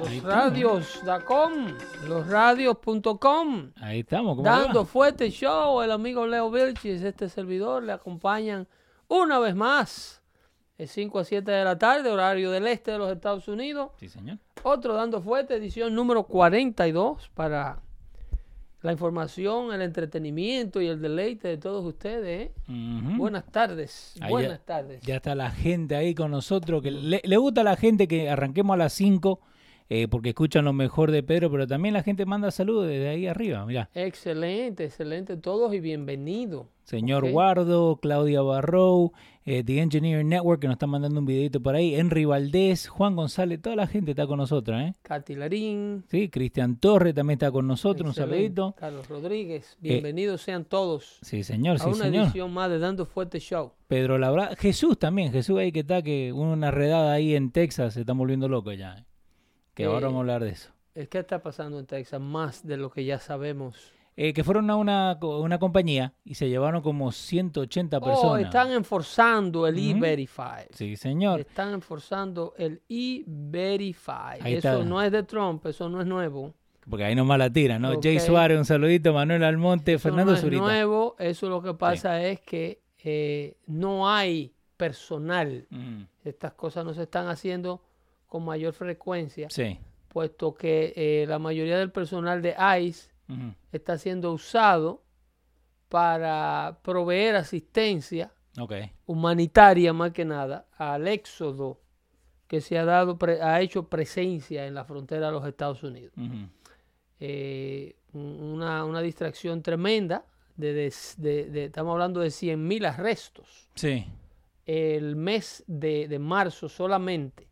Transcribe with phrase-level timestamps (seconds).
[0.00, 1.52] Los radios.com,
[2.08, 3.70] losradios.com.
[3.80, 4.62] Ahí estamos, ¿cómo le va?
[4.62, 8.66] Dando fuerte show, el amigo Leo Vilchis, este servidor, le acompañan
[9.08, 10.22] una vez más.
[10.78, 13.90] Es 5 a 7 de la tarde, horario del este de los Estados Unidos.
[13.98, 14.38] Sí, señor.
[14.62, 17.82] Otro Dando Fuerte, edición número 42 para
[18.80, 22.48] la información, el entretenimiento y el deleite de todos ustedes.
[22.48, 22.52] ¿eh?
[23.18, 25.02] Buenas tardes, Ahí buenas ya- tardes.
[25.02, 26.80] Ya está la gente ahí con nosotros.
[26.82, 29.40] que le, le gusta a la gente que arranquemos a las 5
[29.90, 33.26] eh, porque escuchan lo mejor de Pedro, pero también la gente manda saludos desde ahí
[33.26, 33.66] arriba.
[33.66, 36.68] Mira, Excelente, excelente todos y bienvenido.
[36.84, 37.28] señor.
[37.30, 39.12] Guardo, Claudia Barrow,
[39.44, 43.16] eh, The Engineering Network que nos están mandando un videito por ahí, Henry Valdés, Juan
[43.16, 44.94] González, toda la gente está con nosotros, ¿eh?
[45.02, 46.04] Katy Larín.
[46.08, 48.74] Sí, Cristian Torre también está con nosotros, un saludito.
[48.78, 52.24] Carlos Rodríguez, bienvenidos sean todos Sí, señor, a sí, una señor.
[52.26, 53.72] edición más de Dando Fuerte Show.
[53.88, 58.00] Pedro Labra, Jesús también, Jesús ahí que está, que una redada ahí en Texas, se
[58.00, 58.94] están volviendo locos ya.
[58.98, 59.04] ¿eh?
[59.80, 60.70] Que Eh, ahora vamos a hablar de eso.
[60.94, 63.76] Es que está pasando en Texas más de lo que ya sabemos.
[64.16, 68.42] Eh, que fueron a una, una compañía y se llevaron como 180 Oh, personas.
[68.42, 69.96] están enforzando el Ujú.
[69.96, 70.66] E-Verify.
[70.74, 71.40] Sí, señor.
[71.40, 74.38] Están enforzando el E-Verify.
[74.44, 74.84] Eso está.
[74.84, 76.52] no es de Trump, eso no es nuevo.
[76.88, 77.92] Porque ahí nomás la tiran, ¿no?
[77.92, 78.02] Ok.
[78.02, 80.62] Jay Suárez, un saludito, Manuel Almonte, Eso Fernando no es Zurita.
[80.62, 85.66] nuevo, eso lo que pasa es que eh, no hay personal.
[85.70, 87.80] Mm, Estas cosas no se están haciendo
[88.30, 89.50] con mayor frecuencia.
[89.50, 89.78] sí.
[90.08, 93.10] puesto que eh, la mayoría del personal de ICE
[93.70, 95.04] está siendo usado
[95.88, 98.32] para proveer asistencia
[99.06, 101.80] humanitaria más que nada al éxodo
[102.48, 106.12] que se ha dado ha hecho presencia en la frontera de los Estados Unidos.
[107.20, 110.24] Eh, un- una, una distracción tremenda
[110.56, 114.04] de, de- de- de- estamos hablando de 100.000 arrestos Sí.
[114.66, 117.46] el mes de marzo solamente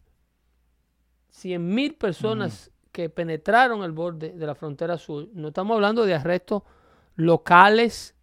[1.42, 5.28] 100.000 personas que penetraron el borde de la frontera sur.
[5.34, 6.62] No estamos hablando de arrestos
[7.14, 8.16] locales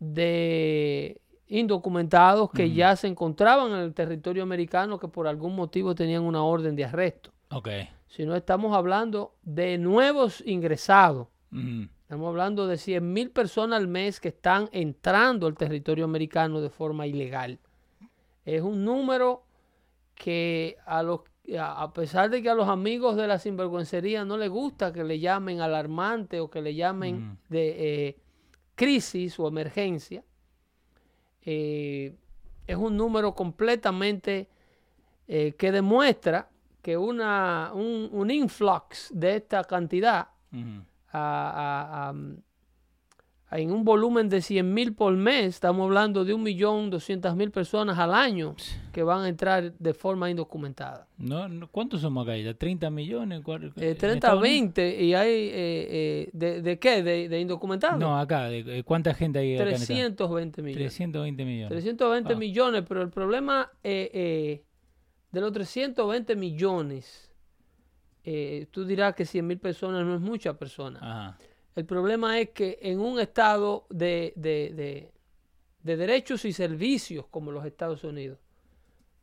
[0.00, 6.22] de indocumentados que ya se encontraban en el territorio americano que por algún motivo tenían
[6.22, 7.68] una orden de arresto, Ok.
[8.06, 11.26] sino estamos hablando de nuevos ingresados.
[12.02, 17.06] Estamos hablando de 100.000 personas al mes que están entrando al territorio americano de forma
[17.08, 17.58] ilegal.
[18.44, 19.42] Es un número
[20.14, 21.20] que a los
[21.58, 25.18] a pesar de que a los amigos de la sinvergüencería no les gusta que le
[25.18, 27.36] llamen alarmante o que le llamen Ujú.
[27.48, 28.16] de eh,
[28.76, 30.22] crisis o emergencia,
[31.42, 32.14] eh,
[32.66, 34.48] es un número completamente
[35.26, 36.48] eh, que demuestra
[36.82, 40.78] que una, un, un influx de esta cantidad mm,
[41.12, 42.12] a-
[43.52, 48.54] en un volumen de 100 mil por mes, estamos hablando de 1.200.000 personas al año
[48.92, 51.08] que van a entrar de forma indocumentada.
[51.18, 52.36] No, no, ¿Cuántos somos acá?
[52.36, 53.40] ¿Ya ¿30 millones?
[53.42, 54.74] ¿Cuál- Eh, en 30 a Estados Unidos?
[54.74, 57.02] 20 y hay, eh, eh, ¿de, de qué?
[57.02, 57.98] ¿De, de indocumentados?
[57.98, 58.44] No, acá.
[58.44, 60.16] de- de ¿Cuánta gente hay acá en Estados Unidos?
[60.16, 60.94] 320 millones.
[60.94, 61.68] 320 millones.
[61.70, 62.36] 320 Ah.
[62.36, 64.64] millones, pero el problema eh, eh,
[65.32, 67.32] de los 320 millones,
[68.22, 70.98] eh, tú dirás que 100 mil personas no es mucha persona.
[71.02, 71.38] Ajá.
[71.80, 75.12] El problema es que en un estado de, de- de-
[75.82, 78.38] de derechos y servicios como los Estados Unidos,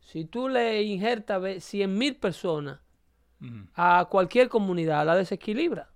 [0.00, 2.80] si tú le injertas 100 mil personas
[3.74, 5.92] a cualquier comunidad, la desequilibra.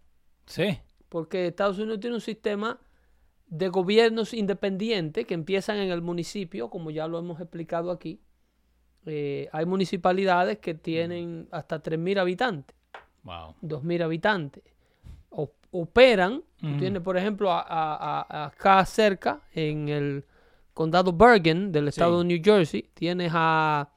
[0.47, 0.79] Sí.
[1.09, 2.79] Porque Estados Unidos tiene un sistema
[3.49, 8.21] de gobiernos independientes que empiezan en el municipio, como ya lo hemos explicado aquí.
[9.05, 12.77] Eh, hay municipalidades que tienen hasta 3.000 habitantes.
[13.25, 13.57] Wow.
[13.63, 14.63] 2.000 habitantes.
[15.75, 16.77] Operan, Ujú.
[16.79, 20.25] tienes por ejemplo a- a- a- acá cerca, en el
[20.75, 23.91] condado Bergen del estado de New Jersey, tienes a,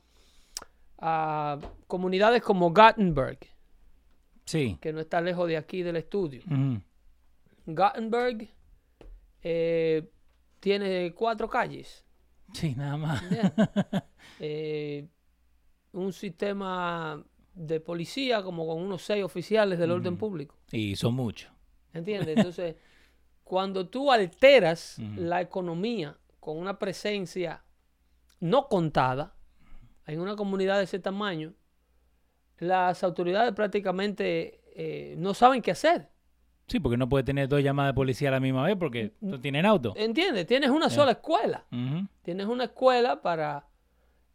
[0.99, 3.39] a comunidades como Gothenburg,
[4.45, 4.77] Sí.
[4.81, 6.41] que no está lejos de aquí del estudio.
[9.41, 10.09] Eh,
[10.59, 12.05] tiene cuatro calles.
[12.53, 13.21] Sí, nada más.
[14.39, 15.07] Eh,
[15.93, 17.23] un sistema
[17.55, 20.55] de policía como con unos seis oficiales del orden público.
[20.71, 21.51] Y son muchos.
[21.93, 22.37] ¿Entiendes?
[22.37, 22.75] Entonces,
[23.43, 27.63] cuando tú alteras la economía con una presencia
[28.39, 29.35] no contada
[30.05, 31.53] en una comunidad de ese tamaño,
[32.59, 36.09] las autoridades prácticamente eh, no saben qué hacer.
[36.67, 39.39] Sí, porque no puede tener dos llamadas de policía a la misma vez porque no
[39.39, 39.93] tienen auto.
[39.95, 40.47] ¿Entiendes?
[40.47, 41.65] Tienes una sola escuela.
[42.23, 43.67] Tienes una escuela para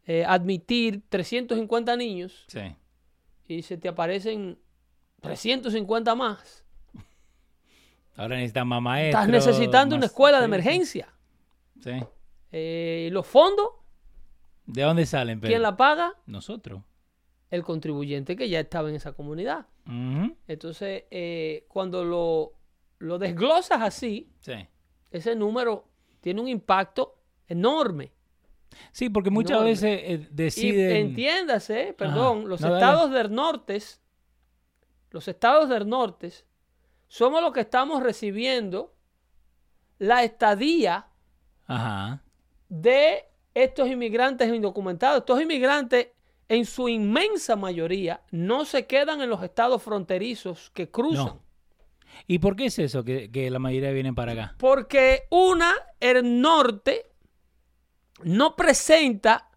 [0.05, 2.75] eh, admitir 350 niños Sí.
[3.57, 4.57] Y se te aparecen
[5.21, 6.65] 350 más.
[8.15, 9.25] Ahora necesitan más maestros.
[9.25, 10.45] Estás necesitando una escuela de sí.
[10.45, 11.13] emergencia.
[11.81, 11.91] Sí.
[12.51, 13.67] Eh, los fondos,
[14.65, 15.39] ¿De dónde salen?
[15.39, 15.51] Pedro?
[15.51, 16.13] ¿quién la paga?
[16.25, 16.81] Nosotros.
[17.49, 19.65] El contribuyente que ya estaba en esa comunidad.
[20.47, 22.53] Entonces, eh, cuando lo,
[22.99, 24.53] lo desglosas así, Sí.
[25.09, 25.89] ese número
[26.21, 27.17] tiene un impacto
[27.47, 28.13] enorme.
[28.91, 30.95] Sí, porque muchas veces eh, Y deciden.
[31.07, 32.79] entiéndase, perdón, los no, dale.
[32.81, 33.79] estados del norte,
[35.11, 36.31] los estados del norte,
[37.07, 38.95] somos los que estamos recibiendo
[39.99, 41.07] la estadía
[41.67, 42.23] Ajá.
[42.69, 45.19] de estos inmigrantes indocumentados.
[45.19, 46.07] Estos inmigrantes,
[46.47, 51.25] en su inmensa mayoría, no se quedan en los estados fronterizos que cruzan.
[51.25, 51.41] No.
[52.27, 54.55] ¿Y por qué es eso que, que la mayoría vienen para acá?
[54.57, 57.10] Porque una, el norte
[58.23, 59.49] no presenta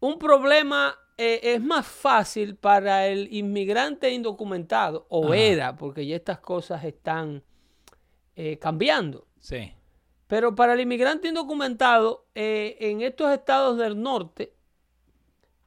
[0.00, 5.36] un problema, eh, es más fácil para el inmigrante indocumentado, o Ajá.
[5.36, 7.42] era, porque ya estas cosas están
[8.36, 9.26] eh, cambiando.
[9.38, 9.72] Sí.
[10.26, 14.54] Pero para el inmigrante indocumentado, eh, en estos estados del norte,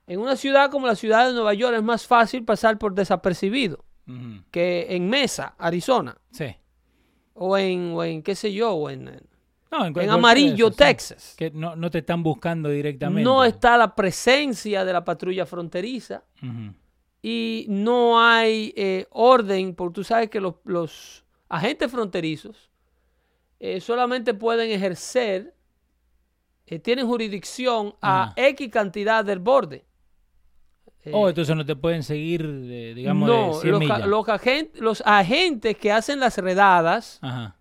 [0.08, 3.86] en una ciudad como la ciudad de Nueva York, es más fácil pasar por desapercibido
[4.52, 6.54] que en Mesa, Arizona, Sí.
[7.36, 9.22] o en, o en qué sé yo, o en
[9.74, 10.76] No, cualquiera Amarillo, sí.
[10.78, 11.34] Texas.
[11.36, 13.24] Que no, no te están buscando directamente.
[13.24, 16.24] No está la presencia de la patrulla fronteriza
[17.24, 22.70] y no hay eh, orden, porque tú sabes que los, los agentes fronterizos
[23.60, 25.56] eh, solamente pueden ejercer,
[26.68, 28.34] eh, tienen jurisdicción a Ajá.
[28.36, 29.86] X cantidad del borde.
[31.12, 34.08] Oh, entonces no te pueden seguir, digamos, no, de 100 los, millas.
[34.08, 34.26] los
[34.76, 37.58] los agentes que hacen las redadas, Ajá.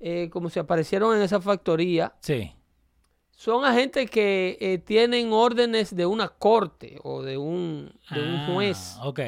[0.00, 2.52] Eh, como se aparecieron en esa factoría, Sí.
[3.30, 8.48] son agentes que eh, tienen órdenes de una corte o de un, de un Ah,
[8.52, 8.96] juez.
[9.02, 9.20] Ok.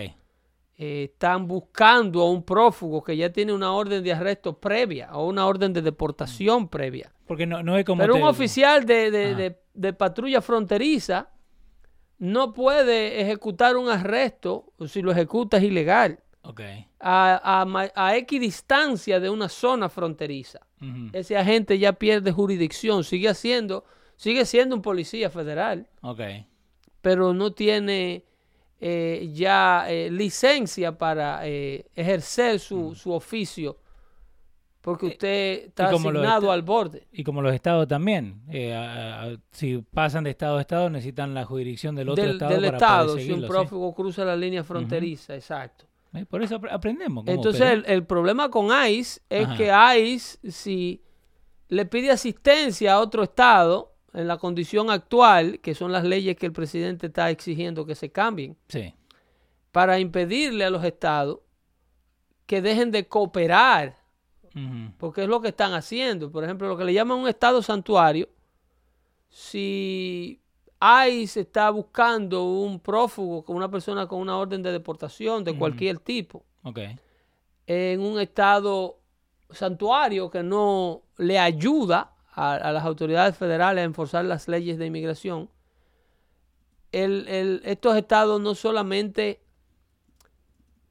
[0.80, 5.26] Eh, están buscando a un prófugo que ya tiene una orden de arresto previa o
[5.26, 7.12] una orden de deportación previa.
[7.26, 8.00] Porque no, no es como.
[8.00, 9.36] Pero un oficial de, de- Ajá.
[9.36, 11.30] de- de patrulla fronteriza
[12.18, 16.60] no puede ejecutar un arresto, si lo ejecuta es ilegal, Ok.
[17.00, 20.60] a, a a X distancia de una zona fronteriza.
[21.12, 23.84] Ese agente ya pierde jurisdicción, sigue haciendo,
[24.16, 25.86] sigue siendo un policía federal,
[27.02, 28.24] pero no tiene
[28.80, 33.76] eh, ya eh, licencia para eh, ejercer su, su oficio,
[34.80, 37.08] porque usted está asignado está- al borde.
[37.12, 38.40] Y como los estados también.
[38.48, 42.32] eh, a- a- si pasan de estado a estado, necesitan la jurisdicción del otro Del,
[42.34, 42.52] estado.
[42.52, 43.46] del para estado, poder si un sí.
[43.48, 45.86] prófugo cruza la línea fronteriza, exacto.
[46.14, 47.24] Eh, Por eso apre- aprendemos.
[47.24, 49.56] ¿cómo, Entonces, el, el problema con ICE es Ajá.
[49.56, 51.02] que ICE, si
[51.68, 56.46] le pide asistencia a otro estado en la condición actual, que son las leyes que
[56.46, 58.94] el presidente está exigiendo que se cambien, Sí.
[59.70, 61.40] para impedirle a los estados
[62.46, 63.96] que dejen de cooperar,
[64.96, 66.32] porque es lo que están haciendo.
[66.32, 68.28] Por ejemplo, lo que le llaman un estado santuario,
[69.28, 70.40] si
[70.80, 76.44] ICE está buscando un prófugo, una persona con una orden de deportación de cualquier tipo,
[76.62, 76.78] Ok.
[77.66, 78.98] en un estado
[79.50, 84.86] santuario que no le ayuda a, a las autoridades federales a enforzar las leyes de
[84.86, 85.50] inmigración,
[86.92, 89.40] el- el- estos estados no solamente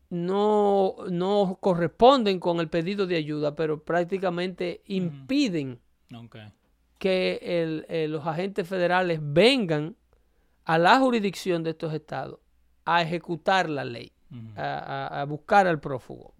[0.09, 5.79] no, no corresponden con el pedido de ayuda, pero prácticamente impiden
[6.15, 6.37] Ok.
[6.97, 9.95] Que el- eh, los agentes federales vengan
[10.65, 12.39] a la jurisdicción de estos estados
[12.85, 14.11] a ejecutar la ley,
[14.55, 16.33] a, a- a buscar al prófugo.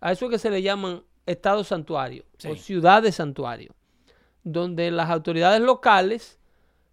[0.00, 2.56] A eso que se le llaman estados santuario o Sí.
[2.56, 3.74] ciudades santuario,
[4.42, 6.38] donde las autoridades locales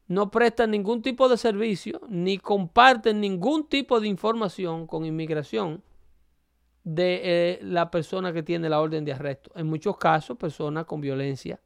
[0.08, 5.82] no prestan ningún tipo de servicio ni comparten ningún tipo de información con inmigración
[6.84, 9.52] de eh, la persona que tiene la orden de arresto.
[9.56, 11.60] En muchos casos, personas con violencia,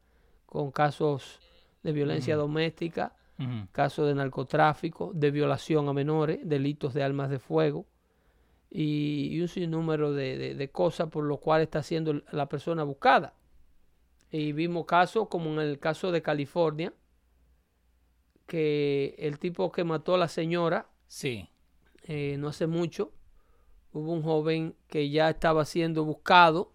[0.49, 1.39] con casos
[1.83, 3.15] de violencia doméstica,
[3.71, 7.85] casos de narcotráfico, de violación a menores, delitos de armas de fuego
[8.69, 12.83] y, y un sinnúmero de, de- de cosas por lo cual está siendo la persona
[12.83, 13.33] buscada.
[14.31, 16.93] Y vimos casos como en el caso de California,
[18.45, 21.47] que el tipo que mató a la señora Sí.
[22.03, 23.11] eh, no hace mucho,
[23.93, 26.73] hubo un joven que ya estaba siendo buscado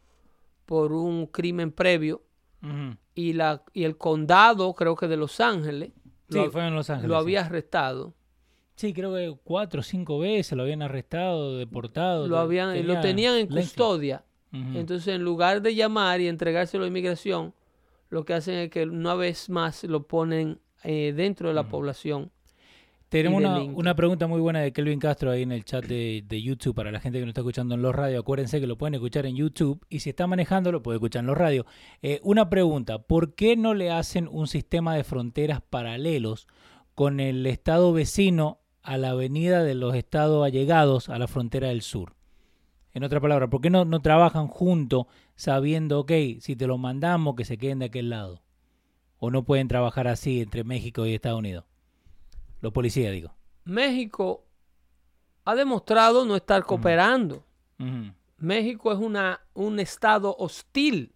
[0.67, 2.23] por un crimen previo
[3.15, 5.93] Y, la, y el condado, creo que de Los Ángeles,
[6.31, 7.09] Sí, lo, fue en Los Ángeles.
[7.11, 7.21] lo sí.
[7.21, 8.15] había arrestado.
[8.77, 12.27] Sí, creo que cuatro o cinco veces lo habían arrestado, deportado.
[12.27, 14.25] Lo, habían, lo tenía tenían en custodia.
[14.53, 17.55] Entonces, en lugar de llamar y entregárselo a inmigración,
[18.09, 22.31] lo que hacen es que una vez más lo ponen eh, dentro de la población.
[23.15, 26.43] Tenemos una, una pregunta muy buena de Kelvin Castro ahí en el chat de, de
[26.43, 28.21] YouTube para la gente que nos está escuchando en los radios.
[28.21, 31.29] Acuérdense que lo pueden escuchar en YouTube y si está manejando lo puede escuchar en
[31.29, 31.65] los radios.
[32.03, 36.49] Eh, una pregunta, ¿por qué no le hacen un sistema de fronteras paralelos
[36.97, 41.83] con el estado vecino a la avenida de los estados allegados a la frontera del
[41.83, 42.17] sur?
[42.95, 45.07] En otra palabra, ¿por qué no, no trabajan juntos
[45.37, 48.43] sabiendo, ok, si te lo mandamos que se queden de aquel lado?
[49.19, 51.65] ¿O no pueden trabajar así entre México y Estados Unidos?
[52.65, 53.31] Los policías, digo.
[53.65, 54.47] México
[55.45, 57.45] ha demostrado no estar cooperando.
[58.39, 61.13] México es una, un estado hostil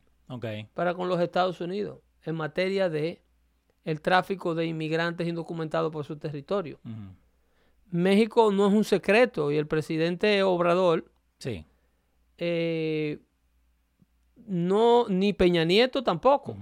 [0.75, 3.23] para con los Estados Unidos en materia de
[3.85, 6.79] el tráfico de inmigrantes indocumentados por su territorio.
[7.91, 11.65] México no es un secreto y el presidente Obrador Sí.
[12.37, 13.21] eh,
[14.47, 16.57] no ni Peña Nieto tampoco.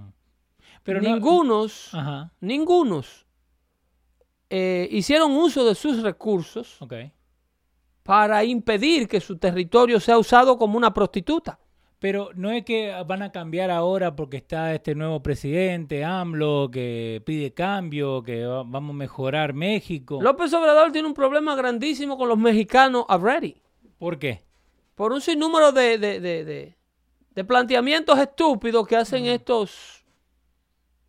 [0.85, 2.31] Pero no- ningunos, Ajá.
[2.41, 3.26] ningunos
[4.51, 6.79] eh, hicieron uso de sus recursos
[8.03, 11.59] para impedir que su territorio sea usado como una prostituta.
[11.99, 17.23] Pero no es que van a cambiar ahora porque está este nuevo presidente, AMLO, que
[17.25, 20.19] pide cambio, que va- vamos a mejorar México.
[20.21, 23.57] López Obrador tiene un problema grandísimo con los mexicanos already.
[23.99, 24.43] ¿Por qué?
[24.95, 26.77] Por un sinnúmero de, de, de, de-
[27.35, 30.05] de planteamientos estúpidos que hacen estos,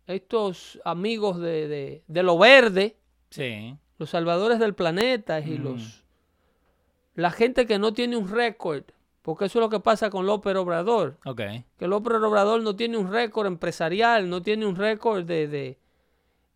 [0.06, 2.96] estos amigos de lo verde,
[3.30, 3.76] Sí.
[3.98, 5.62] los salvadores del planeta y Mm.
[5.64, 6.04] los
[7.14, 8.84] la gente que no tiene un récord,
[9.22, 11.40] porque eso es lo que pasa con López Obrador, Ok.
[11.76, 15.78] que López Obrador no tiene un récord empresarial, no tiene un récord de, de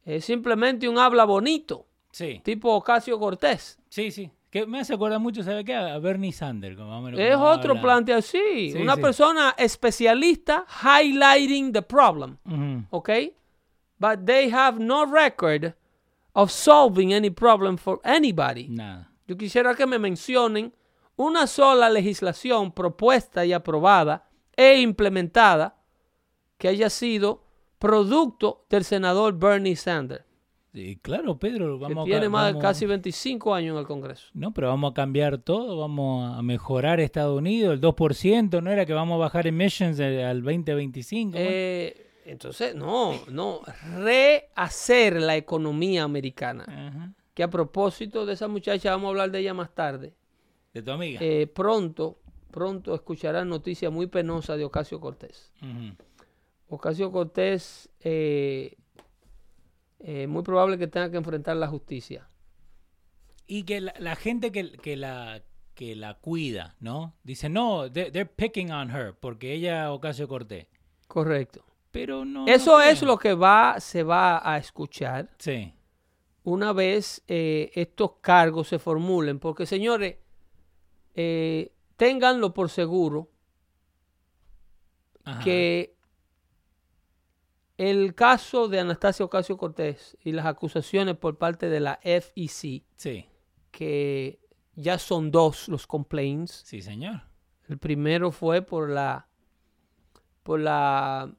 [0.04, 2.40] es simplemente un habla bonito, Sí.
[2.44, 3.78] tipo Ocasio Cortés.
[3.88, 4.30] Sí, sí.
[4.50, 5.74] Que me hace acordar mucho, ¿sabe qué?
[5.74, 6.76] A Bernie Sanders.
[6.76, 7.82] como Es como otro habla.
[7.82, 9.00] planteo, sí, una sí.
[9.00, 12.84] persona especialista highlighting the problem, Ujú.
[12.90, 13.10] ¿ok?
[13.98, 15.72] But they have no record
[16.34, 18.68] of solving any problem for anybody.
[18.68, 19.10] Nada.
[19.26, 20.72] Yo quisiera que me mencionen
[21.16, 25.76] una sola legislación propuesta y aprobada e implementada
[26.58, 27.44] que haya sido
[27.78, 30.24] producto del senador Bernie Sanders,
[30.72, 31.78] Sí, claro, Pedro.
[31.78, 34.28] que Vamos tiene más de casi 25 años en el Congreso.
[34.32, 38.86] No, pero vamos a cambiar todo, vamos a mejorar Estados Unidos, el 2%, ¿no era
[38.86, 41.36] que vamos a bajar emissions al 2025?
[41.36, 43.60] Eh, entonces, no, no,
[43.96, 46.64] rehacer la economía americana.
[46.66, 47.12] Ajá.
[47.34, 50.14] Que a propósito de esa muchacha, vamos a hablar de ella más tarde.
[50.74, 51.18] De tu amiga.
[51.22, 52.18] Eh, pronto,
[52.50, 55.52] pronto escucharán noticias muy penosas de Ocasio Cortés.
[56.68, 58.76] Ocasio Cortés, eh,
[60.00, 62.28] eh, muy probable que tenga que enfrentar la justicia.
[63.46, 65.42] Y que la, la gente que, que la
[65.74, 67.14] que la cuida, ¿no?
[67.24, 70.66] Dice, no, they- they're picking on her, porque ella Ocasio Cortés.
[71.08, 71.64] Correcto.
[71.92, 72.46] Pero no.
[72.46, 75.72] Eso no es lo que va, se va a escuchar Sí.
[76.42, 79.38] una vez eh, estos cargos se formulen.
[79.38, 80.16] Porque, señores,
[81.14, 83.30] eh, ténganlo por seguro
[85.24, 85.44] Ajá.
[85.44, 85.94] que
[87.76, 93.28] el caso de Anastasia Ocasio Cortés y las acusaciones por parte de la FEC, Sí,
[93.70, 94.40] que
[94.74, 97.22] ya son dos los complaints, sí, señor.
[97.68, 99.28] El primero fue por la
[100.42, 101.32] por la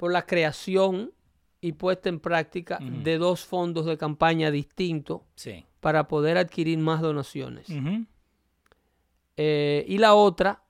[0.00, 1.12] por la creación
[1.60, 3.02] y puesta en práctica Ujú.
[3.02, 5.66] de dos fondos de campaña distintos Sí.
[5.80, 7.68] para poder adquirir más donaciones.
[7.68, 8.06] Ujú.
[9.36, 10.62] Eh, y la otra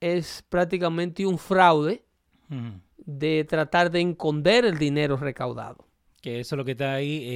[0.00, 2.04] es prácticamente un fraude
[2.50, 2.80] Ujú.
[2.98, 5.86] de tratar de esconder el dinero recaudado.
[6.20, 7.30] Que eso es lo que está ahí, eh,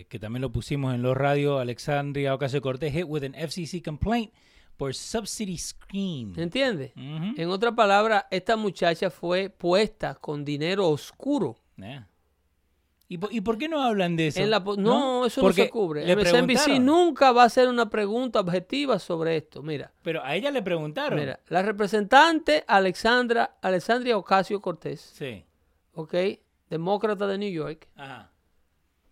[0.00, 1.60] eh, que también lo pusimos en los radios.
[1.60, 4.32] Alexandria Ocasio Cortés hit with an FCC complaint
[4.76, 6.32] por subsidy scheme.
[6.42, 6.92] ¿Entiendes?
[6.96, 11.58] En otra palabra, esta muchacha fue puesta con dinero oscuro.
[11.76, 12.08] Yeah.
[13.08, 14.40] ¿Y, por, ¿Y por qué no hablan de eso?
[14.40, 16.06] En la po- no, eso no Porque se cubre.
[16.06, 19.62] le MSNBC nunca va a hacer una pregunta objetiva sobre esto.
[19.62, 21.18] Mira, Pero a ella le preguntaron.
[21.18, 25.44] mira, la representante Alexandra, Alexandria Ocasio Cortés, Sí.
[25.92, 26.14] ¿ok?
[26.70, 28.30] Demócrata de New York, Ajá.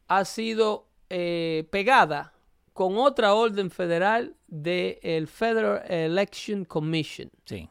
[0.09, 2.33] ha sido eh, pegada
[2.73, 7.69] con otra orden federal del Federal Election Commission, Sí.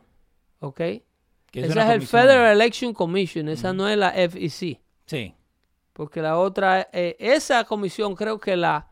[0.60, 0.80] ¿ok?
[1.56, 4.80] Una es el Federal Election Commission, esa no es la FEC.
[5.06, 5.34] Sí,
[5.94, 8.88] Porque la otra, eh, esa comisión creo que la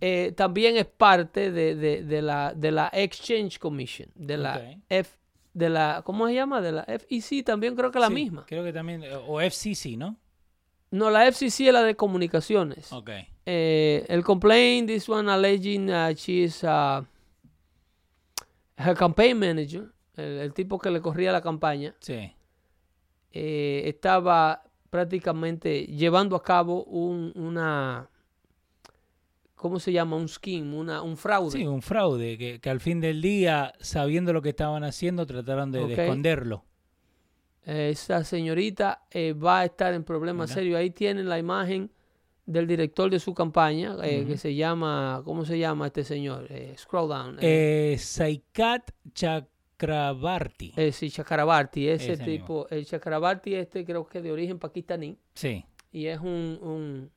[0.00, 4.78] eh, también es parte de, de- de la, de la Exchange Commission, de la Ok.
[4.88, 5.10] F,
[5.54, 6.60] de la, ¿cómo se llama?
[6.60, 8.44] De la FEC también creo que la sí, misma.
[8.46, 10.16] Creo que también, o FCC, ¿no?
[10.90, 12.92] No, la FCC es la de comunicaciones.
[12.92, 13.10] Ok.
[13.44, 17.02] Eh, el complaint, this one alleging uh, she is uh,
[18.76, 22.32] her campaign manager, el, el tipo que le corría la campaña, Sí,
[23.32, 28.08] eh, estaba prácticamente llevando a cabo un, una,
[29.56, 30.16] ¿cómo se llama?
[30.16, 31.50] Un scheme, una, un fraude.
[31.50, 35.72] sí, un fraude, que, que al fin del día, sabiendo lo que estaban haciendo, trataron
[35.72, 36.64] de, esconderlo.
[37.64, 40.78] Esa señorita eh, va a estar en problemas serios.
[40.78, 41.90] Ahí tienen la imagen
[42.52, 46.46] del director de su campaña, eh, que se llama, ¿cómo se llama este señor?
[46.50, 47.36] Eh, scroll down.
[47.40, 48.90] eh, Eh, Saikat
[49.78, 50.72] Chakrabarti.
[50.92, 55.64] Sí, Chakrabarti, ese, Ese tipo, el Chakrabarti este creo que de origen pakistaní Sí.
[55.92, 57.10] y es un, un,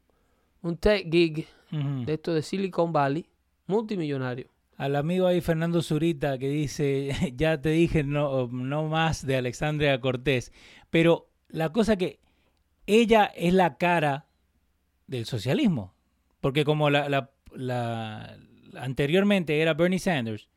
[0.62, 3.26] un tech gig de esto de Silicon Valley,
[3.68, 4.48] multimillonario.
[4.78, 10.00] Al amigo ahí Fernando Zurita que dice, ya te dije no, no más de Alexandria
[10.02, 10.52] Cortés,
[10.90, 12.20] pero la cosa que
[12.88, 14.25] ella es la cara
[15.08, 15.94] del socialismo,
[16.42, 18.38] porque como la, la- la-
[18.80, 20.50] anteriormente era Bernie Sanders,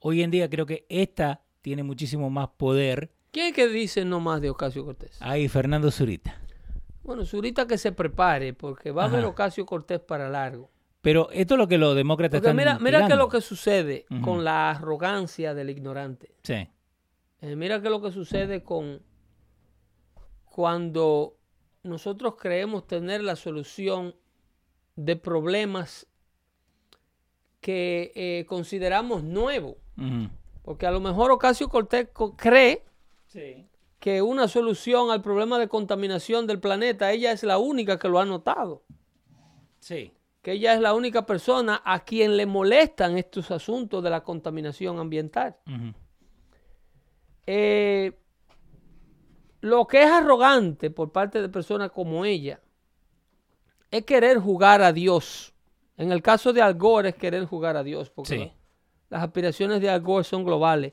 [0.00, 3.12] hoy en día creo que esta tiene muchísimo más poder.
[3.30, 5.16] ¿Quién es que dice no más de Ocasio Cortés?
[5.20, 6.38] Ahí Fernando Zurita.
[7.02, 9.24] Bueno, Zurita que se prepare porque va a haber.
[9.24, 10.70] Ocasio Cortés para largo.
[11.00, 13.24] Pero esto es lo que los demócratas Porque están mira, mira qué es tirando.
[13.24, 16.32] lo que sucede con la arrogancia del ignorante.
[16.44, 16.68] Sí,
[17.40, 19.02] Eh, mira qué es lo que sucede con
[20.44, 21.36] cuando
[21.82, 24.14] nosotros creemos tener la solución
[24.96, 26.06] de problemas
[27.60, 29.76] que eh, consideramos nuevos.
[30.62, 32.84] Porque a lo mejor Ocasio Cortés co- cree
[33.26, 33.66] sí.
[33.98, 38.18] que una solución al problema de contaminación del planeta, ella es la única que lo
[38.18, 38.82] ha notado.
[39.80, 40.12] sí.
[40.42, 44.98] Que ella es la única persona a quien le molestan estos asuntos de la contaminación
[44.98, 45.56] ambiental.
[47.46, 48.12] Eh,
[49.62, 52.60] lo que es arrogante por parte de personas como ella
[53.90, 55.54] es querer jugar a Dios.
[55.96, 58.52] En el caso de Al Gore es querer jugar a Dios, porque Sí.
[59.08, 60.92] las aspiraciones de Al Gore son globales.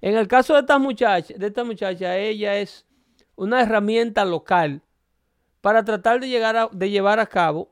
[0.00, 2.86] En el caso de esta muchacha, de esta muchacha, ella es
[3.36, 4.80] una herramienta local
[5.60, 7.70] para tratar de, llegar a- de llevar a cabo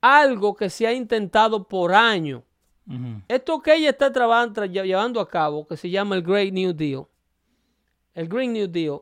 [0.00, 2.42] algo que se ha intentado por años.
[3.26, 6.52] Esto que ella está traban- tra- lle- llevando a cabo, que se llama el Great
[6.52, 7.04] New Deal,
[8.14, 9.00] el Green New Deal,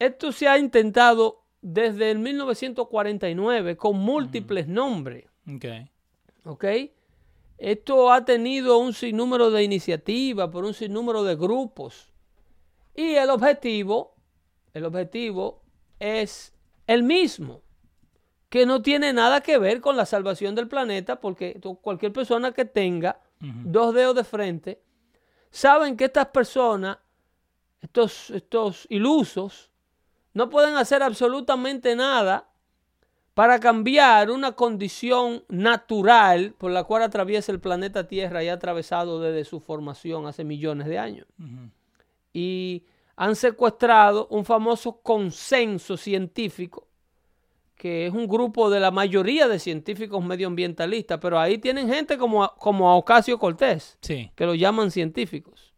[0.00, 5.64] esto se ha intentado desde el 1949 con múltiples nombres, Ok.
[6.44, 6.64] ¿ok?
[7.58, 12.10] Esto ha tenido un sinnúmero de iniciativas por un sinnúmero de grupos.
[12.94, 14.14] Y el objetivo,
[14.72, 15.62] el objetivo
[15.98, 16.54] es
[16.86, 17.60] el mismo,
[18.48, 22.64] que no tiene nada que ver con la salvación del planeta, porque cualquier persona que
[22.64, 24.82] tenga dos dedos de frente,
[25.50, 26.96] saben que estas personas,
[27.82, 29.69] estos, estos ilusos,
[30.34, 32.48] no pueden hacer absolutamente nada
[33.34, 39.20] para cambiar una condición natural por la cual atraviesa el planeta Tierra y ha atravesado
[39.20, 41.26] desde su formación hace millones de años.
[42.32, 42.84] Y
[43.16, 46.86] han secuestrado un famoso consenso científico,
[47.76, 52.44] que es un grupo de la mayoría de científicos medioambientalistas, pero ahí tienen gente como,
[52.44, 55.72] a- como a Ocasio Cortés, Sí, que lo llaman científicos.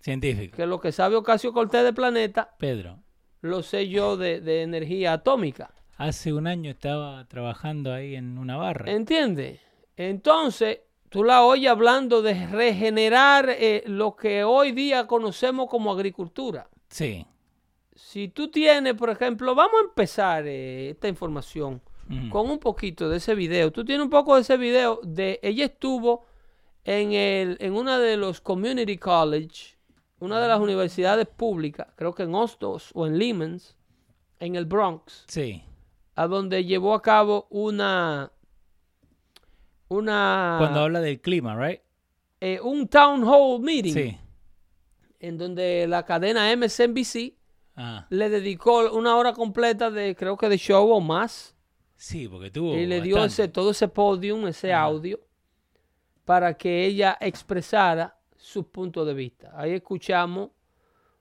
[0.00, 0.56] científico.
[0.56, 2.98] Que lo que sabe Ocasio Cortés del planeta, Pedro,
[3.40, 5.70] lo sé yo de, de energía atómica.
[5.96, 8.90] hace un año estaba trabajando ahí en una barra.
[8.90, 9.60] ¿Entiendes?
[9.96, 16.68] Entonces, tú la oyes hablando de regenerar eh, lo que hoy día conocemos como agricultura.
[16.88, 17.26] Sí.
[17.94, 21.82] Si tú tienes, por ejemplo, vamos a empezar eh, esta información
[22.30, 23.70] con un poquito de ese video.
[23.70, 26.24] Tú tienes un poco de ese video de ella estuvo
[26.84, 29.76] en el en una de los community college,
[30.20, 33.76] una de las universidades públicas, creo que en Hostos o en Lehman's,
[34.40, 35.62] en el Bronx, Sí.
[36.16, 38.32] a donde llevó a cabo una
[39.88, 41.80] una Cuando habla del clima, right?
[42.40, 44.18] eh, un town hall meeting Sí.
[45.20, 47.34] en donde la cadena MSNBC
[47.80, 51.54] Ah, le dedicó una hora completa de creo que de show o más
[51.96, 52.74] sí, porque tuvo.
[52.74, 55.20] y le dio ese, todo ese podium, ese audio,
[56.24, 58.17] para que ella expresara
[58.48, 59.52] su punto de vista.
[59.54, 60.50] Ahí escuchamos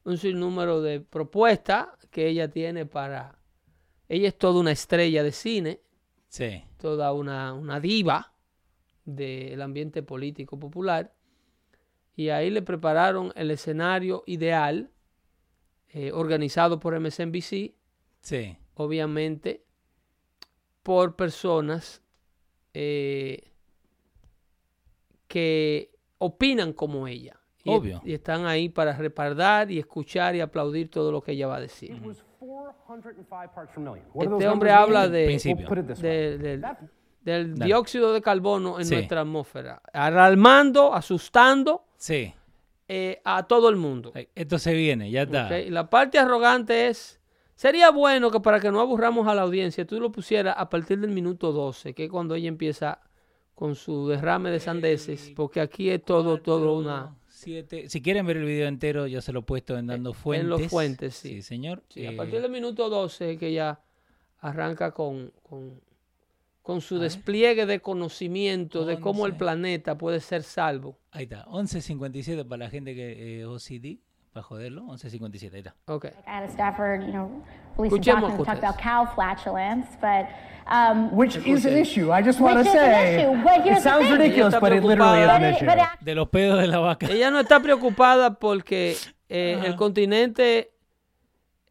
[0.06, 3.38] un sinnúmero de propuestas que ella tiene para...
[4.08, 5.82] Ella es toda una estrella de cine,
[6.30, 6.64] Sí.
[6.78, 8.34] toda una, una diva
[9.04, 11.14] del ambiente político popular.
[12.16, 14.90] Y ahí le prepararon el escenario ideal
[15.90, 17.76] eh, organizado por MSNBC,
[18.22, 18.58] Sí.
[18.76, 19.66] obviamente
[20.82, 22.02] por personas
[22.74, 23.52] eh,
[25.28, 27.40] que opinan como ella.
[27.64, 28.02] Y, Obvio.
[28.06, 31.62] y están ahí para respaldar y escuchar y aplaudir todo lo que ella va a
[31.62, 31.92] decir.
[31.92, 34.06] It was 405 parts per million.
[34.14, 35.28] What do those Este hombre habla de,
[37.24, 37.66] del- Dale.
[37.66, 38.94] dióxido de carbono en Sí.
[38.96, 42.34] nuestra atmósfera, alarmando, asustando Sí.
[42.88, 44.14] eh, a todo el mundo.
[44.34, 45.50] Esto se viene, ya está.
[45.70, 47.20] la parte arrogante es,
[47.56, 51.00] sería bueno que para que no aburramos a la audiencia, tú lo pusieras a partir
[51.02, 53.02] del minuto 12, que es cuando ella empieza
[53.58, 57.16] con su derrame de sandeces, porque aquí es todo, todo una...
[57.28, 57.90] Siete.
[57.90, 60.44] Si quieren ver el video entero, yo se lo he puesto en Dando Fuentes.
[60.44, 61.30] en los fuentes, sí.
[61.38, 61.82] Sí, señor.
[61.90, 63.80] Sí, a Eh, partir del minuto 12 es que ya
[64.42, 65.82] arranca con, con,
[66.62, 71.00] con su despliegue de conocimiento de cómo el planeta puede ser salvo.
[71.10, 71.46] Ahí está.
[71.46, 73.98] 11.57 para la gente que eh, OCD,
[74.38, 74.84] para joderlo.
[74.84, 75.76] 11.57, ahí está.
[75.88, 76.06] Ok.
[76.28, 77.30] out of Stafford, you know,
[77.78, 80.28] released a Escuchemos, document that talked about cow flatulence, but
[80.72, 82.12] um, Which is an issue.
[82.12, 83.16] I just want to Which is an say.
[83.16, 84.18] issue, but here's It the sounds thing.
[84.20, 85.66] ridiculous, but it literally is an issue.
[86.06, 87.08] De los pedos de la vaca.
[87.08, 88.96] Ella no está preocupada porque
[89.30, 90.72] eh, el continente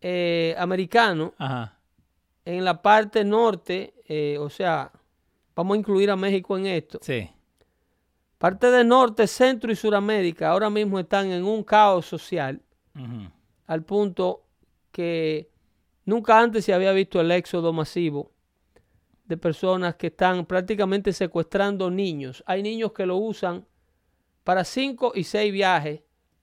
[0.00, 1.74] eh, americano, Ajá.
[2.44, 4.90] en la parte norte, eh, o sea,
[5.54, 7.30] vamos a incluir a México en esto, Sí.
[8.38, 12.60] Parte de norte, centro y suramérica ahora mismo están en un caos social
[13.66, 14.44] al punto
[14.90, 15.50] que
[16.04, 18.32] nunca antes se había visto el éxodo masivo
[19.26, 22.42] de personas que están prácticamente secuestrando niños.
[22.46, 23.66] Hay niños que lo usan
[24.44, 26.00] para cinco y seis viajes.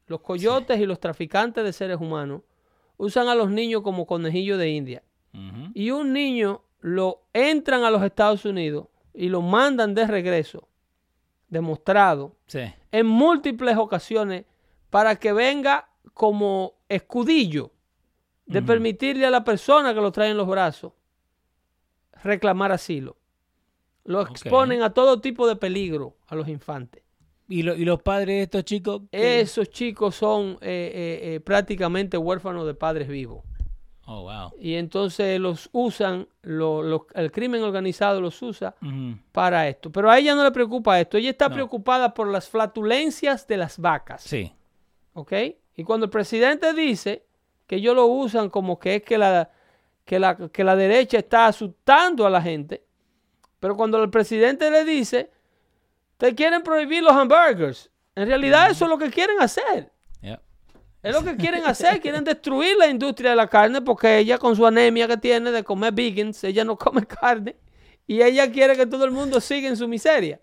[0.08, 2.42] Los coyotes y los traficantes de seres humanos
[2.98, 5.04] usan a los niños como conejillos de India.
[5.74, 10.68] Y un niño lo entran a los Estados Unidos y lo mandan de regreso,
[11.54, 12.62] demostrado, Sí.
[12.92, 14.46] en múltiples ocasiones
[14.90, 17.72] para que venga como escudillo
[18.46, 20.92] de permitirle a la persona que lo trae en los brazos
[22.24, 23.18] reclamar asilo.
[24.06, 27.04] Lo exponen a todo tipo de peligro a los infantes.
[27.48, 29.02] ¿Y, lo- y los padres de estos chicos?
[29.12, 33.44] Esos chicos son eh, eh, eh, prácticamente huérfanos de padres vivos.
[34.06, 34.52] Oh, wow.
[34.60, 38.76] Y entonces los usan, lo- lo- el crimen organizado los usa
[39.32, 39.92] para esto.
[39.92, 41.18] Pero a ella no le preocupa esto.
[41.18, 41.54] Ella está No.
[41.56, 44.22] preocupada por las flatulencias de las vacas.
[44.24, 44.52] Sí.
[45.14, 45.32] ¿Ok?
[45.78, 47.24] Y cuando el presidente dice
[47.66, 49.50] que ellos lo usan como que es que la,
[50.04, 52.84] que la, que la derecha está asustando a la gente,
[53.62, 55.32] pero cuando el presidente le dice,
[56.18, 59.93] te quieren prohibir los hamburgers, en realidad eso es lo que quieren hacer.
[61.04, 64.56] Es lo que quieren hacer, quieren destruir la industria de la carne porque ella con
[64.56, 67.56] su anemia que tiene de comer vegans, ella no come carne
[68.08, 70.40] y ella quiere que todo el mundo siga en su miseria.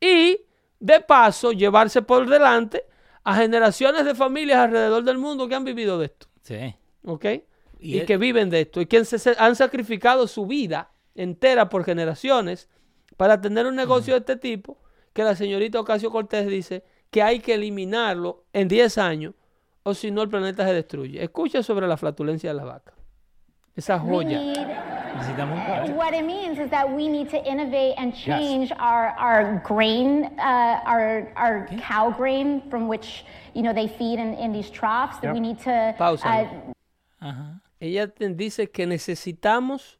[0.00, 0.38] Y
[0.78, 2.84] de paso llevarse por delante
[3.24, 6.74] a generaciones de familias alrededor del mundo que han vivido de esto, Sí.
[7.04, 7.24] ¿ok?
[7.78, 11.68] Y Y, el- que viven de esto y que se- han sacrificado su vida entera
[11.70, 12.68] por generaciones
[13.16, 14.78] para tener un negocio de este tipo
[15.14, 19.34] que la señorita Ocasio Cortés dice que hay que eliminarlo en 10 años
[19.86, 21.22] o si no el planeta se destruye.
[21.22, 22.92] Escucha sobre la flatulencia de la vaca.
[23.76, 24.40] Esa joya.
[25.94, 30.80] what it means is that we need to innovate and change our, our grain, uh,
[30.84, 35.38] our, our cow grain from which, you know, they feed in, in these troughs, we
[35.38, 36.26] need to Pausa.
[36.26, 37.60] uh, Ajá.
[37.78, 39.98] Ella dice que necesitamos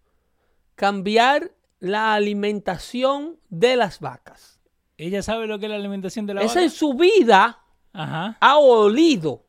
[0.74, 4.58] cambiar la alimentación de las vacas.
[4.98, 6.62] Ella sabe lo que es la alimentación de la Esa vaca.
[6.62, 7.58] en su vida
[7.92, 8.36] Ajá.
[8.40, 9.45] ha olido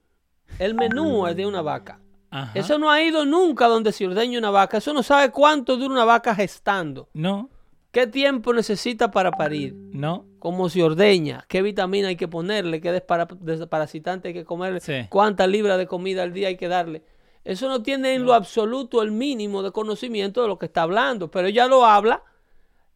[0.60, 1.99] el menú de una vaca.
[2.29, 2.51] Ajá.
[2.60, 4.77] Eso no ha ido nunca donde se ordeña una vaca.
[4.77, 7.10] Eso no sabe cuánto dura una vaca gestando.
[7.13, 7.49] No,
[7.91, 9.73] ¿Qué tiempo necesita para parir?
[9.73, 10.25] no.
[10.39, 11.43] ¿Cómo se ordeña?
[11.49, 12.79] ¿Qué vitamina hay que ponerle?
[12.79, 14.79] ¿Qué despara- desparasitante hay que comerle?
[14.79, 15.07] Sí.
[15.10, 17.03] ¿Cuántas libras de comida al día hay que darle?
[17.43, 21.31] Eso no tiene en lo absoluto el mínimo de conocimiento de lo que está hablando.
[21.31, 22.23] Pero ella lo habla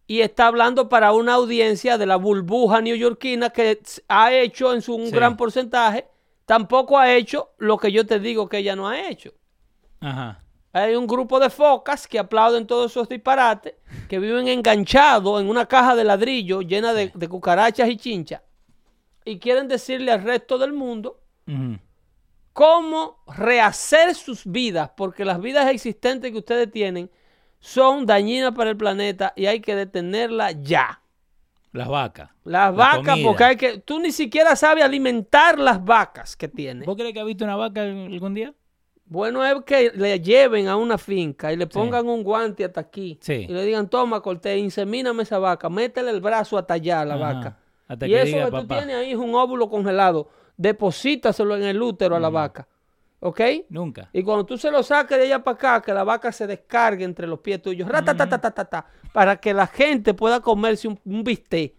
[0.07, 4.95] y está hablando para una audiencia de la burbuja neoyorquina que ha hecho en su
[4.95, 5.11] un Sí.
[5.11, 6.05] gran porcentaje.
[6.45, 9.34] Tampoco ha hecho lo que yo te digo que ella no ha hecho.
[9.99, 10.43] Ajá.
[10.73, 13.73] Hay un grupo de focas que aplauden todos esos disparates,
[14.08, 18.41] que viven enganchados en una caja de ladrillo llena de, de cucarachas y chinchas,
[19.25, 21.19] y quieren decirle al resto del mundo
[22.54, 27.12] cómo rehacer sus vidas, porque las vidas existentes que ustedes tienen
[27.60, 31.01] son dañinas para el planeta y hay que detenerlas ya.
[31.73, 32.29] Las vacas.
[32.43, 33.27] Las La vacas, comida.
[33.27, 36.86] porque hay que, tú ni siquiera sabes alimentar las vacas que tienes.
[36.86, 38.53] ¿Vos crees que has visto una vaca algún día?
[39.05, 43.17] Bueno es que le lleven a una finca y le pongan un guante hasta aquí.
[43.21, 43.45] Sí.
[43.49, 47.15] Y le digan, toma, Cortés, insemíname esa vaca, métele el brazo hasta allá a la
[47.15, 47.34] Ajá.
[47.34, 47.57] vaca.
[47.89, 48.77] Hasta y que eso diga que tú papá.
[48.77, 50.29] tienes ahí es un óvulo congelado.
[50.55, 52.67] Deposítaselo en el útero a la vaca.
[53.23, 53.39] ¿Ok?
[53.69, 54.10] Nunca.
[54.13, 57.03] Y cuando tú se lo saques de allá para acá, que la vaca se descargue
[57.05, 61.75] entre los pies tuyos, ratatatatata, para que la gente pueda comerse un, un bistec.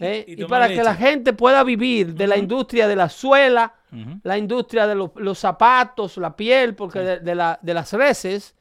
[0.00, 0.24] ¿eh?
[0.26, 3.74] y para que la gente pueda vivir de la industria de la suela,
[4.22, 8.54] la industria de los, los zapatos, la piel, porque de, de la- de las reses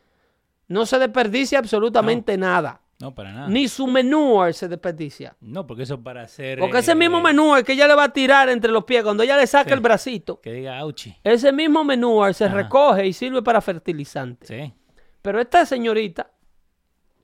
[0.67, 2.81] no se desperdicia absolutamente nada.
[2.99, 3.47] No, para nada.
[3.47, 5.35] Ni su menú se desperdicia.
[5.39, 6.57] No, porque eso es para hacer.
[6.57, 9.03] Porque ese eh, mismo menú es que ella le va a tirar entre los pies
[9.03, 9.73] cuando ella le saca Sí.
[9.75, 10.41] el bracito.
[10.41, 11.15] Que diga auchi.
[11.23, 12.55] Ese mismo menú se Ajá.
[12.55, 14.47] recoge y sirve para fertilizante.
[14.47, 14.73] Sí.
[15.21, 16.31] Pero esta señorita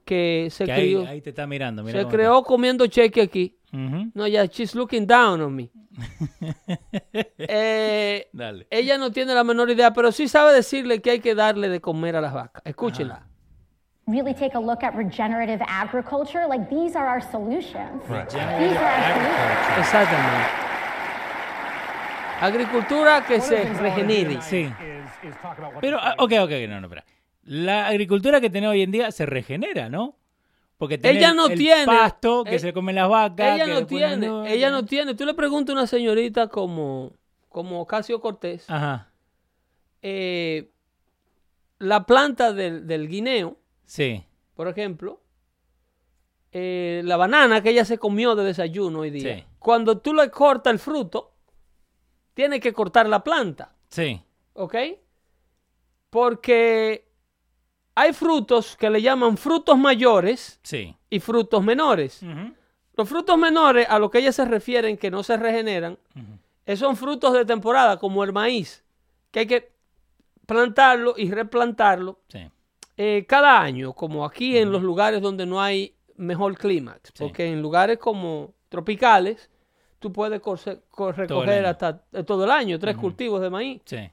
[0.06, 1.82] que se Que crió, ahí te está mirando.
[1.84, 3.58] Mira se creó comiendo cheque aquí.
[3.72, 5.72] No, ya, she's looking down on me.
[7.38, 8.68] Eh, Dale.
[8.70, 11.82] ella no tiene la menor idea, pero sí sabe decirle que hay que darle de
[11.82, 12.62] comer a las vacas.
[12.66, 13.26] Escúchenla.
[14.06, 16.46] Really take a look at regenerative agriculture.
[16.48, 18.04] Like these are our solutions.
[18.10, 19.38] Regenerative These are our solutions.
[19.40, 19.80] agriculture.
[19.80, 20.50] Exactamente.
[22.42, 24.42] Agricultura que se regenere.
[24.42, 24.64] Sí.
[24.64, 27.06] is- is talk about what Pero, the ok, ok, no, no, espera.
[27.46, 30.16] La agricultura que tenemos hoy en día se regenera, ¿no?
[30.78, 33.56] Porque tiene Ella el- no el tiene- pasto que eh, se comen las vacas.
[33.56, 35.14] Ella que no tiene, ella no tiene.
[35.16, 37.14] Tú le preguntas a una señorita como,
[37.48, 39.08] como Ocasio Cortés, Ajá,
[40.02, 40.70] eh,
[41.80, 43.58] la planta del, del guineo,
[43.94, 44.26] sí,
[44.56, 45.22] por ejemplo,
[46.52, 49.44] eh, la banana que ella se comió de desayuno hoy día, Sí.
[49.60, 51.34] cuando tú le cortas el fruto,
[52.34, 54.22] tienes que cortar la planta, sí,
[54.54, 54.76] ¿ok?
[56.10, 57.08] Porque
[57.96, 60.96] hay frutos que le llaman frutos mayores sí.
[61.10, 62.22] y frutos menores.
[62.96, 65.98] Los frutos menores a los que ellas se refieren que no se regeneran,
[66.66, 68.84] eh, son frutos de temporada, como el maíz,
[69.32, 69.72] que hay que
[70.46, 72.50] plantarlo y replantarlo Sí,
[72.98, 77.62] eh, cada año, como aquí en los lugares donde no hay mejor clima, porque en
[77.62, 79.50] lugares como tropicales
[80.00, 80.42] tú puedes
[81.16, 83.82] recoger hasta eh, todo el año tres cultivos de maíz.
[83.86, 84.10] sí.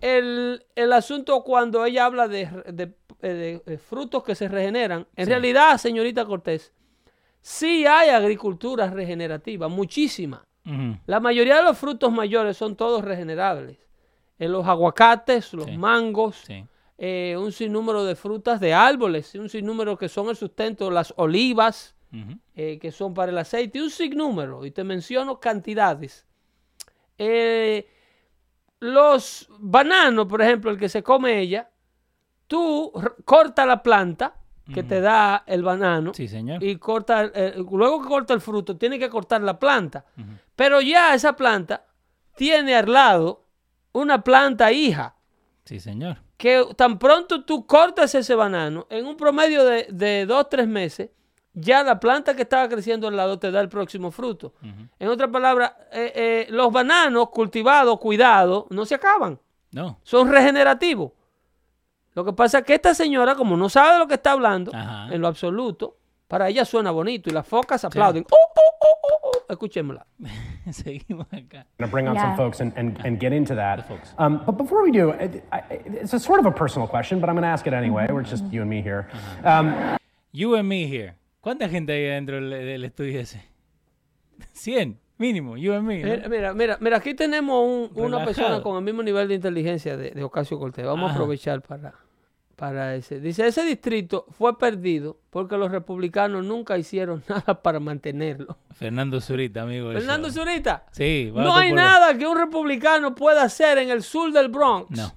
[0.00, 5.26] El, el asunto cuando ella habla de, de- de- de frutos que se regeneran, en
[5.28, 6.72] realidad, señorita Cortés,
[7.42, 10.46] sí hay agricultura regenerativa, muchísima.
[11.06, 13.76] La mayoría de los frutos mayores son todos regenerables.
[14.38, 15.76] En los aguacates, los Sí.
[15.76, 16.64] mangos, Sí,
[17.02, 21.94] eh, un sinnúmero de frutas de árboles, un sinnúmero que son el sustento, las olivas,
[22.54, 26.26] eh, que son para el aceite, un sinnúmero, y te menciono cantidades.
[27.16, 27.88] Eh,
[28.80, 31.70] los bananos, por ejemplo, el que se come ella,
[32.46, 32.92] tú
[33.24, 34.34] corta la planta
[34.74, 36.62] que te da el banano Sí, señor.
[36.62, 37.24] y corta,
[37.70, 40.04] luego que corta el fruto, tiene que cortar la planta.
[40.54, 41.86] Pero ya esa planta
[42.36, 43.46] tiene al lado
[43.92, 45.16] una planta hija
[45.64, 46.18] Sí, señor.
[46.40, 51.10] Que tan pronto tú cortas ese banano, en un promedio de, de dos, tres meses,
[51.52, 54.54] ya la planta que estaba creciendo al lado te da el próximo fruto.
[54.98, 59.38] En otras palabras, eh, eh, los bananos cultivados, cuidados, no se acaban,
[59.70, 59.98] No.
[60.02, 61.12] son regenerativos.
[62.14, 64.70] Lo que pasa es que esta señora, como no sabe de lo que está hablando,
[64.74, 65.12] Ajá.
[65.14, 68.24] en lo absoluto, para ella suena bonito y las focas aplauden.
[68.30, 68.79] ¡Oh, oh, oh, oh, oh!
[69.48, 70.06] Escuchémosla.
[70.70, 71.64] Seguimos acá.
[71.78, 72.22] going to bring on Yeah.
[72.22, 73.88] some folks and, and, and get into that.
[73.88, 74.14] folks.
[74.18, 77.28] Um, but before we do, it, I, it's a sort of a personal question, but
[77.28, 78.06] I'm going to ask it anyway.
[78.10, 79.08] We're just you and me here.
[79.44, 79.74] Um,
[80.32, 81.14] You and me here.
[81.42, 83.42] ¿Cuánta gente hay dentro del, estudio ese?
[84.52, 85.56] 100, mínimo.
[85.56, 86.02] You and me.
[86.02, 86.08] ¿no?
[86.08, 89.96] Mira, mira, mira, mira, aquí tenemos un- una persona con el mismo nivel de inteligencia
[89.96, 90.84] de, de Ocasio Cortés.
[90.86, 91.14] Vamos a Ajá.
[91.14, 91.94] aprovechar para,
[92.60, 93.20] para ese.
[93.20, 98.58] Dice, ese distrito fue perdido porque los republicanos nunca hicieron nada para mantenerlo.
[98.74, 99.90] Fernando Zurita, amigo.
[99.92, 100.44] Fernando show.
[100.44, 104.90] Zurita, Sí, no hay nada que un republicano pueda hacer en el sur del Bronx
[104.90, 105.10] No.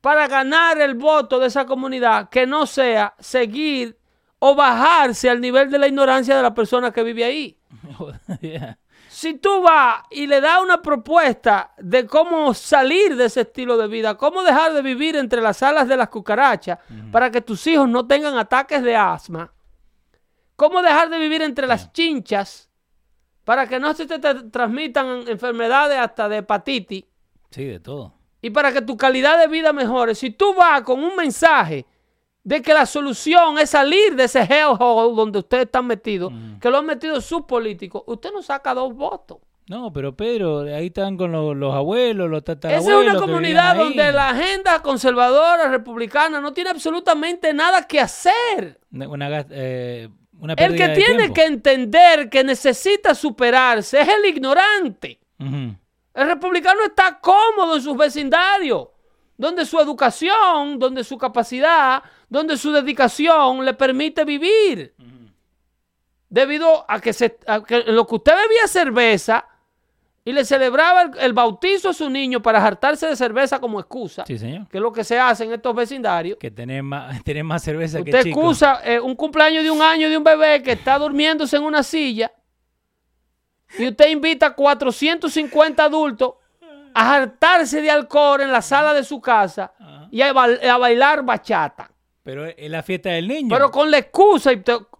[0.00, 3.98] para ganar el voto de esa comunidad que no sea seguir
[4.38, 7.58] o bajarse al nivel de la ignorancia de la persona que vive ahí.
[8.40, 8.78] Yeah.
[9.20, 13.86] Si tú vas y le das una propuesta de cómo salir de ese estilo de
[13.86, 16.78] vida, cómo dejar de vivir entre las alas de las cucarachas
[17.12, 19.52] para que tus hijos no tengan ataques de asma,
[20.56, 22.70] cómo dejar de vivir entre las chinchas
[23.44, 27.04] para que no se te tra- transmitan enfermedades hasta de hepatitis
[27.50, 28.14] Sí, de todo.
[28.40, 31.84] y para que tu calidad de vida mejore, si tú vas con un mensaje
[32.50, 36.78] de que la solución es salir de ese hellhole donde ustedes están metidos, que lo
[36.78, 39.38] han metido sus políticos, usted no saca dos votos.
[39.68, 43.04] No, pero Pedro, ahí están con los, los abuelos, los Esa tatarabuelos.
[43.04, 48.80] es una comunidad donde la agenda conservadora, republicana, no tiene absolutamente nada que hacer.
[48.90, 50.08] Una, eh,
[50.40, 51.34] una El que de tiene tiempo.
[51.34, 55.20] que entender que necesita superarse es el ignorante.
[55.38, 58.88] El republicano está cómodo en sus vecindarios,
[59.40, 64.94] donde su educación, donde su capacidad, donde su dedicación le permite vivir.
[66.28, 69.46] Debido a que, se, a que en lo que usted bebía cerveza
[70.26, 74.24] y le celebraba el, el bautizo a su niño para hartarse de cerveza como excusa,
[74.26, 74.68] Sí, señor.
[74.68, 76.36] que es lo que se hace en estos vecindarios.
[76.38, 80.22] Que tenés más, cerveza que Usted excusa eh, un cumpleaños de un año de un
[80.22, 82.30] bebé que está durmiéndose en una silla
[83.78, 86.34] y usted invita a 450 adultos
[86.94, 89.72] a hartarse de alcohol en la sala de su casa
[90.10, 91.90] y a, ba- a bailar bachata.
[92.22, 93.48] Pero es la fiesta del niño.
[93.48, 94.50] Pero con la excusa,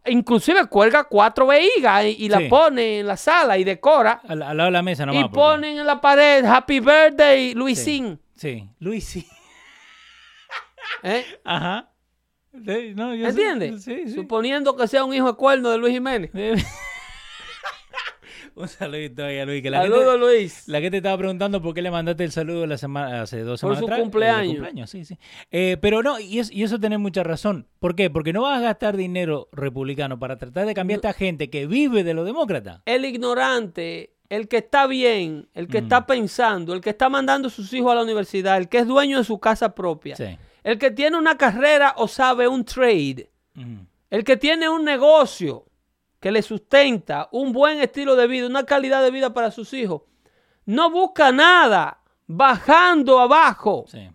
[0.06, 4.20] inclusive cuelga cuatro vejigas y, y la pone en la sala y decora.
[4.26, 5.20] al, al lado de la mesa nomás.
[5.20, 8.20] y porque- ponen en la pared Happy Birthday Luisín.
[8.34, 8.68] Sí.
[9.00, 9.28] Sí.
[11.02, 11.24] ¿eh?
[11.44, 11.90] Ajá.
[12.52, 13.84] No, ¿Entiendes?
[13.84, 14.14] Sí, sí.
[14.14, 16.30] Suponiendo que sea un hijo de cuerno de Luis Jiménez.
[18.60, 19.62] Un saludito ahí a Luis.
[19.62, 20.68] Que la Saludos, gente, Luis.
[20.68, 23.76] la gente estaba preguntando por qué le mandaste el saludo la semana, hace dos Por
[23.76, 24.00] semanas su atrás.
[24.00, 24.90] cumpleaños.
[24.90, 25.16] sí, sí.
[25.50, 27.66] Eh, pero no, y, es- y eso tenés mucha razón.
[27.78, 28.10] ¿Por qué?
[28.10, 31.66] Porque no vas a gastar dinero republicano para tratar de cambiar a esta gente que
[31.66, 32.82] vive de los demócratas.
[32.86, 35.70] El ignorante, el que está bien, el Mm.
[35.70, 38.78] que está pensando, el que está mandando a sus hijos a la universidad, el que
[38.78, 40.38] es dueño de su casa propia, Sí.
[40.62, 43.86] el que tiene una carrera o sabe un trade, Ujú.
[44.10, 45.64] el que tiene un negocio
[46.20, 50.02] que le sustenta un buen estilo de vida, una calidad de vida para sus hijos,
[50.66, 53.84] no busca nada bajando abajo.
[53.88, 54.08] Sí.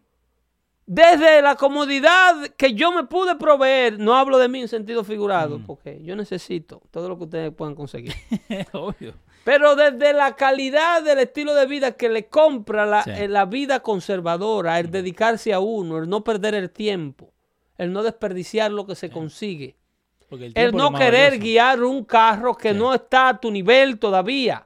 [0.88, 5.60] Desde la comodidad que yo me pude proveer, no hablo de mí en sentido figurado,
[5.66, 8.14] porque yo necesito todo lo que ustedes puedan conseguir.
[8.72, 9.16] Obvio.
[9.44, 13.10] Pero desde la calidad del estilo de vida que le compra la, Sí.
[13.12, 17.34] eh, la vida conservadora, el dedicarse a uno, el no perder el tiempo,
[17.80, 19.76] el no desperdiciar lo que se consigue,
[20.32, 21.44] el, no querer valioso.
[21.44, 22.78] guiar un carro que Sí.
[22.78, 24.66] no está a tu nivel todavía.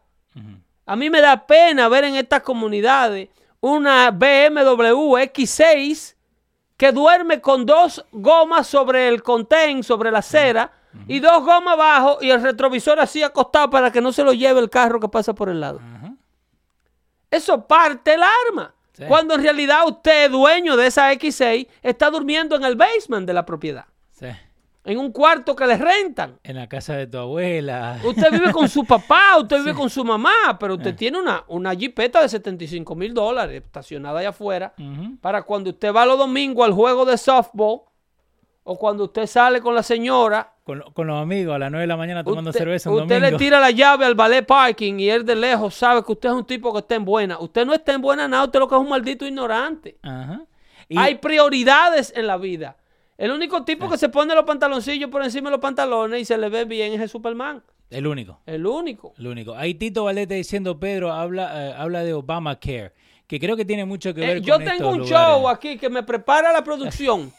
[0.86, 6.16] A mí me da pena ver en estas comunidades una BMW X6
[6.78, 10.72] que duerme con dos gomas sobre el contén, sobre la acera,
[11.08, 14.60] y dos gomas abajo y el retrovisor así acostado para que no se lo lleve
[14.62, 15.80] el carro que pasa por el lado.
[17.30, 18.74] Eso parte el arma.
[18.94, 19.04] Sí.
[19.08, 23.46] Cuando en realidad usted, dueño de esa X6, está durmiendo en el basement de la
[23.46, 24.28] propiedad, Sí.
[24.92, 26.40] En un cuarto que le rentan.
[26.44, 28.00] En la casa de tu abuela.
[28.04, 31.76] Usted vive con su papá, usted vive con su mamá, pero usted tiene una, una
[31.76, 34.74] jipeta de 75 mil dólares estacionada allá afuera
[35.22, 37.82] para cuando usted va los domingos al juego de softball
[38.64, 40.54] o cuando usted sale con la señora.
[40.64, 43.16] Con, con los amigos a las 9 de la mañana tomando usted, cerveza un usted
[43.16, 43.32] domingo.
[43.32, 46.36] le tira la llave al ballet parking y él de lejos sabe que usted es
[46.36, 47.40] un tipo que está en buena.
[47.40, 49.98] Usted no está en buena nada, usted lo que es un maldito ignorante.
[50.04, 50.42] Ajá.
[50.88, 52.76] Y- Hay prioridades en la vida.
[53.20, 56.38] El único tipo que se pone los pantaloncillos por encima de los pantalones y se
[56.38, 57.62] le ve bien es el Superman.
[57.90, 58.40] El único.
[58.46, 59.14] El único.
[59.20, 59.54] El único.
[59.56, 62.94] Ahí Tito Valete diciendo, Pedro, habla, eh, habla de Obamacare,
[63.28, 65.10] que creo que tiene mucho que ver Eh, con yo estos tengo un lugares.
[65.12, 67.34] show aquí que me prepara la producción.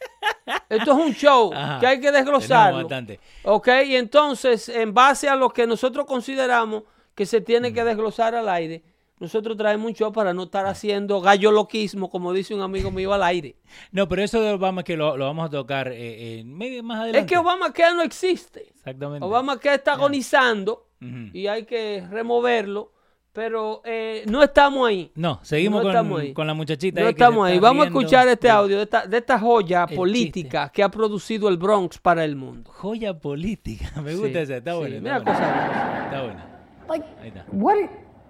[0.68, 1.78] Esto es un show Ajá.
[1.78, 2.78] que hay que desglosarlo.
[2.78, 3.20] bastante.
[3.44, 6.82] Ok, y entonces, en base a lo que nosotros consideramos
[7.14, 7.74] que se tiene Mm.
[7.74, 8.82] que desglosar al aire,
[9.20, 13.12] nosotros traemos un show para no estar haciendo gallo loquismo, como dice un amigo mío
[13.12, 13.56] al aire.
[13.92, 17.20] No, pero eso de Obamacare lo, lo vamos a tocar eh, eh, medio más adelante.
[17.20, 18.68] Es que Obamacare no existe.
[18.70, 19.24] Exactamente.
[19.24, 20.88] Obamacare está agonizando
[21.32, 22.92] y hay que removerlo,
[23.32, 25.10] pero eh, no estamos ahí.
[25.14, 26.32] No, seguimos No con, ahí.
[26.34, 27.00] con la muchachita.
[27.00, 27.58] No ahí que estamos ahí.
[27.60, 30.88] Vamos a escuchar este de- audio de esta, de esta joya El política que ha
[30.90, 32.70] producido el Bronx para el mundo.
[32.72, 33.92] Joya política.
[34.02, 34.78] Me gusta Sí, esa, está sí.
[34.78, 34.98] buena.
[35.00, 35.38] Mira está, buena.
[35.38, 36.04] cosa.
[36.04, 36.46] está buena.
[36.88, 37.44] Like, Ahí está.
[37.52, 37.76] what?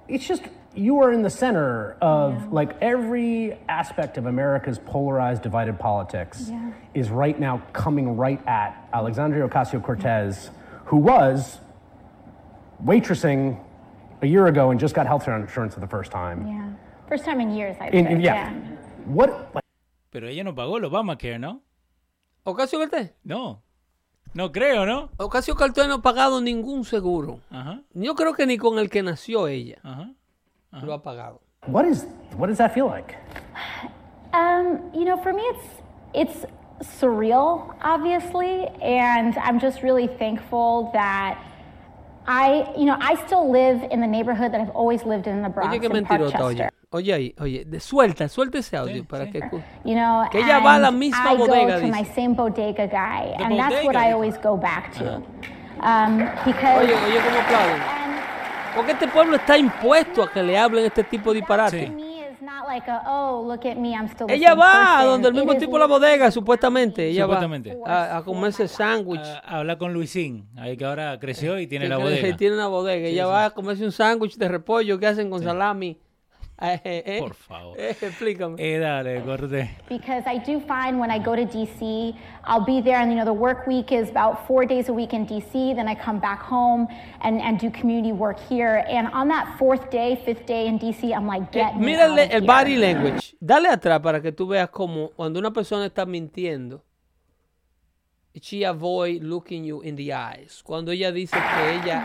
[0.08, 0.44] It's just
[0.74, 6.70] you are in the center of like every aspect of America's polarized, divided politics Yeah.
[6.94, 10.50] is right now coming right at Alexandria Ocasio Cortez,
[10.86, 11.58] who was
[12.84, 13.58] waitressing
[14.22, 16.46] a year ago and just got health insurance for the first time.
[16.46, 16.70] Yeah.
[17.08, 18.52] First time in years, I'd In- in- yeah.
[19.06, 19.30] What?
[19.54, 19.64] Like,
[20.12, 21.60] Pero ella no pagó el Obamacare, ¿no?
[22.44, 23.10] Ocasio Cortés.
[23.24, 23.62] No.
[24.34, 25.10] No creo, ¿no?
[25.18, 27.40] Ocasio Cortés no ha pagado ningún seguro.
[27.50, 30.10] Ajá, Yo creo que ni con el que nació ella ajá.
[30.72, 31.38] Lo ha pagado.
[31.66, 32.06] what is?
[32.36, 33.16] What does that feel like?
[34.32, 35.66] Um, you know, for me, it's
[36.14, 36.44] it's
[37.00, 41.38] surreal, obviously, and I'm just really thankful that
[42.26, 45.42] I, you know, I still live in the neighborhood that I've always lived in, in
[45.42, 46.68] the Bronx, Oye, qué in mentirota, oye.
[46.92, 49.32] Oye ahí, oye, de- suelta, suelta ese audio Sí, para sí.
[49.32, 49.40] que...
[49.84, 52.34] You know, Que ella va a la and misma I go bodega, to my same
[52.34, 55.22] bodega guy, The and that's what I always go back to,
[55.80, 56.80] um, because.
[56.84, 57.99] Oye, oye, cómo aplauden.
[58.74, 61.92] Porque este pueblo está impuesto a que le hablen este tipo de disparate.
[63.06, 63.46] oh
[64.28, 67.08] Ella va a donde el mismo tipo de la bodega, supuestamente.
[67.08, 67.76] Ella Supuestamente.
[67.76, 69.20] va a, a comerse sándwich.
[69.20, 72.36] A, a hablar con Luisín, ahí que ahora creció y tiene la bodega.
[72.36, 73.08] Tiene una bodega.
[73.08, 75.98] Ella va a comerse un sándwich de repollo que hacen con salami.
[76.60, 77.74] Por favor.
[77.78, 78.56] Eh, explícame.
[78.58, 79.70] Eh, dale, corté.
[79.88, 83.24] because I do find when I go to DC, I'll be there, and you know,
[83.24, 85.74] the work week is about four days a week in DC.
[85.74, 86.86] Then I come back home
[87.22, 88.84] and, and do community work here.
[88.88, 92.04] And on that fourth day, fifth day in DC, I'm like, Eh, get me mira
[92.04, 92.46] out el, of el here.
[92.46, 93.34] body language.
[93.40, 96.82] Dale atrás para que tú veas cómo cuando una persona está mintiendo,
[98.40, 100.62] she avoid looking you in the eyes.
[100.62, 102.04] Cuando ella dice que ella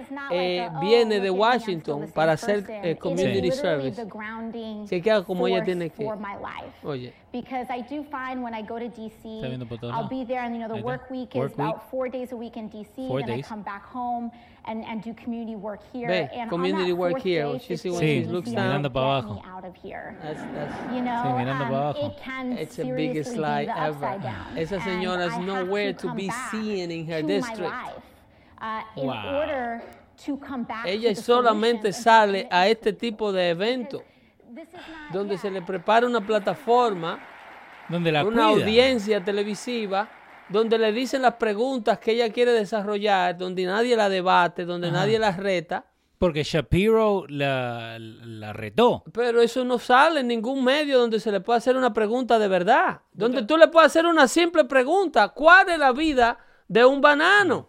[0.00, 3.96] is not Eh, oh, viene de Washington para hacer, eh, community service.
[4.86, 6.86] Se queda como ella tiene que- for my life.
[6.86, 7.12] Oye.
[7.32, 9.42] Because I do find when I go to DC,
[9.82, 11.66] I'll be there, and you know, the work week Work is week.
[11.68, 13.08] about four days a week in DC.
[13.08, 14.30] Four then I come back home
[14.66, 16.08] and, and do community work here.
[16.08, 18.48] Ve, and community work here, day, when she fifth see when day she in looks
[18.48, 18.70] DC, down.
[18.70, 19.34] I'm Mirando abajo.
[19.34, 20.16] me out of here.
[20.22, 22.06] That's- that's- You know, Sí, mirando um, abajo.
[22.06, 24.06] it can It's the seriously biggest be lie the ever.
[24.06, 24.46] upside down.
[24.58, 27.72] Esa And señora is nowhere to come be seen in her to district.
[28.60, 29.36] uh, in Wow.
[29.40, 29.82] order
[30.24, 34.02] to come back to ella the solamente sale a este to tipo de eventos
[34.54, 37.18] This is not- donde se le prepara una plataforma,
[37.88, 38.64] Donde la una cuida.
[38.64, 40.08] audiencia televisiva,
[40.48, 45.18] donde le dicen las preguntas que ella quiere desarrollar, donde nadie la debate, donde nadie
[45.18, 45.86] la reta.
[46.18, 49.04] Porque Shapiro la, la retó.
[49.12, 52.48] Pero eso no sale en ningún medio donde se le pueda hacer una pregunta de
[52.48, 53.00] verdad.
[53.12, 55.28] Donde tú le puedes hacer una simple pregunta.
[55.28, 56.38] ¿Cuál es la vida
[56.68, 57.68] de un banano?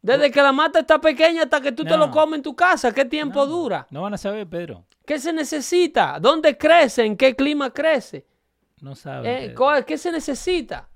[0.00, 2.92] Desde que la mata está pequeña hasta que tú te lo comes en tu casa.
[2.92, 3.86] ¿Qué tiempo dura?
[3.90, 4.84] No van a saber, Pedro.
[5.06, 6.18] ¿Qué se necesita?
[6.20, 7.04] ¿Dónde crece?
[7.04, 8.26] ¿En qué clima crece?
[8.80, 9.30] No saben.
[9.30, 9.54] Eh, Pedro.
[9.58, 10.88] ¿cuál- ¿Qué se necesita?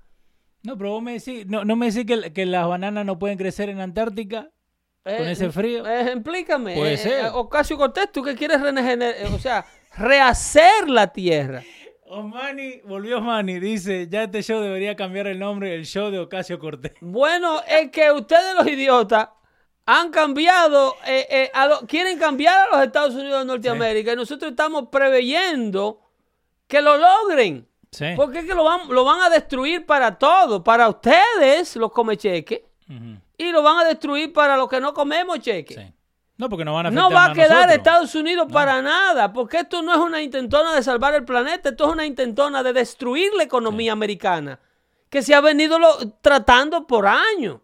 [0.67, 3.37] No, pero vos me decís, no, no me decís que, que las bananas no pueden
[3.37, 4.49] crecer en Antártica.
[5.01, 5.87] ¿Con Eh, ese frío?
[5.87, 6.75] eh, explícame.
[6.75, 7.25] Puede eh, ser.
[7.33, 9.65] Ocasio Cortés, tú que quieres eh, o sea,
[9.97, 11.63] rehacer la tierra.
[12.09, 16.59] Osmani, volvió Osmani, dice, ya este show debería cambiar el nombre del show de Ocasio
[16.59, 16.91] Cortés.
[16.99, 19.29] Bueno, es que ustedes los idiotas
[19.85, 24.15] han cambiado, eh, eh, a lo- quieren cambiar a los Estados Unidos de Norteamérica y
[24.17, 26.01] nosotros estamos preveyendo
[26.67, 27.69] que lo logren.
[27.91, 28.13] Sí.
[28.15, 30.63] Porque es que lo van, lo van a destruir para todo.
[30.63, 32.65] Para ustedes, los come cheque.
[33.37, 35.73] Y lo van a destruir para los que no comemos cheque.
[35.75, 35.93] sí.
[36.39, 37.77] No, porque no van a No va a quedar nosotros.
[37.77, 41.87] Estados Unidos para nada, porque esto no es una intentona de salvar el planeta, esto
[41.87, 44.59] es una intentona de destruir la economía americana,
[45.09, 47.57] que se ha venido lo- tratando por años.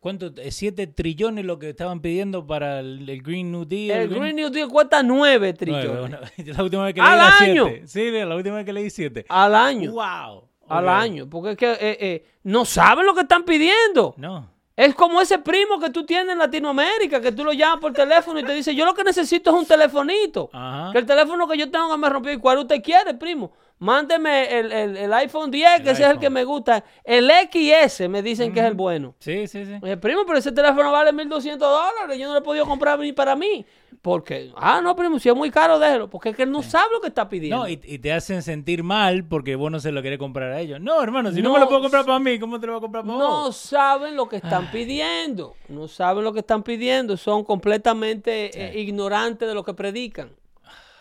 [0.00, 0.32] ¿Cuánto?
[0.36, 3.98] Eh, ¿Siete trillones lo que estaban pidiendo para el, el Green New Deal?
[4.02, 6.18] El Green New Deal cuesta 9 Nueve, trillones bueno,
[6.56, 7.66] la última vez que leí ¡Al año!
[7.66, 7.86] siete.
[7.86, 9.26] Sí, la última vez que leí siete.
[9.28, 9.92] al año.
[9.92, 10.48] ¡Wow!
[10.68, 14.14] Al año, porque es que eh, eh, no saben lo que están pidiendo.
[14.18, 14.50] No.
[14.76, 18.38] Es como ese primo que tú tienes en Latinoamérica, que tú lo llamas por teléfono
[18.38, 20.50] y te dice, yo lo que necesito es un telefonito.
[20.52, 20.92] Ajá.
[20.92, 22.32] Que el teléfono que yo tengo me rompió.
[22.32, 23.50] ¿Y cuál usted quiere, primo?
[23.80, 26.84] Mándeme el, el- el iPhone 10, que ese es el que me gusta.
[27.04, 29.14] El XS me dicen que es el bueno.
[29.20, 29.72] Sí, sí, sí.
[29.82, 32.18] Eh, primo, pero ese teléfono vale 1.200 dólares.
[32.18, 33.64] Yo no lo he podido comprar ni para mí.
[34.02, 36.08] Porque, ah, no, primo, si es muy caro, déjelo.
[36.10, 37.58] Porque es que él no sabe lo que está pidiendo.
[37.58, 40.60] No, y, y te hacen sentir mal porque vos no se lo querés comprar a
[40.60, 40.80] ellos.
[40.80, 42.78] No, hermano, si no, No, me lo puedo comprar para mí, ¿cómo te lo voy
[42.78, 43.56] a comprar para No vos?
[43.56, 44.40] saben lo que Ah.
[44.44, 45.54] están pidiendo.
[45.68, 47.16] No saben lo que están pidiendo.
[47.16, 50.30] Son completamente eh, ignorantes de lo que predican.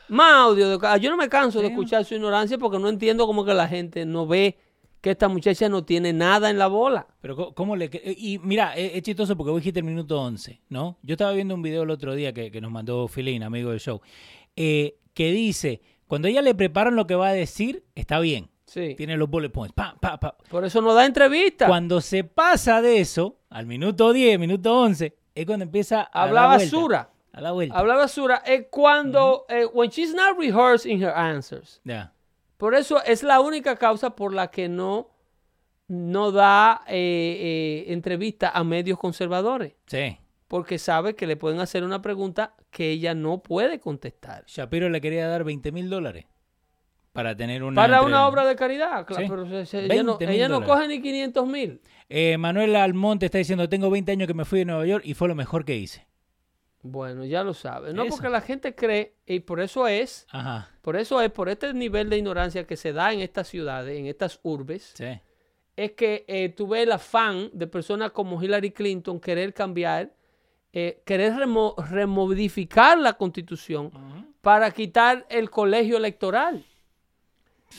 [0.10, 0.78] Más audio.
[0.78, 3.54] de- ah, yo no me canso de escuchar su ignorancia porque no entiendo cómo que
[3.54, 4.58] la gente no ve
[5.02, 7.08] que esta muchacha no tiene nada en la bola.
[7.22, 7.90] Pero ¿cómo le...
[8.18, 10.98] Y mira, es, es chistoso porque vos dijiste el minuto 11, ¿no?
[11.04, 13.80] Yo estaba viendo un video el otro día que, que nos mandó Filín, amigo del
[13.80, 14.02] show,
[14.56, 18.50] eh, que dice, cuando ella le preparan lo que va a decir, está bien.
[18.66, 18.96] Sí.
[18.98, 19.74] Tiene los bullet points.
[19.76, 20.36] Pa, pa, pa.
[20.50, 21.68] Por eso no da entrevista.
[21.68, 26.42] Cuando se pasa de eso, al minuto 10, minuto 11, es cuando empieza a Habla
[26.42, 26.76] dar vuelta.
[26.76, 27.10] basura.
[27.38, 27.78] A la vuelta.
[27.78, 31.82] Habla basura es cuando, eh, when she's not rehearsing her answers.
[32.58, 35.10] Por eso es la única causa por la que no,
[35.88, 39.74] no da eh, eh, entrevista a medios conservadores.
[39.86, 40.18] Sí.
[40.48, 44.44] Porque sabe que le pueden hacer una pregunta que ella no puede contestar.
[44.48, 46.26] Shapiro le quería dar 20 mil dólares
[47.14, 47.76] para tener una...
[47.76, 49.30] Para entre- una obra de caridad, claro, Sí.
[49.30, 51.82] pero se- ella, no, 20.000 ella no coge ni 500 mil.
[52.10, 55.14] Eh, Manuel Almonte está diciendo, tengo 20 años que me fui de Nueva York y
[55.14, 56.07] fue lo mejor que hice.
[56.92, 57.94] Bueno, ya lo sabe.
[57.94, 58.16] No, Eso.
[58.16, 60.70] porque la gente cree, y por eso es, Ajá.
[60.82, 64.06] por eso es, por este nivel de ignorancia que se da en estas ciudades, en
[64.08, 65.20] estas urbes, Sí.
[65.76, 70.14] es que eh, tú ves el afán de personas como Hillary Clinton querer cambiar,
[70.74, 73.92] eh, querer remo- remodificar la constitución
[74.42, 76.64] para quitar el colegio electoral.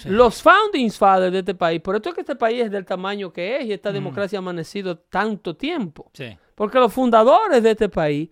[0.05, 3.33] Los founding fathers de este país, por esto es que este país es del tamaño
[3.33, 6.11] que es y esta democracia ha amanecido tanto tiempo.
[6.13, 6.37] Sí.
[6.55, 8.29] Porque los fundadores de este país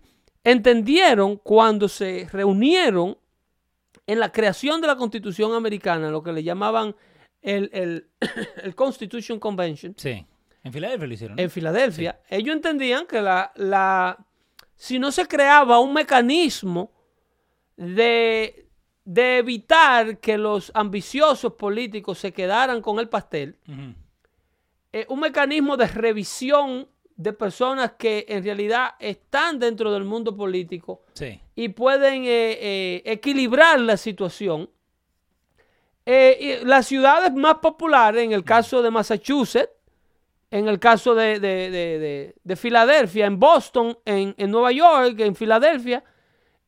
[0.51, 3.17] entendieron cuando se reunieron
[4.05, 6.95] en la creación de la constitución americana, lo que le llamaban
[7.41, 8.09] el, el-
[8.63, 10.25] el Constitution Convention, Sí.
[10.63, 11.35] En Filadelfia lo hicieron.
[11.37, 11.43] ¿no?
[11.43, 14.17] en Filadelfia, ellos entendían que la, la,
[14.75, 16.91] si no se creaba un mecanismo
[17.77, 18.67] de,
[19.05, 23.57] de evitar que los ambiciosos políticos se quedaran con el pastel,
[24.91, 26.87] eh, un mecanismo de revisión
[27.17, 31.39] de personas que en realidad están dentro del mundo político Sí.
[31.55, 34.69] y pueden eh, eh, equilibrar la situación.
[36.05, 39.71] Eh, y las ciudades más populares, en el caso de Massachusetts,
[40.51, 45.19] en el caso de, de- de- de- de Filadelfia, en Boston, en, en Nueva York,
[45.19, 46.03] en Filadelfia,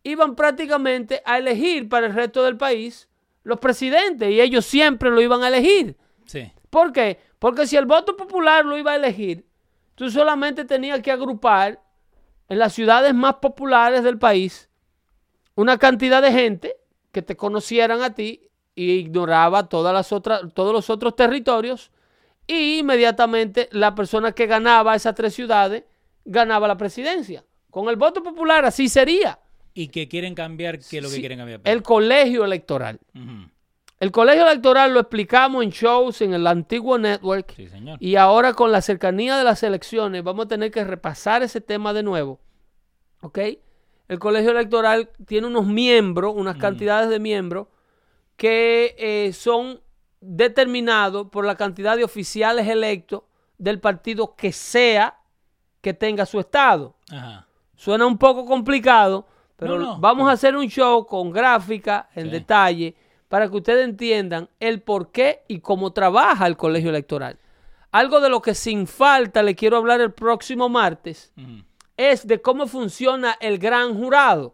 [0.04, 3.08] iban prácticamente a elegir para el resto del país
[3.44, 5.96] los presidentes y ellos siempre lo iban a elegir.
[6.26, 6.52] Sí.
[6.70, 7.18] ¿Por qué?
[7.40, 9.46] Porque si el voto popular lo iba a elegir,
[10.00, 11.84] tú solamente tenías que agrupar
[12.48, 14.70] en las ciudades más populares del país
[15.56, 16.78] una cantidad de gente
[17.12, 21.92] que te conocieran a ti y ignoraba todas las otras, todos los otros territorios
[22.48, 25.84] y inmediatamente la persona que ganaba esas tres ciudades
[26.24, 27.44] ganaba la presidencia.
[27.70, 29.38] Con el voto popular así sería
[29.74, 31.60] Y que quieren cambiar, ¿qué es lo que quieren cambiar?
[31.66, 33.02] el colegio electoral.
[34.00, 37.54] El colegio electoral lo explicamos en shows en el antiguo network.
[37.56, 37.98] Sí, señor.
[38.02, 41.92] Y ahora con la cercanía de las elecciones vamos a tener que repasar ese tema
[41.92, 42.40] de nuevo.
[43.22, 43.40] ¿Ok?
[44.08, 47.68] El colegio electoral tiene unos miembros, unas cantidades de miembros
[48.38, 49.82] que eh, son
[50.22, 53.24] determinados por la cantidad de oficiales electos
[53.58, 55.18] del partido que sea
[55.82, 56.96] que tenga su estado.
[57.12, 57.46] Ajá.
[57.76, 59.28] Suena un poco complicado,
[59.58, 62.30] pero No, no, vamos a hacer un show con gráfica en Sí.
[62.32, 62.96] detalle
[63.30, 67.40] para que ustedes entiendan el por qué y cómo trabaja el colegio electoral.
[67.92, 71.32] Algo de lo que sin falta le quiero hablar el próximo martes
[71.96, 74.54] es de cómo funciona el gran jurado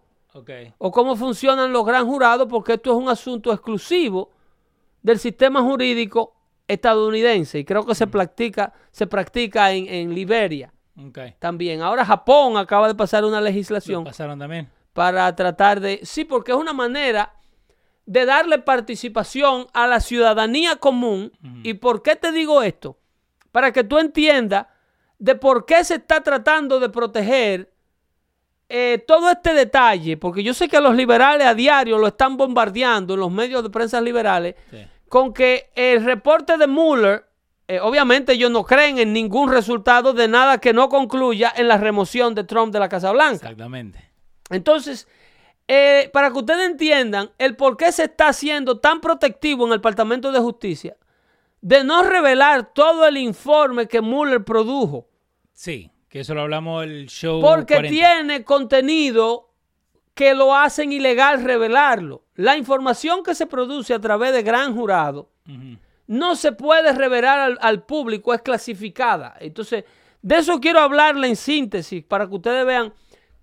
[0.77, 4.29] o cómo funcionan los gran jurados, porque esto es un asunto exclusivo
[5.01, 6.35] del sistema jurídico
[6.67, 10.73] estadounidense y creo que se practica, se practica en, en Liberia
[11.39, 11.81] también.
[11.81, 14.69] Ahora Japón acaba de pasar una ¿Lo legislación pasaron también?
[14.93, 15.99] para tratar de...
[16.03, 17.33] Sí, porque es una manera
[18.05, 21.31] de darle participación a la ciudadanía común.
[21.63, 22.97] ¿Y por qué te digo esto?
[23.51, 24.67] Para que tú entiendas
[25.17, 27.71] de por qué se está tratando de proteger
[28.67, 33.13] eh, todo este detalle, porque yo sé que los liberales a diario lo están bombardeando
[33.13, 34.77] en los medios de prensa liberales Sí.
[35.07, 37.25] con que el reporte de Mueller,
[37.67, 41.77] eh, obviamente ellos no creen en ningún resultado de nada que no concluya en la
[41.77, 43.35] remoción de Trump de la Casa Blanca.
[43.49, 44.11] Exactamente.
[44.49, 45.07] Entonces,
[45.67, 49.79] eh, para que ustedes entiendan el por qué se está haciendo tan protectivo en el
[49.79, 50.95] Departamento de Justicia
[51.61, 55.07] de no revelar todo el informe que Mueller produjo,
[55.53, 57.41] Sí, que eso lo hablamos el show.
[57.41, 57.89] porque 40.
[57.89, 59.49] tiene contenido
[60.13, 62.23] que lo hacen ilegal revelarlo.
[62.35, 65.29] La información que se produce a través de gran jurado
[66.07, 69.35] no se puede revelar al, al público, es clasificada.
[69.39, 69.85] Entonces,
[70.21, 72.93] de eso quiero hablarle en síntesis para que ustedes vean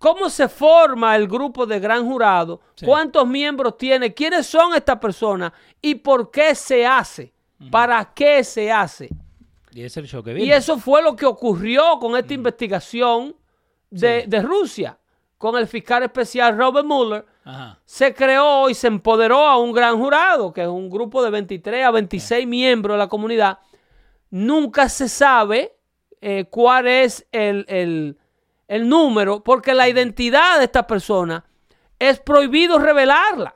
[0.03, 2.85] cómo se forma el grupo de gran jurado, Sí.
[2.85, 7.33] cuántos miembros tiene, quiénes son estas personas y por qué se hace,
[7.71, 9.09] para qué se hace.
[9.71, 10.57] Y es el show que Y viene.
[10.57, 13.37] eso fue lo que ocurrió con esta investigación
[13.91, 14.99] de, de Rusia,
[15.39, 17.79] con el fiscal especial Robert Mueller Ajá.
[17.85, 21.85] se creó y se empoderó a un gran jurado, que es un grupo de 23
[21.87, 23.59] a 26 miembros de la comunidad.
[24.31, 25.77] Nunca se sabe
[26.21, 28.17] eh, cuál es el, el-
[28.75, 31.45] el número, porque la identidad de esta persona
[31.99, 33.55] es prohibido revelarla.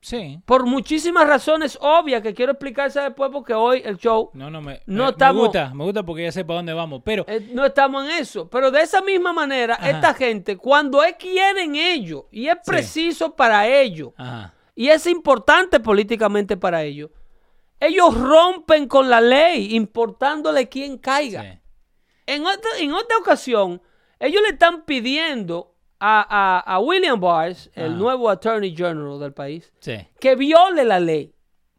[0.00, 0.38] Sí.
[0.46, 4.80] Por muchísimas razones obvias que quiero explicarse después, porque hoy el show No, no, me,
[4.86, 7.02] No me- me gusta, me gusta porque ya sé para dónde vamos.
[7.04, 8.48] Pero, Eh, no estamos en eso.
[8.48, 9.90] Pero de esa misma manera, Ajá.
[9.90, 14.54] esta gente, cuando es quieren ellos, y es preciso para ellos, ajá.
[14.76, 17.10] y es importante políticamente para ellos,
[17.80, 21.42] ellos rompen con la ley, importándole quien caiga.
[21.42, 21.58] Sí.
[22.26, 23.82] En, otra, en otra ocasión,
[24.20, 29.72] ellos le están pidiendo a, a- a William Barr, el nuevo Attorney General del país,
[29.80, 29.96] Sí.
[30.20, 31.34] que viole la ley.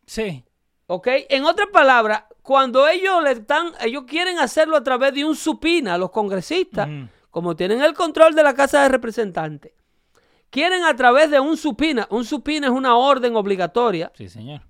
[0.06, 0.44] Sí.
[0.88, 1.08] ¿Ok?
[1.30, 5.98] En otras palabras, cuando ellos le están, ellos quieren hacerlo a través de un supina,
[5.98, 6.90] los congresistas,
[7.30, 9.72] como tienen el control de la Casa de Representantes,
[10.50, 14.62] quieren a través de un supina, un supina es una orden obligatoria Sí, señor.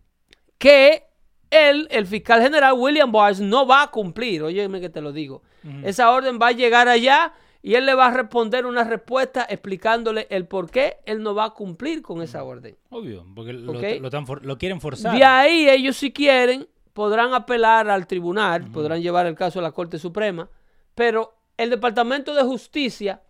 [0.57, 1.05] que
[1.49, 4.43] él, el fiscal general William Barr, no va a cumplir.
[4.43, 5.41] Óyeme que te lo digo.
[5.84, 10.28] Esa orden va a llegar allá y él le va a responder una respuesta explicándole
[10.30, 12.78] el por qué él no va a cumplir con esa orden.
[12.89, 15.16] Obvio, porque lo, quieren forzar.
[15.18, 19.72] De ahí ellos si quieren podrán apelar al tribunal, podrán llevar el caso a la
[19.72, 20.49] Corte Suprema,
[20.95, 23.22] pero el Departamento de Justicia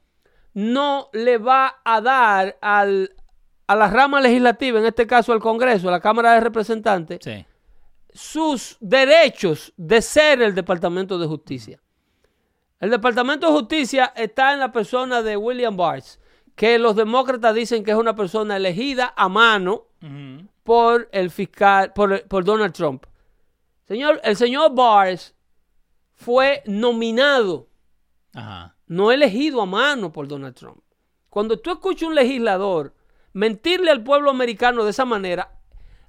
[0.53, 3.11] no le va a dar al,
[3.67, 7.45] a la rama legislativa, en este caso al Congreso, a la Cámara de Representantes, Sí.
[8.11, 11.79] sus derechos de ser el Departamento de Justicia.
[12.79, 16.01] El Departamento de Justicia está en la persona de William Barr,
[16.55, 19.87] que los demócratas dicen que es una persona elegida a mano
[20.63, 23.05] por el fiscal, por, por Donald Trump.
[23.85, 25.17] Señor, el señor Barr
[26.13, 27.67] fue nominado,
[28.33, 28.75] Ajá.
[28.87, 30.79] no elegido a mano por Donald Trump.
[31.29, 32.93] Cuando tú escuchas un legislador
[33.33, 35.59] mentirle al pueblo americano de esa manera,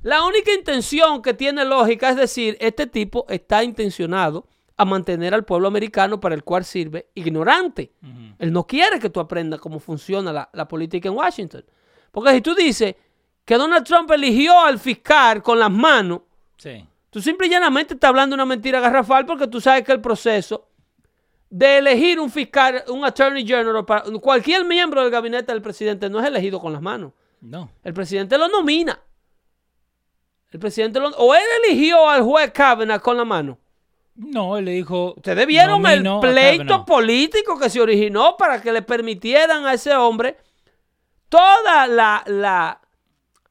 [0.03, 4.47] la única intención que tiene lógica es decir, este tipo está intencionado
[4.81, 7.93] a mantener al pueblo americano para el cual sirve ignorante.
[8.39, 11.64] Él no quiere que tú aprendas cómo funciona la, la política en Washington.
[12.11, 12.95] Porque si tú dices
[13.45, 16.22] que Donald Trump eligió al fiscal con las manos,
[16.57, 16.87] Sí.
[17.11, 20.68] Tú simple y llanamente estás hablando una mentira garrafal porque tú sabes que el proceso
[21.49, 26.20] de elegir un fiscal, un attorney general, para cualquier miembro del gabinete del presidente no
[26.20, 27.12] es elegido con las manos.
[27.41, 27.70] No.
[27.83, 29.01] El presidente lo nomina.
[30.51, 33.59] El presidente lo, o él eligió al juez Kavanaugh con la mano.
[34.14, 35.14] No, él le dijo.
[35.16, 36.84] Ustedes vieron el "Nomino a pleito Kavanaugh".
[36.86, 40.36] político que se originó para que le permitieran a ese hombre
[41.28, 42.80] toda la, la,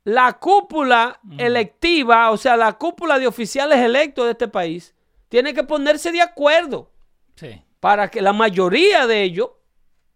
[0.04, 4.94] la cúpula electiva, o sea, la cúpula de oficiales electos de este país,
[5.30, 6.92] tiene que ponerse de acuerdo
[7.36, 7.62] Sí.
[7.80, 9.50] para que la mayoría de ellos,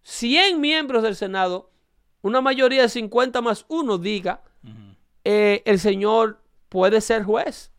[0.02, 1.72] 100 miembros del Senado,
[2.22, 4.42] una mayoría de 50 más uno diga,
[5.24, 7.72] eh, el señor puede ser juez.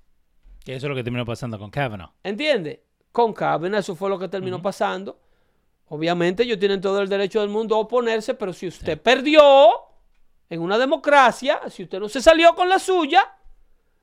[0.65, 2.11] Que eso es lo que terminó pasando con Kavanaugh.
[2.23, 2.83] ¿Entiende?
[3.13, 5.21] Con Kavanaugh eso fue lo que terminó pasando.
[5.89, 9.43] Obviamente ellos tienen todo el derecho del mundo a oponerse, pero si usted perdió
[10.49, 13.37] en una democracia, si usted no se salió con la suya,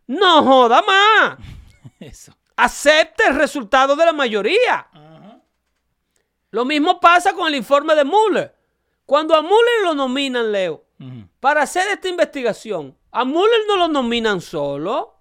[0.07, 1.38] no joda más.
[1.99, 2.34] Eso.
[2.55, 4.88] Acepte el resultado de la mayoría.
[6.51, 8.55] Lo mismo pasa con el informe de Mueller.
[9.05, 10.86] Cuando a Mueller lo nominan, Leo,
[11.39, 15.21] para hacer esta investigación, a Mueller no lo nominan solo.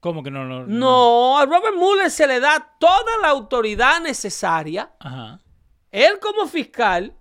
[0.00, 0.44] ¿Cómo que no?
[0.44, 0.66] No.
[0.66, 4.92] No, a Robert Mueller se le da toda la autoridad necesaria.
[5.00, 5.40] Ajá.
[5.90, 7.16] Él como fiscal,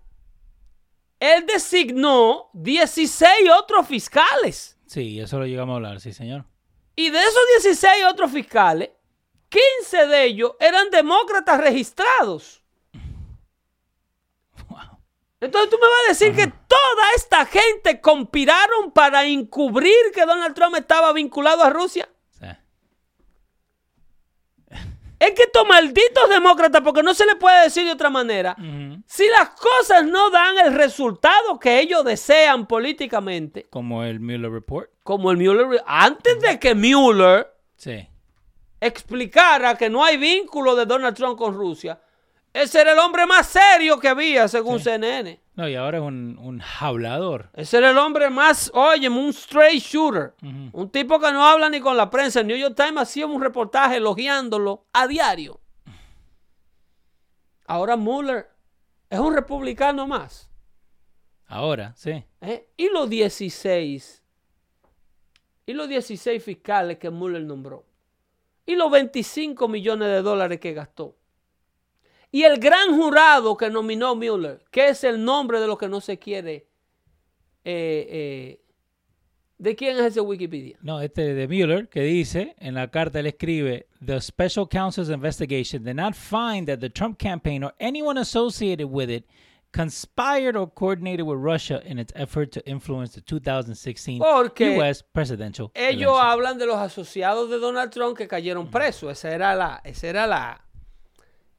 [1.20, 4.78] él designó 16 otros fiscales.
[4.86, 6.46] Sí, eso lo llegamos a hablar, sí, señor.
[6.96, 8.90] Y de esos 16 otros fiscales,
[9.50, 12.64] 15 de ellos eran demócratas registrados.
[14.68, 15.00] Wow.
[15.40, 20.56] Entonces tú me vas a decir que toda esta gente conspiraron para encubrir que Donald
[20.56, 22.10] Trump estaba vinculado a Rusia.
[22.32, 22.48] Sí.
[25.20, 28.56] Es que estos malditos demócratas, porque no se le puede decir de otra manera,
[29.08, 34.90] si las cosas no dan el resultado que ellos desean políticamente, Como el Mueller Report.
[35.04, 38.08] como el Mueller, antes de que Mueller Sí.
[38.80, 42.00] explicara que no hay vínculo de Donald Trump con Rusia,
[42.54, 45.40] ese era el hombre más serio que había, según CNN.
[45.58, 47.50] No, y ahora es un, un hablador.
[47.54, 50.36] Ese era el hombre más, oye, un straight shooter.
[50.72, 52.42] Un tipo que no habla ni con la prensa.
[52.42, 55.60] El New York Times hacía un reportaje elogiándolo a diario.
[57.66, 58.52] Ahora Mueller
[59.10, 60.48] es un republicano más.
[61.48, 62.24] Ahora, sí.
[62.42, 62.70] ¿eh?
[62.78, 64.24] Y los 16.
[65.66, 67.84] Y los 16 fiscales que Mueller nombró.
[68.64, 71.17] Y los 25 millones de dólares que gastó.
[72.32, 76.02] Y el gran jurado que nominó Mueller, que es el nombre de lo que no
[76.02, 76.68] se quiere.
[77.64, 78.62] eh, eh,
[79.60, 80.78] ¿De quién es ese Wikipedia?
[80.82, 85.84] No, este de Mueller, que dice, en la carta él escribe, The Special Counsel's investigation
[85.84, 89.26] did not find that the Trump campaign or anyone associated with it
[89.72, 95.04] conspired or coordinated with Russia in its effort to influence the 2016 Porque U.S.
[95.12, 96.26] presidential Ellos election.
[96.30, 99.12] hablan de los asociados de Donald Trump que cayeron presos.
[99.12, 100.67] Esa era la, esa era la,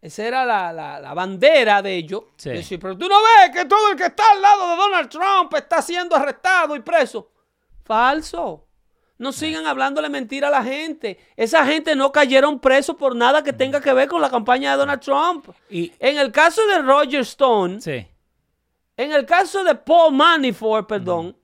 [0.01, 2.23] esa era la, la- la bandera de ellos.
[2.37, 2.51] Sí.
[2.51, 5.55] Decir, pero tú no ves que todo el que está al lado de Donald Trump
[5.55, 7.31] está siendo arrestado y preso.
[7.85, 8.65] Falso.
[9.19, 11.19] No sigan hablándole mentira a la gente.
[11.37, 14.77] Esa gente no cayeron presos por nada que tenga que ver con la campaña de
[14.77, 15.49] Donald Trump.
[15.69, 18.07] Y, En el caso de Roger Stone, sí,
[18.97, 21.37] en el caso de Paul Manafort, perdón,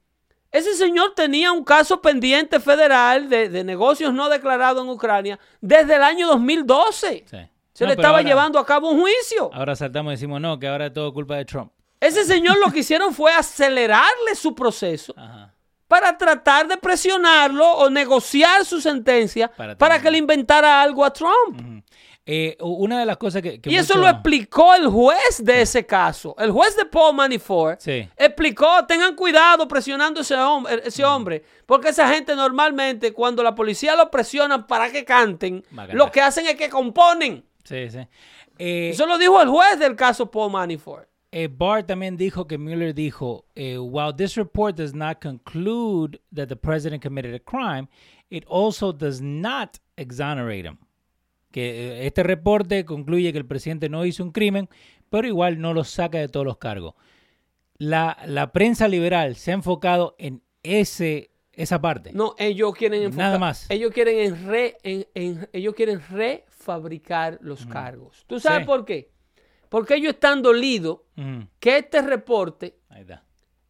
[0.52, 5.96] ese señor tenía un caso pendiente federal de, de negocios no declarados en Ucrania desde
[5.96, 7.24] el año 2012.
[7.28, 7.36] sí.
[7.74, 9.50] Se No, le estaba ahora- llevando a cabo un juicio.
[9.52, 11.70] Ahora saltamos y decimos, no, que ahora es todo culpa de Trump.
[12.00, 15.52] Ese señor lo que hicieron fue acelerarle su proceso Ajá.
[15.88, 21.82] para tratar de presionarlo o negociar su sentencia Para que le inventara algo a Trump.
[22.26, 23.60] Eh, una de las cosas que...
[23.60, 26.34] que Y eso lo explicó el juez de ese caso.
[26.38, 28.08] El juez de Paul Manafort Sí.
[28.16, 33.94] explicó, tengan cuidado presionando ese, hom- ese hombre, porque esa gente normalmente cuando la policía
[33.94, 37.44] lo presiona para que canten, lo que hacen es que componen.
[37.64, 37.98] Sí, sí.
[38.58, 41.08] Eh, Eso lo dijo el juez del caso Paul Manafort.
[41.32, 46.46] Eh, Barr también dijo que Mueller dijo, eh, while this report does not conclude that
[46.46, 47.88] the president committed a crime,
[48.30, 50.78] it also does not exonerate him.
[51.50, 54.68] Que eh, este reporte concluye que el presidente no hizo un crimen,
[55.10, 56.94] pero igual no lo saca de todos los cargos.
[57.78, 62.12] La, la prensa liberal se ha enfocado en ese Esa parte.
[62.12, 63.26] No, ellos quieren enfocar.
[63.26, 63.68] Nada más.
[63.70, 66.00] Ellos quieren en re, en- en- ellos quieren
[66.64, 68.24] refabricar los cargos.
[68.26, 68.64] ¿Tú sabes Sí.
[68.66, 69.10] por qué?
[69.68, 71.00] Porque ellos están dolidos
[71.60, 72.78] que este reporte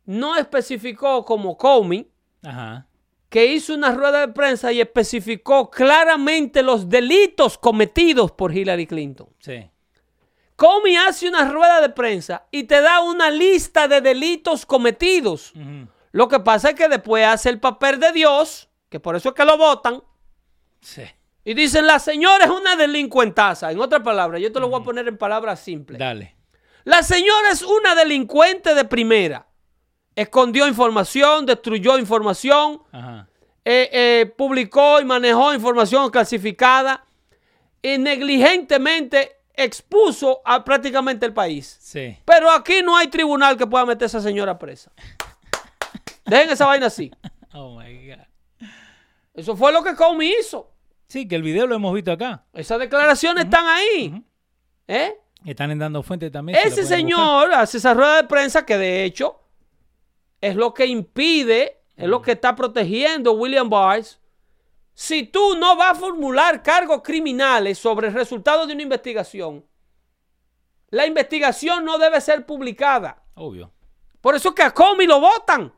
[0.04, 2.10] no especificó como Comey
[2.42, 2.86] Ajá.
[3.28, 9.28] que hizo una rueda de prensa y especificó claramente los delitos cometidos por Hillary Clinton.
[9.40, 9.70] Sí.
[10.56, 15.52] Comey hace una rueda de prensa y te da una lista de delitos cometidos.
[16.12, 19.34] Lo que pasa es que después hace el papel de Dios, que por eso es
[19.34, 20.02] que lo votan,
[20.80, 21.02] Sí.
[21.44, 23.70] Y dicen, la señora es una delincuentaza.
[23.70, 25.98] En otras palabras, yo te lo voy a poner en palabras simples.
[25.98, 26.36] Dale.
[26.84, 29.46] La señora es una delincuente de primera.
[30.16, 33.28] Escondió información, destruyó información, Ajá.
[33.64, 37.04] eh, eh, publicó y manejó información clasificada
[37.82, 41.76] y negligentemente expuso a prácticamente el país.
[41.80, 42.16] Sí.
[42.24, 44.92] Pero aquí no hay tribunal que pueda meter a esa señora presa.
[46.26, 47.10] Dejen esa vaina así.
[47.56, 48.18] Oh my God.
[49.32, 50.73] Eso fue lo que Comey hizo.
[51.14, 52.44] Sí, que el video lo hemos visto acá.
[52.52, 54.20] Esas declaraciones están ahí.
[54.88, 55.16] ¿Eh?
[55.44, 56.58] Están en dando fuente también.
[56.58, 56.86] Ese buscar.
[56.86, 59.40] señor hace esa rueda de prensa que de hecho
[60.40, 64.02] es lo que impide, es lo que está protegiendo William Barr.
[64.92, 69.64] Si tú no vas a formular cargos criminales sobre el resultado de una investigación,
[70.88, 73.22] la investigación no debe ser publicada.
[73.34, 73.72] Obvio.
[74.20, 75.72] Por eso es que a Comey lo votan.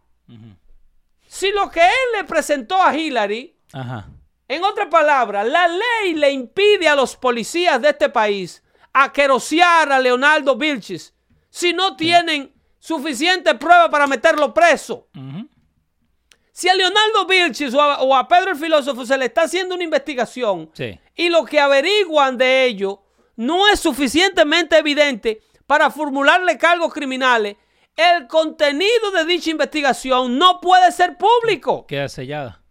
[1.26, 4.08] Si lo que él le presentó a Hillary, Ajá.
[4.48, 9.98] En otras palabras, la ley le impide a los policías de este país aquerosear a
[10.00, 11.14] Leonardo Vilchis
[11.50, 15.08] si no tienen suficiente prueba para meterlo preso.
[16.52, 19.74] Si a Leonardo Vilchis o a, o a Pedro el filósofo se le está haciendo
[19.74, 20.98] una investigación Sí.
[21.14, 23.02] y lo que averiguan de ello
[23.36, 27.56] no es suficientemente evidente para formularle cargos criminales,
[27.96, 31.86] el contenido de dicha investigación no puede ser público.
[31.86, 32.62] Queda sellada.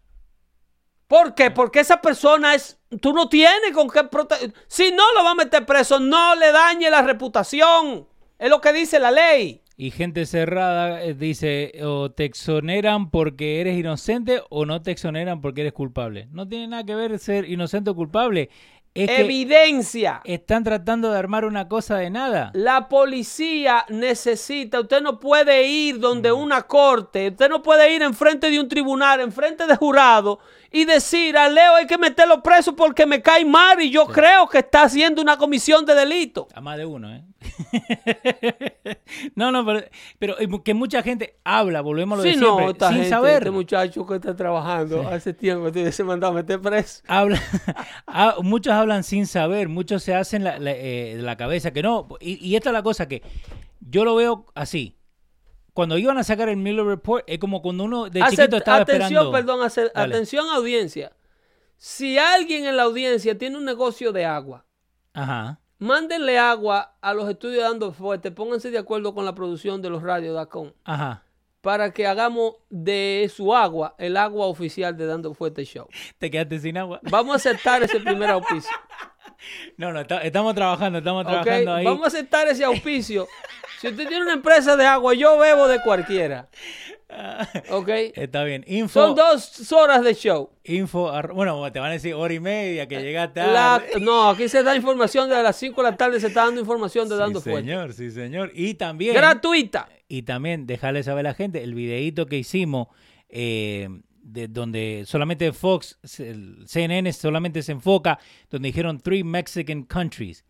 [1.08, 1.51] ¿Por qué?
[1.51, 2.80] Porque esa persona es.
[3.01, 4.53] Tú no tienes con qué proteger.
[4.68, 8.08] Si no lo va a meter preso, no le dañe la reputación.
[8.39, 9.62] Es lo que dice la ley.
[9.78, 15.41] Y gente cerrada eh, dice, o te exoneran porque eres inocente o no te exoneran
[15.41, 16.28] porque eres culpable.
[16.32, 18.49] No tiene nada que ver ser inocente o culpable.
[18.93, 20.22] Es Evidencia.
[20.24, 22.51] están tratando de armar una cosa de nada.
[22.53, 28.49] La policía necesita, usted no puede ir donde una corte, usted no puede ir enfrente
[28.49, 30.39] de un tribunal, enfrente de jurado
[30.76, 34.49] y decir a Leo hay que meterlo preso porque me cae mal y yo creo
[34.49, 36.49] que está haciendo una comisión de delito.
[36.53, 37.23] A más de uno, ¿eh?
[39.36, 39.86] no, no, pero,
[40.19, 42.97] pero eh, que mucha gente habla, volvemos a lo de Sí, siempre, no, esta sin
[42.97, 43.36] gente, saber.
[43.38, 47.03] este muchacho que está trabajando hace tiempo, te hubiese mandado a meter preso.
[47.07, 47.41] Habla,
[48.07, 52.05] ah, muchos hablan sin saber, muchos se hacen la, la, eh, la cabeza que no.
[52.19, 53.21] Y, y esta es la cosa que
[53.80, 54.97] yo lo veo así.
[55.76, 59.26] Cuando iban a sacar el Miller Report, es como cuando uno de chiquito estaba atención,
[59.26, 59.32] esperando.
[59.34, 59.59] perdón,
[59.93, 60.13] Dale.
[60.13, 61.11] atención audiencia.
[61.76, 64.65] Si alguien en la audiencia tiene un negocio de agua,
[65.13, 65.59] Ajá.
[65.78, 70.01] mándenle agua a los estudios dando fuerte, pónganse de acuerdo con la producción de los
[70.01, 71.23] radios.com Ajá.
[71.59, 75.89] para que hagamos de su agua el agua oficial de Dando Fuerte Show.
[76.17, 77.01] Te quedaste sin agua.
[77.11, 78.71] Vamos a aceptar ese primer auspicio.
[79.78, 81.86] No, no, estamos trabajando, estamos trabajando ahí.
[81.86, 83.28] Vamos a aceptar ese auspicio.
[83.82, 86.49] Si usted tiene una empresa de agua, yo bebo de cualquiera.
[87.69, 87.89] ¿Ok?
[88.15, 88.63] Está bien.
[88.67, 88.99] Info.
[88.99, 90.49] Son dos horas de show.
[90.63, 91.11] Info.
[91.34, 93.99] Bueno, te van a decir hora y media que llegaste La- tarde.
[94.01, 97.07] no, aquí se da información de las 5 de la tarde, se está dando información
[97.07, 97.69] de Dando sí, Fuerte.
[97.69, 98.51] señor, sí, señor.
[98.55, 99.13] Y también.
[99.13, 99.88] Gratuita.
[100.07, 102.88] Y también dejarle saber a la gente el videíto que hicimos,
[103.30, 103.88] eh,
[104.21, 108.19] de donde solamente Fox, el CNN solamente se enfoca,
[108.49, 110.43] donde dijeron Three Mexican Countries.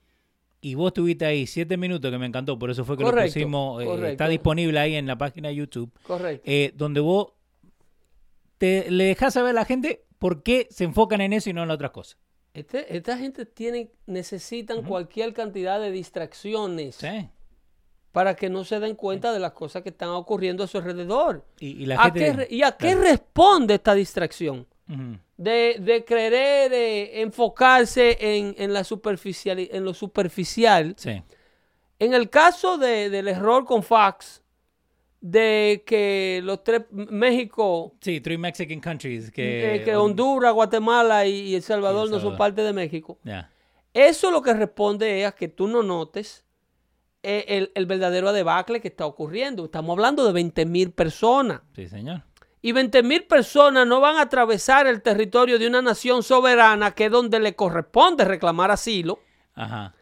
[0.66, 3.34] Y vos estuviste ahí siete minutos, que me encantó, por eso fue que lo Correcto,
[3.36, 3.84] pusimos.
[3.84, 6.42] eh, está disponible ahí en la página de YouTube, Correcto.
[6.44, 7.34] eh, donde vos
[8.58, 11.62] te, le dejás saber a la gente por qué se enfocan en eso y no
[11.62, 12.18] en otras cosas.
[12.56, 17.30] Este- esta gente tiene, necesitan cualquier cantidad de distracciones ¿Sí?
[18.12, 21.46] para que no se den cuenta de las cosas que están ocurriendo a su alrededor.
[21.60, 22.20] Y, y la ¿A gente.
[22.22, 24.66] qué re- ¿Y a qué responde esta distracción?
[24.90, 25.18] Ujú.
[25.38, 30.94] De, de querer eh, enfocarse en, en la superficial, en lo superficial.
[30.98, 31.22] Sí.
[32.00, 34.42] En el caso de- del error con Fox,
[35.20, 39.32] de que los tres, México, Sí, Three Mexican Countries.
[39.32, 43.18] Que, eh, que Honduras, Guatemala y, y El Salvador no son parte de México.
[43.94, 46.44] Eso lo que responde es a que tú no notes
[47.24, 49.66] eh, el, el verdadero debacle que está ocurriendo.
[49.66, 51.62] Estamos hablando de 20 mil personas.
[51.76, 52.24] Sí, señor.
[52.66, 57.06] Y 20 mil personas no van a atravesar el territorio de una nación soberana que
[57.06, 59.20] es donde le corresponde reclamar asilo.
[59.54, 59.94] Ajá.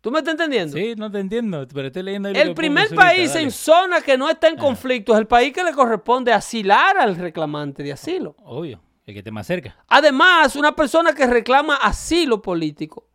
[0.00, 0.74] ¿Tú me estás entendiendo?
[0.74, 3.44] Sí, no te entiendo, pero estoy leyendo El pongo primer país dale.
[3.44, 7.14] en zona que no está en conflicto es el país que le corresponde asilar al
[7.14, 8.34] reclamante de asilo.
[8.42, 9.76] Obvio, el que esté más cerca.
[9.86, 13.06] Además, una persona que reclama asilo político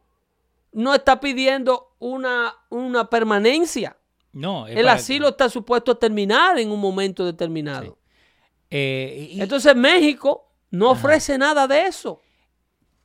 [0.72, 3.98] no está pidiendo una, una permanencia.
[4.34, 7.98] No, El asilo está supuesto a terminar en un momento determinado.
[8.76, 12.22] Eh, y- Entonces México no ofrece nada de eso.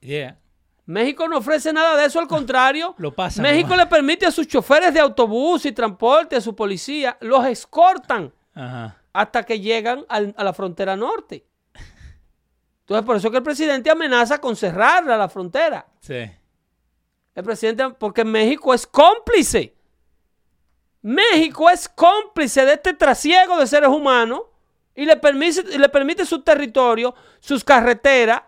[0.00, 0.38] yeah.
[0.86, 2.94] México no ofrece nada de eso, al contrario.
[2.96, 3.84] Lo pasa México nomás.
[3.84, 8.96] le permite a sus choferes de autobús y transporte, a su policía, los escortan Ajá.
[9.12, 11.44] hasta que llegan al- a la frontera norte.
[12.80, 15.86] Entonces, por eso que el presidente amenaza con cerrar a la frontera.
[16.00, 16.30] Sí.
[17.34, 19.74] El presidente, porque México es cómplice.
[21.02, 24.40] México es cómplice de este trasiego de seres humanos
[24.98, 28.42] y le permite, le permite su territorio, sus carreteras,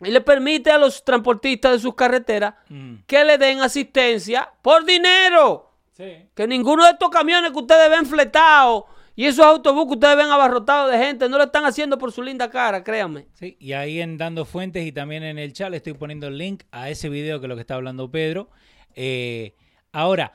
[0.00, 2.94] y le permite a los transportistas de sus carreteras Mm.
[3.06, 5.70] que le den asistencia por dinero.
[5.96, 6.28] Sí.
[6.34, 8.84] Que ninguno de estos camiones que ustedes ven fletados
[9.14, 12.22] y esos autobuses que ustedes ven abarrotados de gente no lo están haciendo por su
[12.22, 13.28] linda cara, créanme.
[13.34, 16.36] Sí, y ahí en Dando Fuentes y también en el chat le estoy poniendo el
[16.38, 18.50] link a ese video que es lo que está hablando Pedro.
[18.96, 19.54] Eh,
[19.92, 20.32] ahora,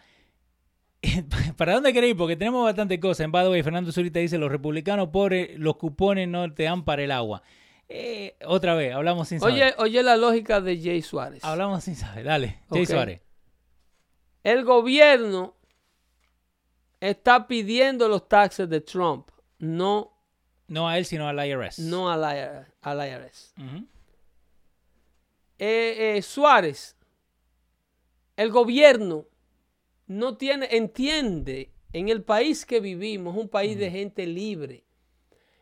[1.57, 2.15] ¿para dónde queréis?
[2.15, 3.25] Porque tenemos bastante cosas.
[3.25, 7.11] En Badway, Fernando Zurita dice, los republicanos pobres, los cupones no te dan para el
[7.11, 7.41] agua.
[7.89, 9.53] Eh, otra vez, hablamos sin saber.
[9.53, 11.43] Oye, oye la lógica de Jay Suárez.
[11.43, 12.25] Hablamos sin saber.
[12.25, 12.85] Dale, Jay.
[12.85, 13.21] Suárez.
[14.43, 15.55] El gobierno
[16.99, 19.29] está pidiendo los taxes de Trump,
[19.59, 20.13] no,
[20.67, 21.79] No a él, sino al IRS.
[21.79, 22.71] no al IRS.
[22.81, 23.53] al IRS.
[25.59, 26.95] Eh, eh, Suárez,
[28.35, 29.25] el gobierno
[30.07, 34.83] no tiene, entiende, en el país que vivimos, un país de gente libre,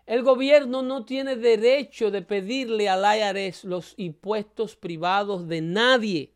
[0.06, 6.34] el gobierno no tiene derecho de pedirle al IRS los impuestos privados de nadie.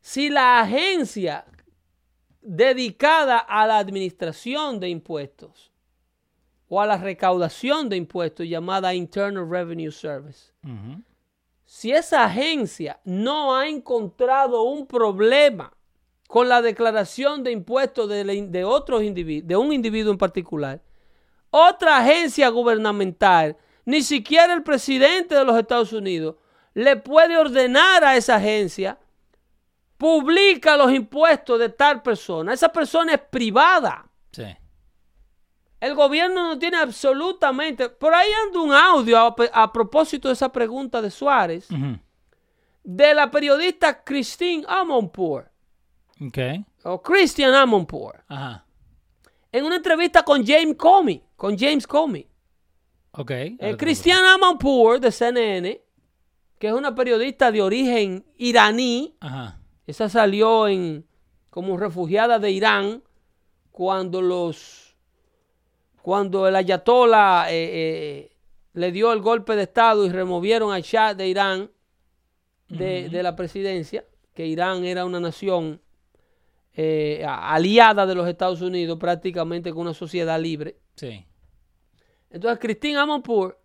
[0.00, 1.44] Si la agencia
[2.40, 5.70] dedicada a la administración de impuestos
[6.68, 10.52] o a la recaudación de impuestos llamada Internal Revenue Service,
[11.66, 15.75] si esa agencia no ha encontrado un problema
[16.26, 20.80] con la declaración de impuestos de, otros individuos, de un individuo en particular,
[21.50, 26.36] otra agencia gubernamental, ni siquiera el presidente de los Estados Unidos,
[26.74, 28.98] le puede ordenar a esa agencia,
[29.96, 32.52] publica los impuestos de tal persona.
[32.52, 34.06] Esa persona es privada.
[34.32, 34.44] Sí.
[35.80, 37.88] El gobierno no tiene absolutamente...
[37.88, 41.68] Por ahí anda un audio a, a propósito de esa pregunta de Suárez,
[42.82, 45.50] de la periodista Christine Amonpour,
[46.20, 46.38] Ok.
[46.84, 48.64] o Christian Amonpour, Ajá.
[49.52, 52.26] en una entrevista con James Comey, con James Comey.
[53.12, 53.30] Ok.
[53.30, 55.80] Eh, Christian Amonpour de CNN,
[56.58, 59.58] que es una periodista de origen iraní, Ajá.
[59.86, 61.06] esa salió en,
[61.50, 63.02] como refugiada de Irán
[63.72, 64.84] cuando los
[66.00, 68.36] cuando el ayatollah eh, eh,
[68.74, 71.70] le dio el golpe de estado y removieron al Shah de Irán
[72.68, 75.80] de, de la presidencia, que Irán era una nación
[76.78, 80.78] eh, aliada de los Estados Unidos, prácticamente con una sociedad libre.
[80.94, 81.26] Sí.
[82.28, 83.58] Entonces, Christine Amonpour,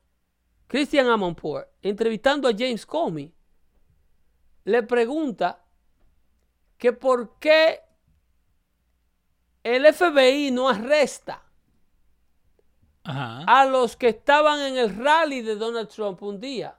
[0.68, 3.34] Christian Amonpour, entrevistando a James Comey,
[4.64, 5.62] le pregunta
[6.78, 7.82] que por qué
[9.62, 11.44] el FBI no arresta
[13.04, 13.44] Ajá.
[13.46, 16.78] a los que estaban en el rally de Donald Trump un día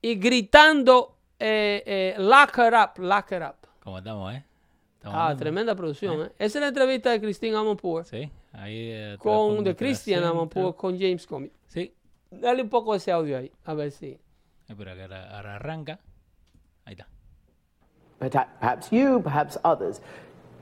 [0.00, 3.68] y gritando eh, eh, lock her up, lock her up.
[3.80, 4.44] ¿Cómo estamos, eh?
[5.04, 5.38] Estamos Ah, andando.
[5.42, 6.22] tremenda producción.
[6.22, 6.32] ¿eh?
[6.38, 8.30] Esa es la entrevista de Christine Amonpour Sí.
[8.54, 8.90] Ahí.
[8.90, 10.32] eh, te la con de en Christian acento.
[10.34, 11.52] Amonpour con James Comey.
[11.66, 11.92] Sí.
[12.30, 14.18] Dale un poco de ese audio ahí, a ver si.
[14.66, 16.00] Espera que ahora, ahora arranca.
[16.86, 17.06] Ahí está.
[18.18, 20.00] Perha- Perhaps you, perhaps others.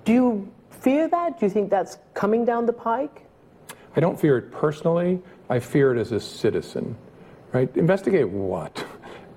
[0.04, 0.48] Do you
[0.80, 1.38] fear that?
[1.38, 3.22] Do you think that's coming down the pike?
[3.96, 5.22] I don't fear it personally.
[5.48, 6.96] I fear it as a citizen.
[7.52, 7.70] Right?
[7.76, 8.84] Investigate what?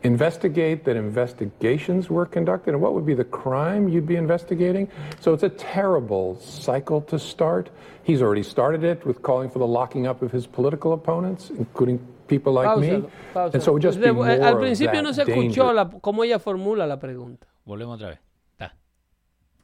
[0.06, 4.88] Investigate that investigations were conducted, and what would be the crime you'd be investigating?
[5.20, 7.72] So it's a terrible cycle to start.
[8.04, 11.98] He's already started it with calling for the locking up of his political opponents, including
[12.28, 12.90] people like me.
[12.90, 13.54] Páusalo, páusalo.
[13.56, 15.74] And so it would just be more Al of principio no se that escuchó danger.
[15.74, 17.48] la, cómo ella formula la pregunta.
[17.66, 18.20] Volvemos otra vez.
[18.60, 18.74] Está.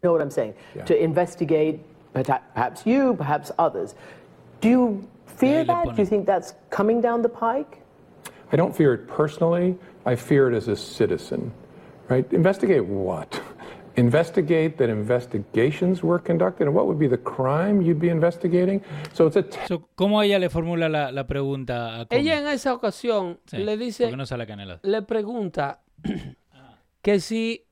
[0.01, 0.55] You know what I'm saying?
[0.75, 0.85] Yeah.
[0.85, 1.81] To investigate
[2.13, 3.93] perhaps you, perhaps others.
[4.59, 5.95] Do you fear that?
[5.95, 7.77] Do you think that's coming down the pike?
[8.51, 9.77] I don't fear it personally.
[10.05, 11.51] I fear it as a citizen.
[12.09, 12.31] Right?
[12.33, 13.39] Investigate what?
[13.97, 18.81] Investigate that investigations were conducted, and what would be the crime you'd be investigating?
[19.13, 22.21] So it's a So, ¿Cómo ella le formula la, la pregunta a Comey?
[22.21, 24.47] Ella en esa ocasión Sí, le ¿Por dice, no sale
[24.81, 25.81] le pregunta
[27.01, 27.65] que si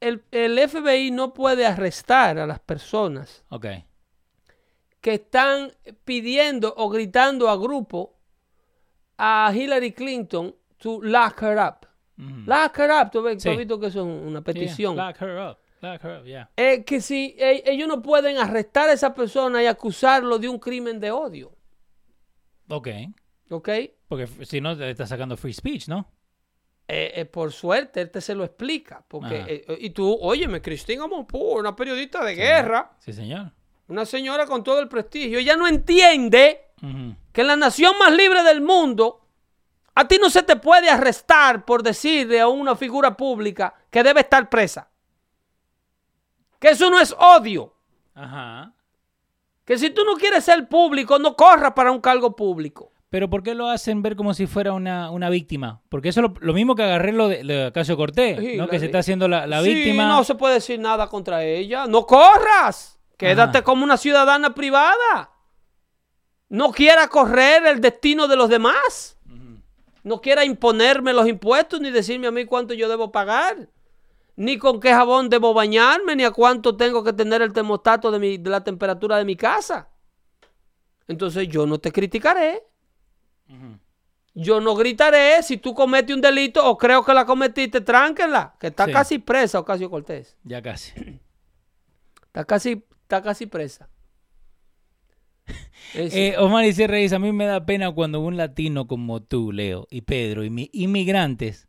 [0.00, 3.66] el, el FBI no puede arrestar a las personas Ok.
[5.00, 5.72] que están
[6.04, 8.18] pidiendo o gritando a grupo
[9.16, 10.54] a Hillary Clinton
[10.84, 11.86] to lock her up.
[12.46, 14.94] Lock her up, tú, ves, tú has visto que eso es una petición.
[14.94, 15.58] Yeah, lock her up.
[15.80, 16.50] Lock her up, yeah.
[16.56, 20.58] Eh, que si eh, ellos no pueden arrestar a esa persona y acusarlo de un
[20.58, 21.56] crimen de odio.
[22.68, 22.88] Ok.
[23.50, 23.68] ¿Ok?
[24.08, 26.06] Porque si no, te está sacando free speech, ¿no?
[26.86, 29.02] Eh, eh, por suerte, él te se lo explica.
[29.08, 33.52] Porque, eh, y tú, óyeme, Cristina Monpú, una periodista de guerra, Sí, señor.
[33.88, 36.60] una señora con todo el prestigio, ella no entiende
[37.32, 39.23] que en la nación más libre del mundo,
[39.94, 44.20] a ti no se te puede arrestar por decirle a una figura pública que debe
[44.20, 44.88] estar presa.
[46.58, 47.74] Que eso no es odio.
[48.14, 48.72] Ajá.
[49.64, 52.92] Que si tú no quieres ser público, no corras para un cargo público.
[53.10, 55.80] Pero ¿por qué lo hacen ver como si fuera una, una víctima?
[55.88, 58.66] Porque eso es lo, lo mismo que agarré lo de, de Ocasio Cortés, Sí, ¿no?
[58.66, 60.08] que se está haciendo la, la Sí, víctima.
[60.08, 61.86] no se puede decir nada contra ella.
[61.86, 62.98] No corras.
[63.16, 63.64] Quédate Ajá.
[63.64, 65.30] como una ciudadana privada.
[66.48, 69.16] No quiera correr el destino de los demás.
[70.04, 73.68] No quiera imponerme los impuestos ni decirme a mí cuánto yo debo pagar.
[74.36, 78.18] Ni con qué jabón debo bañarme, ni a cuánto tengo que tener el termostato de,
[78.18, 79.88] mi- de la temperatura de mi casa.
[81.08, 82.62] Entonces yo no te criticaré.
[84.34, 88.66] Yo no gritaré si tú cometes un delito o creo que la cometiste, tránquenla, que
[88.68, 88.92] está Sí.
[88.92, 90.36] casi presa Ocasio Cortés.
[90.42, 90.92] Ya casi.
[92.26, 93.88] Está casi, está casi presa.
[95.96, 99.86] Eh, Omar y dice, a mí me da pena cuando un latino como tú, Leo,
[99.90, 101.68] y Pedro, y mi- inmigrantes,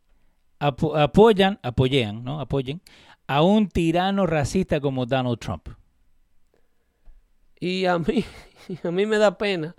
[0.60, 2.40] apo- apoyan, apoyan, ¿no?
[2.40, 2.82] Apoyen
[3.28, 5.68] a un tirano racista como Donald Trump.
[7.60, 8.24] y a mí,
[8.84, 9.74] a mí me da pena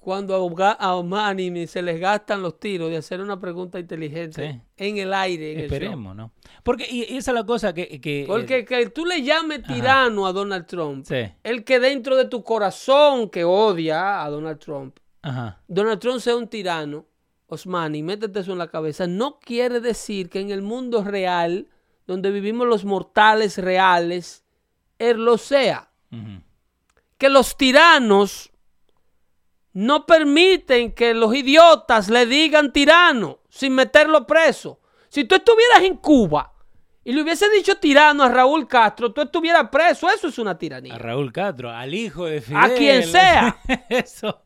[0.00, 4.60] cuando a me- se les gastan los tiros de hacer una pregunta inteligente Sí.
[4.76, 5.52] en el aire.
[5.52, 5.64] En el.
[5.66, 6.32] Esperemos, ¿no?
[6.62, 8.00] Porque y, esa es la cosa que...
[8.00, 11.30] que Porque que tú le llames tirano a Donald Trump, Sí.
[11.42, 15.60] el que dentro de tu corazón que odia a Donald Trump, Ajá.
[15.68, 17.06] Donald Trump sea un tirano,
[17.46, 21.68] Osmani, métete eso en la cabeza, no quiere decir que en el mundo real,
[22.06, 24.44] donde vivimos los mortales reales,
[24.98, 25.90] él lo sea.
[27.18, 28.49] Que los tiranos
[29.80, 34.78] no permiten que los idiotas le digan tirano sin meterlo preso.
[35.08, 36.52] Si tú estuvieras en Cuba
[37.02, 40.08] y le hubiese dicho tirano a Raúl Castro, tú estuvieras preso.
[40.10, 40.94] Eso es una tiranía.
[40.94, 42.62] A Raúl Castro, al hijo de Fidel.
[42.62, 43.56] A quien sea.
[43.88, 44.42] Eso.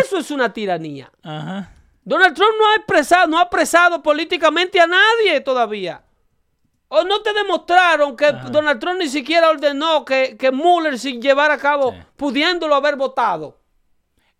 [0.00, 1.10] Eso es una tiranía.
[1.22, 1.72] Ajá.
[2.04, 6.04] Donald Trump no ha expresado, no ha apresado políticamente a nadie todavía.
[6.88, 11.50] ¿O no te demostraron que Donald Trump ni siquiera ordenó que, que Mueller sin llevar
[11.50, 11.98] a cabo, Sí.
[12.16, 13.61] pudiéndolo haber votado?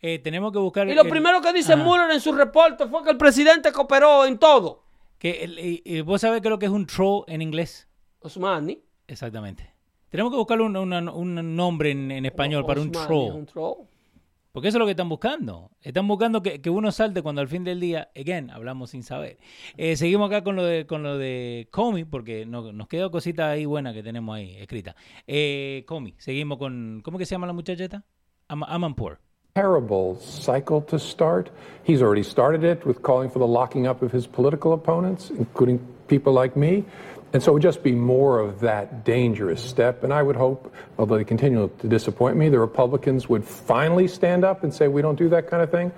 [0.02, 0.88] Eh, tenemos que buscar...
[0.88, 1.82] Y lo el- primero que dice Ajá.
[1.84, 4.82] Mueller en su reporte fue que el presidente cooperó en todo.
[5.18, 7.88] Que el- vos sabés qué es lo que es un troll en inglés.
[8.20, 8.82] Osmani.
[9.06, 9.72] Exactamente.
[10.10, 13.28] Tenemos que buscar un, una- un nombre en, en español para un troll.
[13.28, 13.76] es un troll.
[14.50, 15.70] Porque eso es lo que están buscando.
[15.80, 19.38] Están buscando que, que uno salte cuando al fin del día, again, hablamos sin saber.
[19.78, 23.48] Eh, seguimos acá con lo de con lo de Comey, porque no- nos quedó cosita
[23.50, 24.94] ahí buena que tenemos ahí escrita.
[25.26, 28.04] Eh, Comey, seguimos con, ¿cómo que se llama la muchacheta?
[28.48, 29.20] Am Amanpour.
[29.54, 31.50] Terrible cycle to start.
[31.84, 35.86] He's already started it with calling for the locking up of his political opponents, including
[36.08, 36.86] people like me.
[37.34, 40.04] And so it would just be more of that dangerous step.
[40.04, 44.42] And I would hope, although they continue to disappoint me, the Republicans would finally stand
[44.42, 45.92] up and say, we don't do that kind of thing.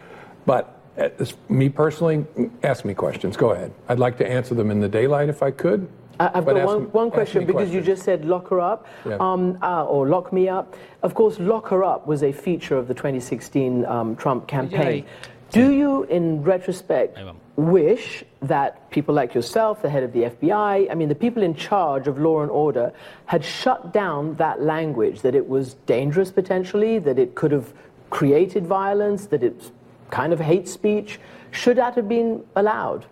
[0.47, 2.27] But uh, as- me personally,
[2.65, 3.37] ask me questions.
[3.37, 3.73] Go ahead.
[3.89, 5.89] I'd like to answer them in the daylight if I could.
[6.21, 8.61] I- I've but got ask one, one question me because you just said lock her
[8.61, 9.17] up Yeah.
[9.21, 10.75] um, uh, or lock me up.
[11.03, 15.05] Of course, lock her up was a feature of the 2016 um, Trump campaign.
[15.05, 15.05] Yay.
[15.51, 17.17] Do you, in retrospect,
[17.55, 21.55] wish that people like yourself, the head of the FBI, I mean, the people in
[21.55, 22.93] charge of law and order,
[23.27, 27.73] had shut down that language, that it was dangerous potentially, that it could have
[28.11, 29.71] created violence, that it's
[30.11, 31.21] kind of hate speech?
[31.53, 33.07] Should that have been allowed?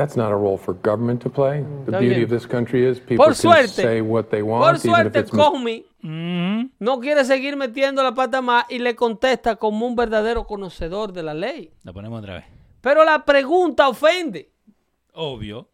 [0.00, 1.60] That's not a role for government to play.
[1.60, 2.24] The Está beauty bien.
[2.24, 3.68] of this country is people Por can suerte.
[3.82, 5.86] say what they want, Por even if suerte, it's mis- Comey
[6.78, 11.22] no quiere seguir metiendo la pata más y le contesta como un verdadero conocedor de
[11.22, 11.70] la ley.
[11.82, 12.44] La ponemos otra vez.
[12.80, 14.50] Pero la pregunta ofende.
[15.12, 15.68] Obvio.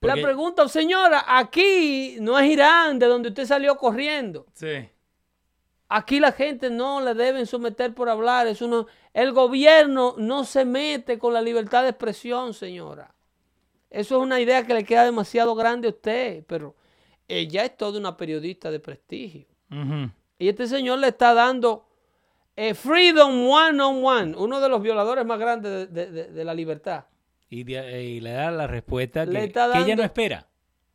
[0.00, 4.46] La Porque- pregunta, señora, aquí no es Irán de donde usted salió corriendo.
[4.54, 4.88] Sí.
[5.88, 8.46] Aquí la gente no le deben someter por hablar.
[8.46, 13.14] Es uno, el gobierno no se mete con la libertad de expresión, señora.
[13.94, 16.74] Eso es una idea que le queda demasiado grande a usted, pero
[17.28, 19.46] ella es toda una periodista de prestigio.
[20.38, 21.86] Y este señor le está dando
[22.56, 26.44] eh, Freedom One on One, uno de los violadores más grandes de, de- de- de
[26.44, 27.04] la libertad.
[27.50, 29.32] Y, de- y le da la respuesta que,
[29.80, 30.46] ella no espera.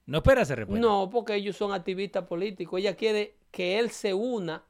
[0.06, 0.86] No espera esa respuesta.
[0.86, 2.80] No, porque ellos son activistas políticos.
[2.80, 4.64] Ella quiere que él se una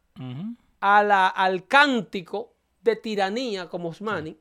[0.82, 4.38] a la- al cántico de tiranía como Osmani,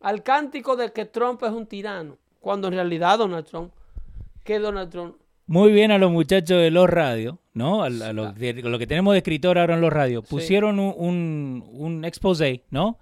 [0.00, 3.72] al cántico de que Trump es un tirano, cuando en realidad Donald Trump,
[4.44, 5.16] que Donald Trump,
[5.46, 7.82] Muy bien a los muchachos de los radios, ¿no?
[7.82, 10.24] A, a los de- lo que tenemos de escritor ahora en los radios.
[10.28, 12.98] Pusieron un, un, un exposé, ¿no?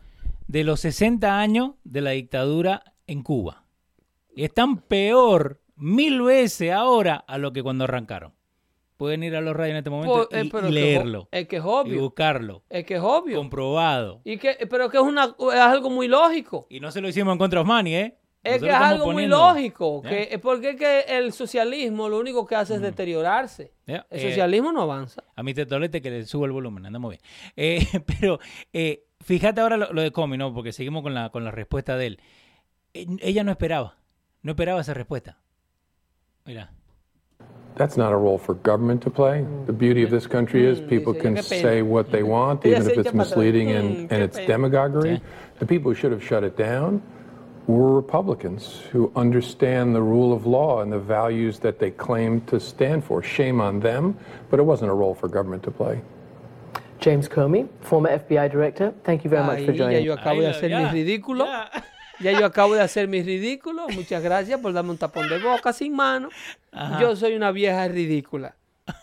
[0.47, 3.65] De los 60 años de la dictadura en Cuba.
[4.35, 8.33] Y están peor mil veces ahora a lo que cuando arrancaron.
[8.97, 10.81] Pueden ir a los radios en este momento pues, eh, y, pero y es que
[10.81, 11.29] es o- leerlo.
[11.31, 12.63] es que es y obvio, buscarlo.
[12.69, 14.21] es que es obvio, Comprobado.
[14.25, 15.25] y que, pero que es, una,
[15.55, 16.67] es algo muy lógico.
[16.69, 18.19] Y no se lo hicimos en contra de Osmani, ¿eh?
[18.43, 20.11] Es Nosotros que es algo muy lógico, Ya.
[20.11, 23.75] que, porque es que el socialismo lo único que hace es deteriorarse.
[23.87, 25.23] El eh, socialismo no avanza.
[25.37, 27.21] A mi tetolete que le subo el volumen, andamos bien.
[27.55, 27.87] Eh,
[28.21, 28.41] pero
[28.73, 30.55] eh, fíjate ahora lo, lo de Comi, ¿no?
[30.55, 32.21] Porque seguimos con la, con la respuesta de él.
[32.95, 33.99] Eh, Ella no esperaba,
[34.43, 35.39] no esperaba esa respuesta.
[36.47, 36.73] Mira,
[37.77, 39.45] That's not a role for government to play.
[39.67, 42.99] The beauty of this country is people dice, can say what they want, even if
[42.99, 45.21] it's misleading Mm, and, qué and it's demagoguery.
[45.61, 47.01] The people who should have shut it down
[47.67, 52.59] were Republicans who understand the rule of law and the values that they claim to
[52.59, 53.23] stand for.
[53.23, 54.17] Shame on them,
[54.51, 56.01] but it wasn't a role for government to play.
[56.99, 60.05] James Comey, former FBI director, thank you very much Ahí for ya joining.
[60.05, 61.47] yo acabo Ahí de lo- hacer ya, mi ridículo.
[61.47, 61.71] ya.
[62.21, 63.89] Ya yo acabo de hacer mi ridículo.
[63.89, 66.29] Muchas gracias por darme un tapón de boca sin mano.
[67.01, 68.57] Yo soy una vieja ridícula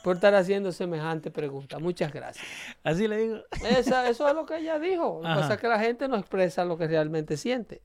[0.04, 1.80] por estar haciendo semejante pregunta.
[1.80, 2.46] Muchas gracias.
[2.84, 3.38] así le digo.
[3.72, 5.16] Esa- eso es lo que ella dijo.
[5.16, 5.40] Lo que Ajá.
[5.42, 7.82] pasa es que la gente no expresa lo que realmente siente.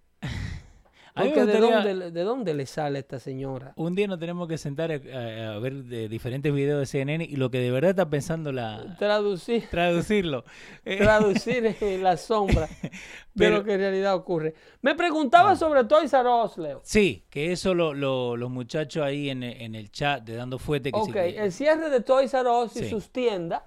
[1.15, 3.73] ¿De dónde, le- ¿de dónde le sale esta señora?
[3.77, 7.51] Un día nos tenemos que sentar a, ver de diferentes videos de CNN y lo
[7.51, 8.97] que de verdad está pensando la...
[8.99, 10.45] Traducir, Traducirlo.
[10.85, 12.91] Traducir la sombra de
[13.35, 14.55] Pero- lo que en realidad ocurre.
[14.81, 16.81] Me preguntaba sobre Toys R Us, Leo.
[16.85, 20.59] Sí, que eso lo, lo- los muchachos ahí en, el- en el chat de Dando
[20.59, 20.91] Fuete.
[20.93, 22.91] Que Ok, el cierre de Toys R Us y Sí.
[22.91, 23.63] sus tiendas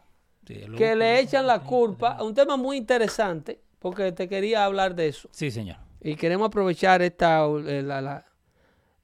[0.47, 2.21] sí, que le echan la culpa.
[2.23, 5.29] Un tema muy interesante porque te quería hablar de eso.
[5.31, 5.77] Sí, señor.
[6.07, 8.25] Y queremos aprovechar esta, eh, la, la,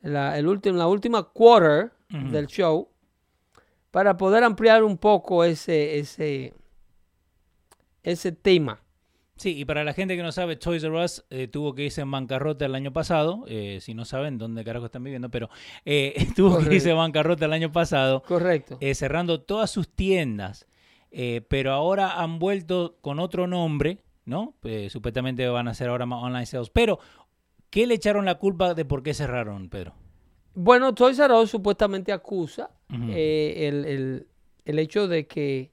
[0.01, 2.89] la- el último, la última quarter del show
[3.89, 6.53] para poder ampliar un poco ese, ese,
[8.03, 8.81] ese tema.
[9.37, 12.01] Sí, y para la gente que no sabe, Toys R Us eh, tuvo que irse
[12.01, 13.43] en bancarrota el año pasado.
[13.47, 15.49] eh, si no saben dónde carajo están viviendo, pero
[15.85, 18.77] eh, tuvo que irse en bancarrota el año pasado, Correcto.
[18.93, 20.67] cerrando todas sus tiendas.
[21.49, 23.97] pero ahora han vuelto con otro nombre,
[24.31, 24.55] ¿no?
[24.63, 26.71] Eh, supuestamente van a ser ahora más online sales.
[26.71, 26.97] Pero,
[27.69, 29.93] ¿qué le echaron la culpa de por qué cerraron, Pedro?
[30.55, 32.71] Bueno, Toys R Us supuestamente acusa
[33.09, 34.27] eh, el, el-
[34.65, 35.71] el hecho de que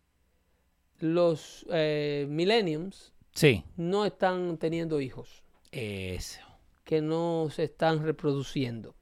[1.01, 5.43] los eh, millenniums Sí, no están teniendo hijos.
[5.73, 6.41] eso.
[6.85, 8.95] que no se están reproduciendo.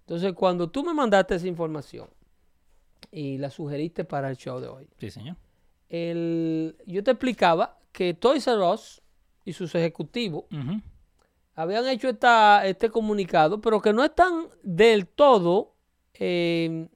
[0.00, 2.08] Entonces, cuando tú me mandaste esa información
[3.12, 5.36] y la sugeriste para el show de hoy, Sí, señor.
[5.90, 9.02] el- yo te explicaba que Toys R Us
[9.44, 10.44] y sus ejecutivos
[11.54, 15.74] habían hecho esta, este comunicado, pero que no están del todo
[16.14, 16.88] eh,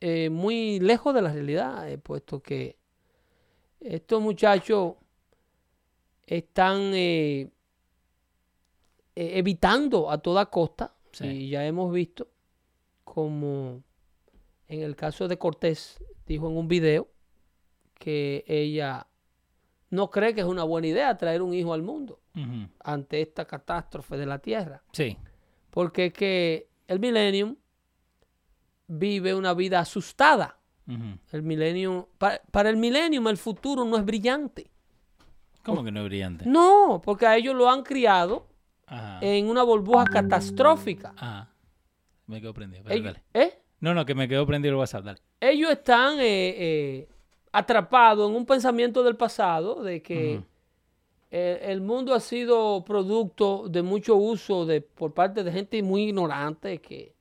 [0.00, 2.76] eh, muy lejos de la realidad, eh, puesto que
[3.80, 4.94] estos muchachos
[6.26, 7.50] están eh,
[9.14, 11.26] eh, evitando a toda costa, Sí.
[11.26, 12.26] y ya hemos visto
[13.04, 13.82] como
[14.66, 17.06] en el caso de Cortés dijo en un video
[17.98, 19.06] que ella
[19.92, 22.18] no cree que es una buena idea traer un hijo al mundo
[22.82, 24.82] ante esta catástrofe de la Tierra.
[24.92, 25.16] Sí,
[25.70, 27.56] Porque es que el millennium
[28.88, 30.58] vive una vida asustada.
[31.32, 34.70] El millennium, pa- para, el millennium el futuro no es brillante.
[35.62, 36.44] ¿Cómo que no es brillante?
[36.46, 38.48] No, porque a ellos lo han criado
[38.86, 39.20] Ajá.
[39.22, 41.14] en una burbuja catastrófica.
[41.16, 41.48] Ajá.
[42.26, 42.82] Me quedo prendido.
[42.84, 43.46] Pero Ellos, dale.
[43.46, 43.58] ¿eh?
[43.80, 45.20] No, no, que me quedó prendido el WhatsApp, dale.
[45.40, 47.08] ellos están eh, eh,
[47.52, 50.40] atrapados en un pensamiento del pasado de que
[51.30, 56.04] eh, el mundo ha sido producto de mucho uso de, por parte de gente muy
[56.04, 57.14] ignorante que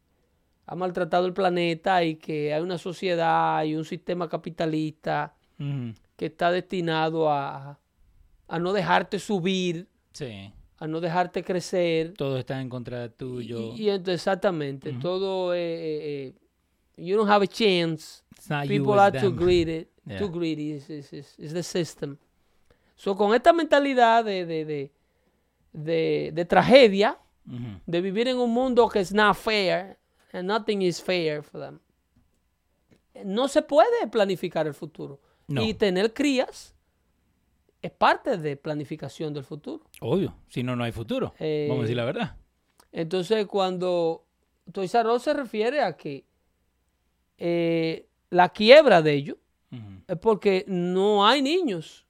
[0.65, 5.35] ha maltratado el planeta y que hay una sociedad y un sistema capitalista
[6.15, 7.77] que está destinado a,
[8.47, 10.51] a no dejarte subir, Sí.
[10.77, 12.13] a no dejarte crecer.
[12.15, 13.73] Todo está en contra tuyo.
[13.75, 16.33] Y, y exactamente, todo, eh, eh, eh,
[17.01, 18.23] you don't have a chance.
[18.37, 19.35] It's People it's are too them.
[19.37, 19.87] greedy.
[20.05, 20.17] Yeah.
[20.19, 22.17] Too greedy is the system.
[22.95, 24.91] So, con esta mentalidad de, de, de,
[25.73, 27.17] de- de tragedia,
[27.47, 27.79] Ujú.
[27.85, 29.97] de vivir en un mundo que es not fair,
[30.33, 31.79] and nothing is fair for them,
[33.25, 35.19] no se puede planificar el futuro.
[35.47, 35.63] No.
[35.63, 36.73] Y tener crías
[37.81, 39.83] es parte de planificación del futuro.
[39.99, 41.33] Obvio, si no, no hay futuro.
[41.39, 42.37] Eh, Vamos a decir la verdad.
[42.91, 44.25] Entonces, cuando
[44.75, 44.91] Us
[45.23, 46.25] se refiere a que
[47.43, 49.37] eh, la quiebra de ellos
[50.07, 52.05] es porque no hay niños.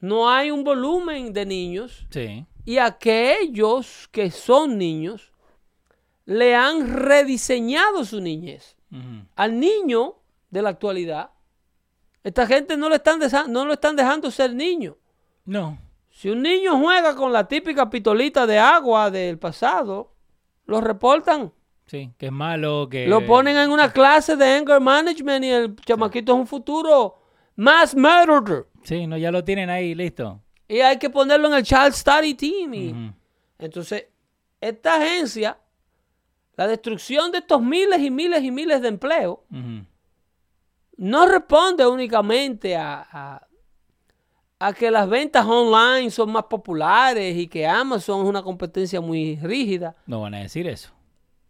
[0.00, 2.46] No hay un volumen de niños Sí.
[2.64, 5.32] y aquellos que son niños
[6.24, 8.76] le han rediseñado su niñez.
[9.36, 10.14] Al niño
[10.50, 11.30] de la actualidad,
[12.24, 13.20] esta gente no, le están
[13.52, 14.96] no lo están dejando ser niño.
[15.44, 15.78] No.
[16.10, 20.12] Si un niño juega con la típica pistolita de agua del pasado,
[20.66, 21.52] lo reportan.
[21.88, 23.06] Sí, que es malo, que...
[23.08, 27.16] Lo ponen en una clase de anger management y el chamaquito es un futuro
[27.56, 28.66] mass murderer.
[28.84, 30.40] Sí, no, ya lo tienen ahí, listo.
[30.68, 32.74] Y hay que ponerlo en el child study team.
[32.74, 33.12] y-.
[33.58, 34.04] Entonces,
[34.60, 35.58] esta agencia,
[36.56, 39.38] la destrucción de estos miles y miles y miles de empleos,
[40.96, 43.46] no responde únicamente a, a-
[44.60, 49.36] a que las ventas online son más populares y que Amazon es una competencia muy
[49.36, 49.94] rígida.
[50.06, 50.90] No van a decir eso.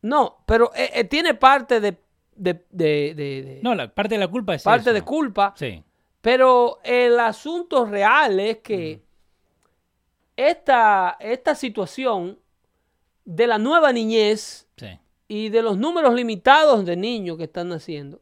[0.02, 1.98] No, pero eh, eh, tiene parte de,
[2.36, 4.92] de- de- No, la parte de la culpa es parte eso.
[4.92, 5.54] de culpa.
[5.56, 5.82] Sí.
[6.20, 9.02] Pero el asunto real es que
[10.36, 12.38] esta, esta situación
[13.24, 14.98] de la nueva niñez Sí.
[15.26, 18.20] y de los números limitados de niños que están naciendo,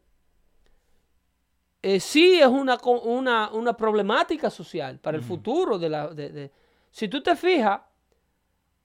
[1.83, 6.07] eh, sí es una, una, una problemática social para el futuro de la...
[6.07, 6.51] de- de-
[6.89, 7.81] si tú te fijas,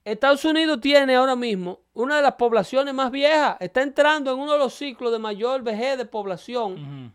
[0.05, 4.53] Estados Unidos tiene ahora mismo una de las poblaciones más viejas, está entrando en uno
[4.53, 7.13] de los ciclos de mayor vejez de población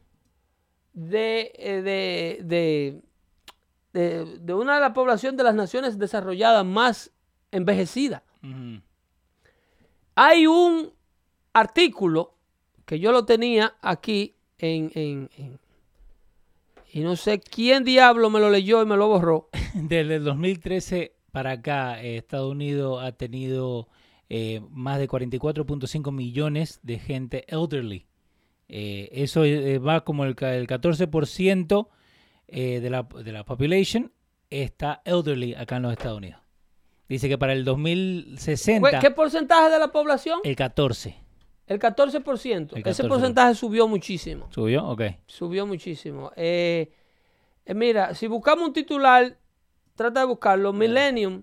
[0.94, 3.02] de, eh, de, de,
[3.92, 7.10] de- de una de las poblaciones de las naciones desarrolladas más
[7.50, 8.22] envejecidas.
[8.42, 8.80] Ujú.
[10.14, 10.92] Hay un
[11.52, 12.34] artículo
[12.86, 15.58] que yo lo tenía aquí en, en- en-
[16.90, 19.50] y no sé quién diablo me lo leyó y me lo borró.
[19.74, 23.88] Desde el 2013 para acá, eh, Estados Unidos ha tenido
[24.30, 28.06] eh, más de 44.5 millones de gente elderly.
[28.68, 29.42] Eh, eso
[29.80, 31.88] va como el, el 14%
[32.48, 34.12] eh, de, la, de la population
[34.50, 36.40] está elderly acá en los Estados Unidos.
[37.08, 40.40] Dice que para el 2060, ¿Qué porcentaje de la población?
[40.44, 41.16] el 14.
[41.66, 42.76] El 14%.
[42.76, 43.08] El Ese 14%.
[43.08, 44.48] porcentaje subió muchísimo.
[44.50, 44.86] ¿Subió?
[44.86, 45.02] Ok.
[45.26, 46.32] Subió muchísimo.
[47.66, 49.38] Mira, si buscamos un titular,
[49.98, 50.72] trata de buscarlo.
[50.72, 51.42] Millennium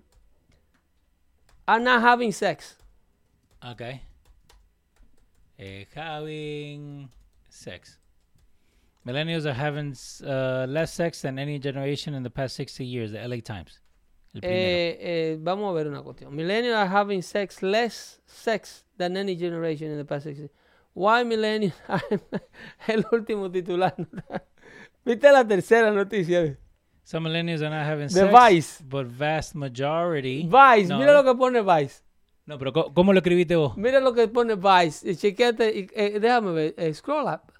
[1.66, 2.76] are not having sex.
[3.62, 3.82] Ok.
[5.58, 7.08] Eh, having
[7.48, 7.98] sex.
[9.04, 13.18] Millennials are having uh, less sex than any generation in the past 60 years, the
[13.28, 13.80] LA Times.
[14.42, 16.32] Eh, eh, vamos a ver una cuestión.
[16.34, 20.50] Millennials are having sex less sex than any generation in the past 60
[20.92, 22.20] Why millennials are-
[22.88, 23.94] El último titular.
[25.04, 26.58] ¿Viste la tercera noticia?
[27.08, 28.82] Some millennials are not having The sex, Vice.
[28.84, 30.42] but vast majority.
[30.42, 32.02] Vice, No, mira lo que pone Vice.
[32.46, 33.76] No, pero ¿cómo lo escribiste vos?
[33.76, 35.08] Mira lo que pone Vice.
[35.08, 37.52] Y chequeate, y, eh, déjame ver, eh, scroll up.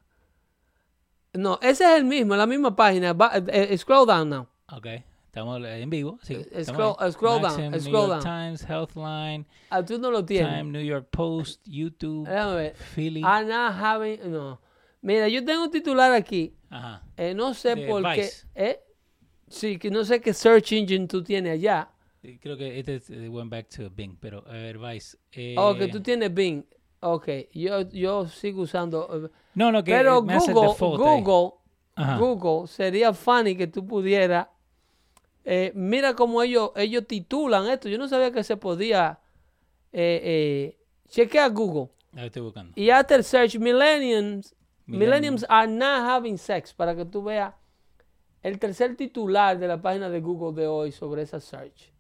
[1.33, 3.13] No, ese es el mismo, la misma página.
[3.13, 4.49] Va- eh, scroll down now.
[4.73, 4.87] Ok,
[5.27, 6.19] estamos en vivo.
[6.23, 8.23] Sí, scroll- scroll down, New scroll York down.
[8.23, 10.49] Times, Healthline, Ah, tú no lo tienes.
[10.51, 12.75] Time, New York Post, YouTube, Déjame ver.
[12.75, 13.23] Philly.
[13.25, 14.61] Are not having, no.
[15.03, 16.53] Mira, yo tengo un titular aquí.
[16.69, 17.03] Ajá.
[17.37, 18.23] no sé De por qué.
[18.23, 18.47] Vice.
[18.57, 18.81] eh,
[19.49, 21.89] sí, que no sé qué search engine tú tienes allá.
[22.23, 25.17] Eh, Creo que este es- eh, went back to Bing, pero a ver, Vice.
[25.33, 26.65] Eh, Oh, que tú tienes Bing.
[27.01, 29.27] Ok, yo, yo sigo usando.
[29.27, 30.75] eh, No, no, que Pero me Google.
[30.97, 31.59] Google,
[31.95, 32.19] Ajá.
[32.19, 34.49] Google, sería funny que tú pudieras.
[35.45, 37.89] eh, mira cómo ellos, ellos titulan esto.
[37.89, 39.21] Yo no sabía que se podía.
[39.93, 40.77] Eh,
[41.09, 41.91] chequea Google.
[42.15, 42.73] Ahí estoy buscando.
[42.75, 44.55] Y el search millenniums.
[44.87, 44.99] Millennium.
[45.11, 46.73] Millenniums are not having sex.
[46.75, 47.55] Para que tú veas
[48.47, 51.93] el tercer titular de la página de Google de hoy sobre esa search.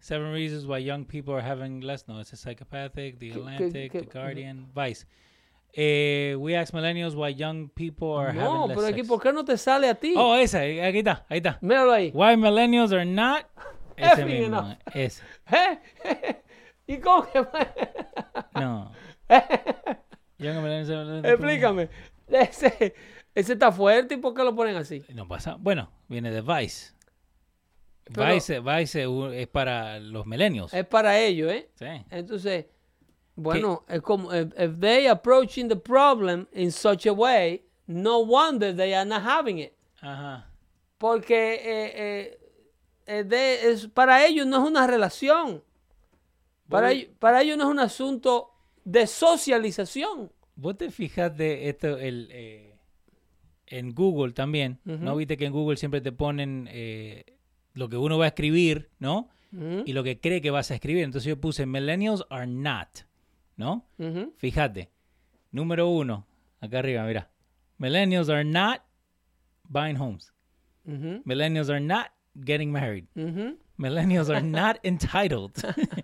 [0.00, 2.06] Seven reasons why young people are having less.
[2.06, 5.06] No, it's a psychopathic, The ¿Qué- Atlantic, The Guardian, Vice.
[5.74, 9.08] Eh, we ask millennials why young people are No, having less pero aquí, sex.
[9.08, 10.14] ¿por qué no te sale a ti?
[10.16, 11.58] Oh, esa, eh, aquí está, ahí está.
[11.60, 12.10] Míralo ahí.
[12.14, 13.44] Why millennials are not.
[13.96, 14.76] Ese mismo, enough.
[14.94, 15.22] ese.
[15.50, 16.38] ¿Eh?
[16.86, 17.40] ¿Y cómo que.?
[18.54, 18.92] No.
[20.38, 21.88] Young millennials are- Explícame.
[22.28, 22.94] Ese,
[23.40, 25.02] ese está fuerte y ¿por qué lo ponen así?
[25.14, 25.56] No pasa.
[25.58, 26.92] Bueno, viene de Vice.
[28.12, 29.06] Pero- Vice, Vice
[29.40, 30.72] es- para los millennials.
[30.72, 31.68] Es para ellos, ¿eh?
[31.74, 31.86] Sí.
[32.10, 32.66] Entonces,
[33.34, 38.74] bueno, es como if, if they approaching the problem in such a way, no wonder
[38.74, 39.72] they are not having it.
[40.00, 40.50] Ajá.
[40.96, 42.38] Porque eh, eh,
[43.06, 45.62] eh, de- es, para ellos no es una relación.
[46.68, 48.50] Para, ellos, para ellos no es un asunto
[48.84, 50.32] de socialización.
[50.56, 52.77] Vos te fijas de esto el, eh,
[53.70, 55.16] en Google también, ¿no?
[55.16, 57.24] Viste que en Google siempre te ponen eh,
[57.74, 59.28] lo que uno va a escribir, ¿no?
[59.86, 61.04] Y lo que cree que vas a escribir.
[61.04, 62.88] Entonces yo puse millennials are not,
[63.56, 63.86] ¿no?
[64.36, 64.90] Fíjate.
[65.52, 66.26] Número uno,
[66.60, 67.30] Acá arriba, mira.
[67.78, 68.82] Millennials are not
[69.68, 70.32] buying homes.
[71.24, 72.08] Millennials are not
[72.44, 73.06] getting married.
[73.78, 75.52] Millennials are not entitled.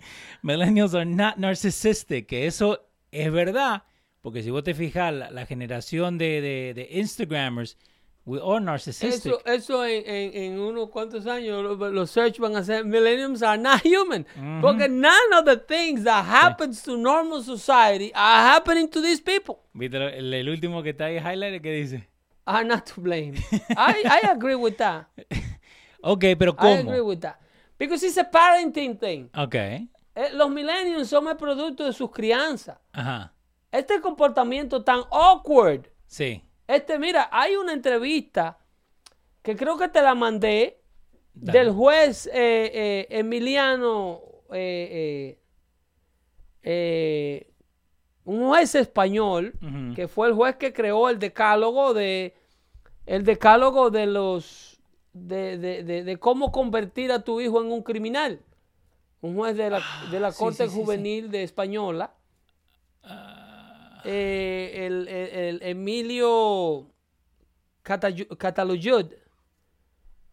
[0.42, 2.26] Millennials are not narcissistic.
[2.26, 3.82] Que eso es verdad.
[4.24, 7.76] Porque si vos te fijas, la, la generación de, de, de Instagrammers,
[8.24, 9.34] we are narcissistic.
[9.34, 13.42] Eso, eso en, en, en unos cuantos años lo- los search van a ser millenniums
[13.42, 14.24] are not human.
[14.62, 19.56] Porque none of the things that happens to normal society are happening to these people.
[19.74, 22.08] ¿Viste el, el último que está ahí highlighted que dice?
[22.46, 23.34] Are not to blame.
[23.76, 25.06] I, I agree with that.
[26.00, 27.08] Ok, pero I agree ¿cómo?
[27.10, 27.36] with that.
[27.78, 29.28] Because it's a parenting thing.
[29.36, 29.54] Ok.
[29.54, 32.78] Eh, los millennials son el producto de sus crianzas.
[32.92, 33.33] Ajá.
[33.78, 35.86] Este comportamiento tan awkward.
[36.06, 36.42] Sí.
[36.66, 38.58] Este, mira, hay una entrevista
[39.42, 40.80] que creo que te la mandé
[41.34, 41.58] Dale.
[41.58, 42.32] del juez eh,
[42.72, 44.20] eh, Emiliano,
[44.52, 45.38] eh,
[48.24, 49.52] un juez español,
[49.94, 52.34] que fue el juez que creó el decálogo de,
[53.06, 54.80] el decálogo de los,
[55.12, 58.40] de, de- de- de cómo convertir a tu hijo en un criminal.
[59.20, 60.80] Un juez de la, de la Ah, sí, Corte sí, sí, sí.
[60.82, 62.14] Juvenil de Española.
[64.04, 66.86] Eh, el, el- el Emilio
[67.84, 69.06] Catalu- Cataluyud,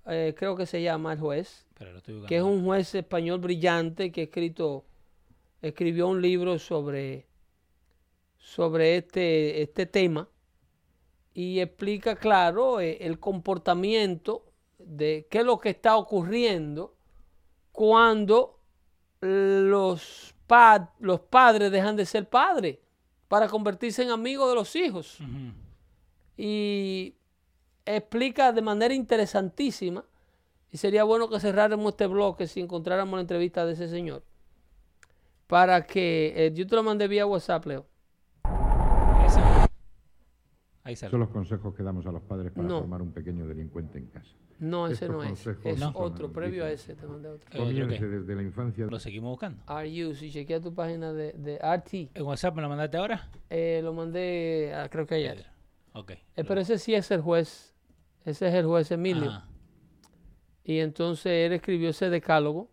[0.07, 4.11] eh, creo que se llama el juez, Pero estoy que es un juez español brillante
[4.11, 4.85] que ha escrito,
[5.61, 7.25] escribió un libro sobre,
[8.37, 10.27] sobre este, este tema
[11.33, 14.45] y explica claro eh, el comportamiento
[14.79, 16.95] de qué es lo que está ocurriendo
[17.71, 18.59] cuando
[19.21, 22.79] los, pa- los padres dejan de ser padres
[23.31, 25.17] para convertirse en amigos de los hijos.
[26.35, 27.15] Y
[27.85, 30.03] explica de manera interesantísima,
[30.69, 34.21] y sería bueno que cerráramos este bloque si encontráramos la entrevista de ese señor,
[35.47, 37.85] para que eh, yo te lo mandé vía WhatsApp, Leo.
[39.25, 39.65] Esa.
[40.91, 41.11] Ahí sale.
[41.11, 42.79] Son los consejos que damos a los padres para No.
[42.79, 44.35] formar un pequeño delincuente en casa.
[44.59, 45.47] No, ese Estos no es.
[45.47, 45.89] Es No.
[45.95, 47.49] otro, son previo a ese te mandé otro.
[47.51, 48.05] Eh, ¿otro Comience qué?
[48.05, 48.85] desde la infancia.
[48.85, 49.63] Lo seguimos buscando.
[49.65, 53.29] Are you, si chequea tu página de, de RT, ¿En WhatsApp me lo mandaste ahora?
[53.49, 55.45] eh, lo mandé ah, creo que ayer.
[55.93, 56.11] Ok.
[56.11, 57.73] Eh, pero ese sí es el juez,
[58.23, 59.29] ese es el juez Emilio.
[59.31, 59.47] Ajá.
[60.63, 62.69] Y entonces él escribió ese decálogo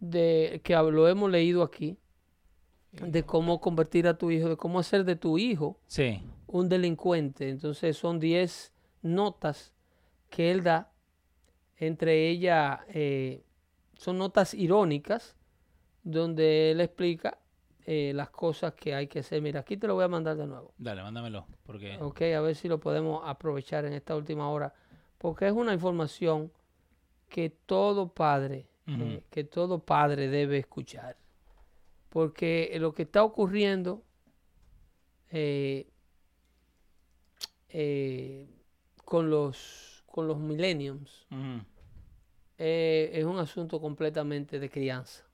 [0.00, 1.98] de que lo hemos leído aquí,
[2.92, 6.20] de cómo convertir a tu hijo, de cómo hacer de tu hijo Sí.
[6.48, 7.48] Un delincuente.
[7.48, 8.72] Entonces son 10
[9.02, 9.72] notas
[10.30, 10.90] que él da,
[11.76, 13.42] entre ellas eh,
[13.96, 15.36] son notas irónicas,
[16.02, 17.38] donde él explica
[17.86, 19.40] eh, las cosas que hay que hacer.
[19.40, 20.74] Mira, aquí te lo voy a mandar de nuevo.
[20.76, 21.46] Dale, mándamelo.
[21.64, 24.74] Porque Ok, a ver si lo podemos aprovechar en esta última hora,
[25.18, 26.52] porque es una información
[27.28, 31.16] que todo padre, eh, que todo padre debe escuchar,
[32.08, 34.02] porque lo que está ocurriendo
[35.30, 35.86] eh,
[37.68, 38.48] eh,
[39.04, 41.26] con los con los millenniums
[42.58, 45.24] eh, es un asunto completamente de crianza.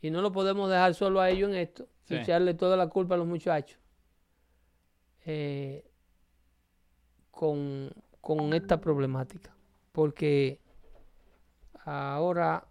[0.00, 3.14] Y no lo podemos dejar solo a ellos en esto, y echarle toda la culpa
[3.14, 3.78] a los muchachos.
[5.24, 5.84] eh,
[7.30, 7.90] con,
[8.20, 9.54] con esta problemática.
[9.92, 10.60] Porque
[11.84, 12.66] ahora,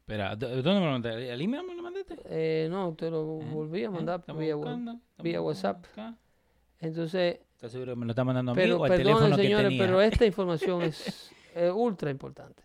[0.00, 1.32] Espera, ¿dó- ¿dónde me lo mandaste?
[1.32, 2.16] ¿Al email me lo mandaste?
[2.26, 5.00] eh, no, te lo volví a mandar Estamos vía, buscando,
[5.42, 5.84] WhatsApp.
[5.86, 6.16] acá.
[6.80, 9.36] Entonces, ¿Estás seguro que me lo está mandando a mí pero o al perdonen teléfono
[9.36, 9.82] que señores, tenía?
[9.86, 12.62] pero esta información es, es ultra importante.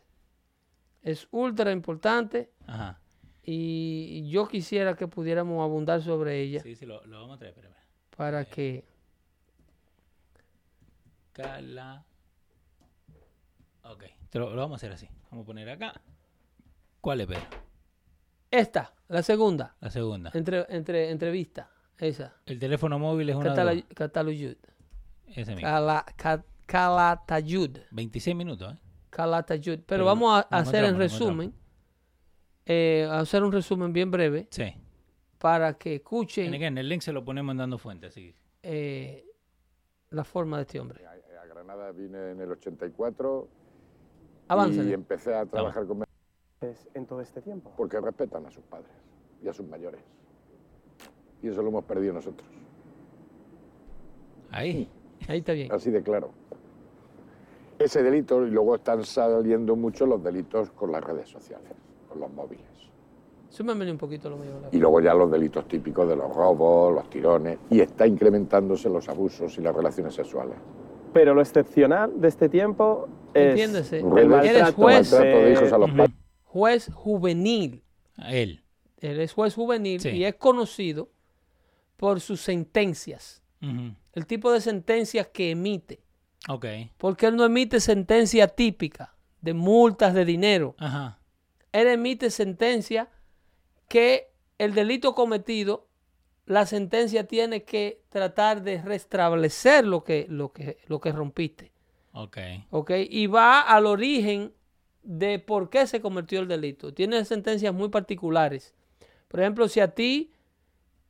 [1.01, 2.51] Es ultra importante.
[2.67, 2.99] Ajá.
[3.43, 7.53] y yo quisiera que pudiéramos abundar sobre ella Sí, sí, lo, lo vamos a traer.
[7.53, 7.75] Espérame.
[8.15, 8.85] para que
[11.33, 12.05] Cala.
[13.83, 15.07] Ok, lo, lo vamos a hacer así.
[15.31, 15.99] Vamos a poner acá.
[16.99, 17.41] ¿Cuál es, Pedro?
[18.51, 20.29] esta, la segunda, La segunda.
[20.33, 23.81] entre, entre entrevista, esa, El teléfono móvil es una Catala-.
[23.93, 24.55] Cataluyud,
[25.27, 25.67] Ese mismo.
[25.69, 28.77] Cala- Ca- Calatayud, 26 minutos, ¿eh?
[29.09, 29.75] Calatayud.
[29.79, 31.53] Pero, Pero vamos a hacer en resumen,
[32.65, 34.73] eh, a hacer un resumen bien breve Sí.
[35.37, 38.33] para que En escuchen again, el link se lo ponemos en dando fuente, así.
[38.63, 39.25] eh,
[40.11, 41.05] la forma de este hombre.
[41.05, 41.11] A,
[41.41, 44.93] a Granada vine en el 84 y Avánzale.
[44.93, 46.03] empecé a trabajar con
[46.93, 47.73] en todo este tiempo?
[47.75, 48.91] porque respetan a sus padres
[49.43, 50.01] y a sus mayores.
[51.43, 52.47] Y eso lo hemos perdido nosotros.
[54.51, 54.87] Ahí.
[55.27, 55.71] Ahí está bien.
[55.71, 56.31] Así de claro.
[57.79, 61.71] Ese delito, y luego están saliendo mucho los delitos con las redes sociales,
[62.07, 62.65] con los móviles.
[63.49, 64.51] Súmame un poquito lo mío.
[64.71, 69.09] Y luego ya los delitos típicos de los robos, los tirones, y está incrementándose los
[69.09, 70.55] abusos y las relaciones sexuales.
[71.11, 73.49] Pero lo excepcional de este tiempo es...
[73.49, 73.99] Entiéndese.
[73.99, 76.15] El Eres maltrato, juez, maltrato de hijos a los padres.
[76.45, 77.83] juez juvenil.
[78.15, 78.63] A él.
[78.99, 80.09] Él es juez juvenil Sí.
[80.09, 81.09] y es conocido
[82.01, 83.43] por sus sentencias.
[83.61, 86.01] El tipo de sentencias que emite.
[86.49, 86.65] Ok.
[86.97, 90.73] Porque él no emite sentencia típica de multas de dinero.
[90.79, 91.19] Ajá.
[91.71, 93.07] Él emite sentencia
[93.87, 95.89] que el delito cometido,
[96.47, 101.71] la sentencia tiene que tratar de restablecer lo que, lo que, lo que rompiste.
[102.13, 102.37] Ok.
[102.71, 102.91] ¿ok?
[103.11, 104.53] Y va al origen
[105.03, 106.95] de por qué se cometió el delito.
[106.95, 108.73] Tiene sentencias muy particulares.
[109.27, 110.31] Por ejemplo, si a ti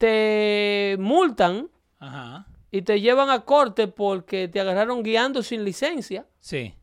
[0.02, 1.70] te multan
[2.00, 2.48] Ajá.
[2.72, 6.74] y te llevan a corte porque te agarraron guiando sin licencia, Sí.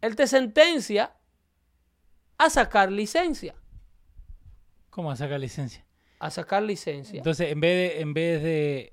[0.00, 1.12] él te sentencia
[2.38, 3.56] a sacar licencia.
[4.90, 5.84] ¿Cómo sacar licencia?
[6.20, 7.18] A sacar licencia.
[7.18, 8.92] Entonces, en vez de, en vez de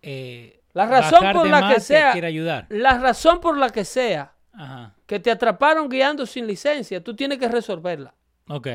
[0.00, 2.66] eh, La razón por la más, que sea, quiere ayudar.
[2.70, 4.94] la razón por la que sea Ajá.
[5.06, 8.14] que te atraparon guiando sin licencia, tú tienes que resolverla.
[8.48, 8.68] Ok.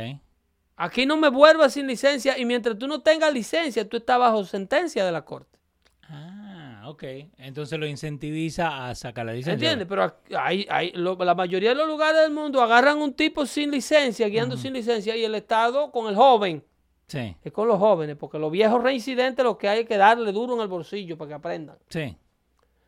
[0.81, 4.45] Aquí no me vuelvas sin licencia y mientras tú no tengas licencia, tú estás bajo
[4.45, 5.59] sentencia de la corte.
[6.07, 7.03] Ah, ok.
[7.37, 9.53] Entonces lo incentiviza a sacar la licencia.
[9.53, 9.87] ¿Entiendes?
[9.89, 13.71] Pero hay, hay- lo- la mayoría de los lugares del mundo agarran un tipo sin
[13.71, 16.63] licencia, guiando sin licencia, y el Estado con el joven,
[17.07, 20.31] Sí, es con los jóvenes, porque los viejos reincidentes lo que hay es que darle
[20.31, 21.77] duro en el bolsillo para que aprendan.
[21.89, 22.15] sí.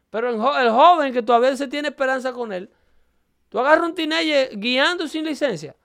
[0.10, 2.70] Pero el, jo- el joven que todavía se tiene esperanza con él,
[3.50, 5.76] tú agarras un teenager guiando sin licencia,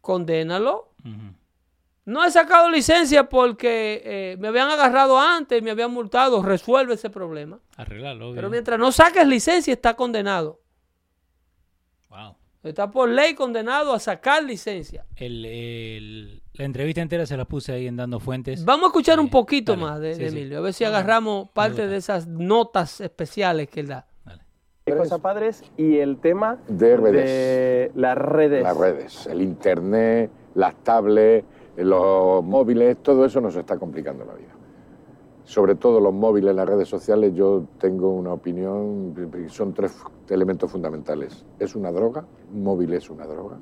[0.00, 0.92] condénalo.
[1.04, 1.34] Ujú.
[2.06, 7.08] No he sacado licencia porque eh, me habían agarrado antes, me habían multado, resuelve ese
[7.08, 7.60] problema.
[7.76, 8.26] Arreglarlo.
[8.26, 8.36] obvio.
[8.36, 10.60] Pero mientras no saques licencia, está condenado.
[12.10, 12.36] Wow.
[12.62, 15.04] Está por ley condenado a sacar licencia.
[15.16, 18.64] El, el- la entrevista entera se la puse ahí en Dando Fuentes.
[18.64, 19.82] Vamos a escuchar un poquito dale.
[19.84, 20.36] más de, Sí, de sí.
[20.38, 24.06] Emilio, a ver si agarramos parte de esas notas especiales que él da.
[24.86, 27.24] Hijos a padres y el tema De redes.
[27.24, 28.62] de las redes.
[28.62, 34.52] Las redes, el internet, las tablets, los móviles, todo eso nos está complicando la vida.
[35.44, 39.14] Sobre todo los móviles, las redes sociales, yo tengo una opinión,
[39.48, 39.94] son tres
[40.30, 41.44] elementos fundamentales.
[41.58, 43.58] Es una droga, un móvil es una droga.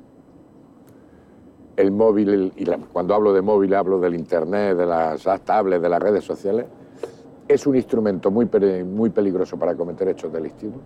[1.75, 5.89] El móvil, y la- cuando hablo de móvil hablo del internet, de las tablets, de
[5.89, 6.67] las redes sociales,
[7.47, 8.47] es un instrumento muy,
[8.85, 10.79] muy peligroso para cometer hechos delictivos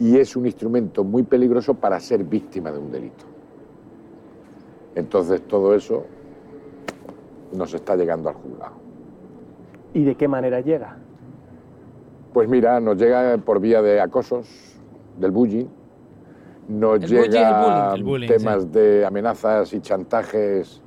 [0.00, 3.29] y es un instrumento muy peligroso para ser víctima de un delito.
[4.94, 6.04] Entonces todo eso
[7.52, 8.72] nos está llegando al juzgado.
[9.94, 10.96] ¿Y de qué manera llega?
[12.32, 14.46] Pues mira, nos llega por vía de acosos,
[15.18, 15.66] del bullying,
[16.68, 17.94] nos El bullying es el llega bullying.
[17.96, 20.80] El bullying, temas de amenazas y chantajes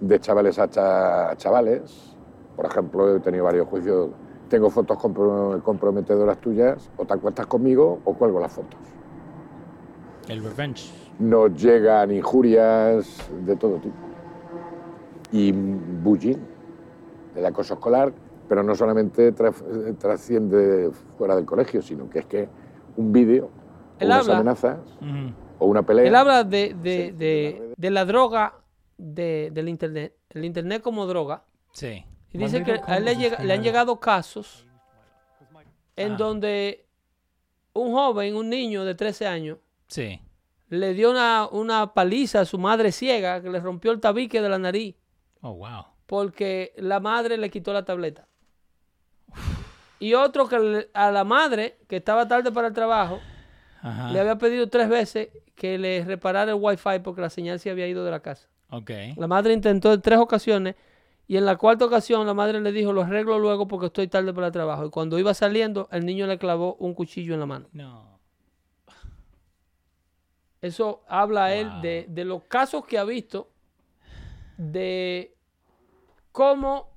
[0.00, 2.16] de chavales a, cha- a chavales.
[2.56, 4.08] Por ejemplo, he tenido varios juicios.
[4.48, 8.80] Tengo fotos compro- comprometedoras tuyas, o te acuestas conmigo o cuelgo las fotos.
[10.28, 11.09] El revenge.
[11.20, 13.94] Nos llegan injurias de todo tipo.
[15.32, 16.38] Y bullying,
[17.36, 18.12] el acoso escolar,
[18.48, 22.48] pero no solamente tra- trasciende fuera del colegio, sino que es que
[22.96, 23.50] un vídeo,
[24.00, 24.78] unas habla- amenazas,
[25.58, 26.06] o una pelea.
[26.06, 28.54] Él habla de, de- de- de la droga
[28.98, 32.04] de- del Internet, el Internet como droga, Sí.
[32.32, 34.66] y dice que a él le, llega- le han llegado casos
[35.96, 36.16] en Ah.
[36.16, 36.86] donde
[37.74, 40.20] un joven, un niño de 13 años, Sí.
[40.70, 44.48] Le dio una, una paliza a su madre ciega que le rompió el tabique de
[44.48, 44.96] la nariz
[45.42, 45.84] Oh, wow.
[46.06, 48.26] porque la madre le quitó la tableta.
[49.98, 53.20] Y otro que le- a la madre, que estaba tarde para el trabajo,
[53.82, 54.10] Ajá.
[54.12, 57.86] le había pedido tres veces que le reparara el wifi porque la señal se había
[57.86, 58.48] ido de la casa.
[58.70, 58.90] Ok.
[59.16, 60.74] La madre intentó en tres ocasiones
[61.26, 64.32] y en la cuarta ocasión la madre le dijo, lo arreglo luego porque estoy tarde
[64.32, 64.86] para el trabajo.
[64.86, 67.66] Y cuando iba saliendo, el niño le clavó un cuchillo en la mano.
[67.72, 68.19] No.
[70.62, 73.50] Eso habla él de, de los casos que ha visto,
[74.58, 75.34] de
[76.32, 76.90] cómo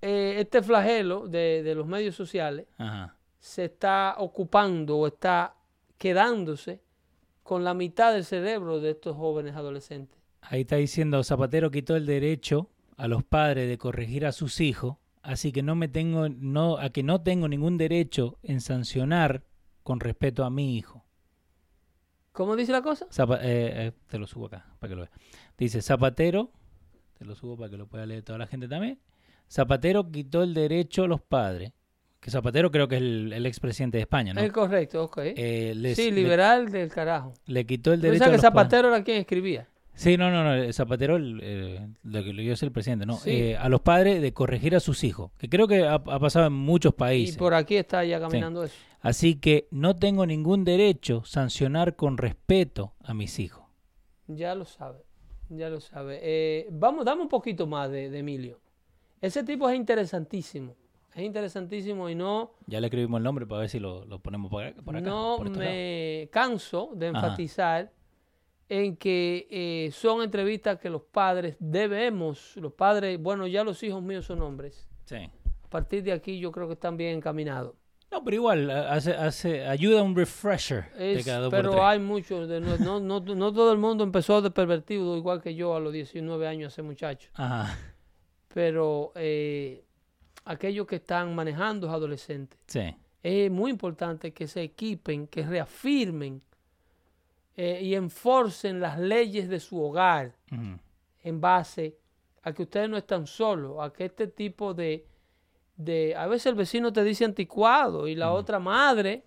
[0.00, 3.16] eh, este flagelo de, de los medios sociales Ajá.
[3.38, 5.54] se está ocupando o está
[5.98, 6.80] quedándose
[7.42, 10.18] con la mitad del cerebro de estos jóvenes adolescentes.
[10.40, 14.96] Ahí está diciendo, Zapatero quitó el derecho a los padres de corregir a sus hijos,
[15.22, 19.42] así que no me tengo, no, a que no tengo ningún derecho en sancionar
[19.82, 21.04] con respeto a mi hijo.
[22.34, 23.06] ¿Cómo dice la cosa?
[23.10, 25.12] Zapa- eh, eh, te lo subo acá para que lo veas.
[25.56, 26.50] Dice Zapatero,
[27.16, 28.98] te lo subo para que lo pueda leer toda la gente también.
[29.48, 31.70] Zapatero quitó el derecho a los padres,
[32.18, 34.40] que Zapatero creo que es el, el expresidente de España, ¿no?
[34.40, 35.18] Es correcto, ok.
[35.36, 37.34] Eh, les- sí, le- liberal del carajo.
[37.46, 38.52] Le, quitó el derecho a que los padres.
[38.62, 39.68] Zapatero era quien escribía.
[39.94, 43.06] Sí, no, no, no, el Zapatero, el, eh, lo que lo dio es el presidente,
[43.06, 43.14] ¿no?
[43.16, 43.30] Sí.
[43.30, 46.46] Eh, a los padres de corregir a sus hijos, que creo que ha, ha pasado
[46.46, 47.36] en muchos Y países.
[47.36, 48.74] por aquí está ya caminando eso.
[49.00, 53.64] Así que no tengo ningún derecho sancionar con respeto a mis hijos.
[54.26, 55.04] Ya lo sabe,
[55.48, 56.18] ya lo sabe.
[56.22, 58.58] Eh, vamos, dame un poquito más de, de Emilio.
[59.20, 60.74] Ese tipo es interesantísimo.
[61.14, 64.50] Es interesantísimo y no, Ya le escribimos el nombre para ver si lo, lo ponemos
[64.50, 65.08] por acá.
[65.08, 65.70] no por este lado.
[65.70, 67.20] me canso de Ajá.
[68.68, 74.02] En que eh, son entrevistas que los padres debemos, los padres, bueno, ya los hijos
[74.02, 74.88] míos son hombres.
[75.04, 75.16] Sí.
[75.16, 77.74] A partir de aquí yo creo que están bien encaminados.
[78.10, 82.78] No, pero igual, hace, hace, ayuda a un refresher Es- pero hay muchos, de- no,
[82.78, 86.46] no, no, no todo el mundo empezó de pervertido igual que yo a los 19
[86.46, 87.28] años, ese muchacho.
[87.34, 87.76] Ajá,
[88.52, 89.84] Pero eh,
[90.44, 92.94] aquellos que están manejando adolescentes, sí.
[93.22, 96.40] es muy importante que se equipen, que reafirmen
[97.56, 100.78] eh, y enforcen las leyes de su hogar Ujú.
[101.22, 101.96] en base
[102.42, 105.06] a que ustedes no están solos, a que este tipo de,
[105.76, 109.24] de a veces el vecino te dice anticuado y la otra madre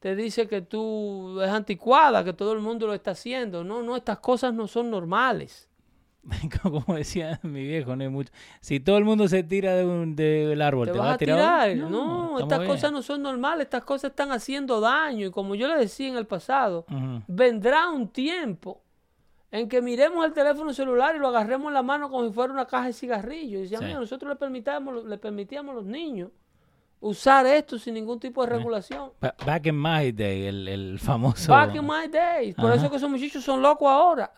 [0.00, 3.62] te dice que tú es anticuada, que todo el mundo lo está haciendo.
[3.62, 5.68] No, no, estas cosas no son normales.
[6.62, 8.32] Como decía mi viejo, no hay mucho.
[8.60, 11.70] Si todo el mundo se tira de un, del árbol, Te ¿te, vas a tirar?
[11.72, 11.90] tirar.
[11.90, 12.70] No, estas bien.
[12.70, 15.26] cosas no son normales, estas cosas están haciendo daño.
[15.26, 16.86] Y como yo le decía en el pasado,
[17.26, 18.82] vendrá un tiempo
[19.50, 22.52] en que miremos el teléfono celular y lo agarremos en la mano como si fuera
[22.52, 23.58] una caja de cigarrillos.
[23.58, 23.94] Y decíamos, Sí.
[23.94, 26.30] nosotros le permitíamos, le permitíamos a los niños
[27.00, 29.10] usar esto sin ningún tipo de regulación.
[29.20, 31.50] Ba- Back in my day, el, el famoso.
[31.52, 32.54] Back in my days.
[32.54, 32.76] Por Ajá.
[32.76, 34.32] eso que esos muchachos son locos ahora.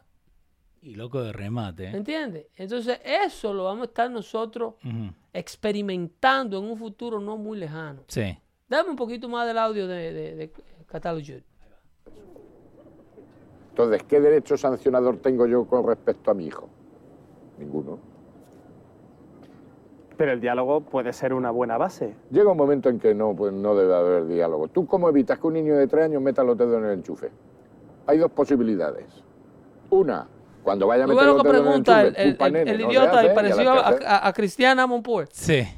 [0.85, 1.85] Y loco de remate.
[1.85, 1.97] ¿eh?
[1.97, 2.47] ¿Entiendes?
[2.57, 4.75] Entonces, eso lo vamos a estar nosotros
[5.33, 8.03] experimentando en un futuro no muy lejano.
[8.09, 8.37] Sí.
[8.69, 10.53] Dame un poquito más del audio de, de.
[13.71, 16.69] Entonces, ¿qué derecho sancionador tengo yo con respecto a mi hijo?
[17.59, 17.99] Ninguno.
[20.19, 22.15] Pero el diálogo puede ser una buena base.
[22.31, 24.69] Llega un momento en que no, pues no debe haber diálogo.
[24.69, 27.31] ¿Tú cómo evitas que un niño de tres años meta los dedos en el enchufe?
[28.07, 29.07] Hay dos posibilidades.
[29.91, 30.29] Una,
[30.65, 32.37] cuando vaya a meter lo que pregunta el, el-
[32.69, 34.87] el- idiota y parecido a a, a- Cristiana.
[35.33, 35.69] Sí.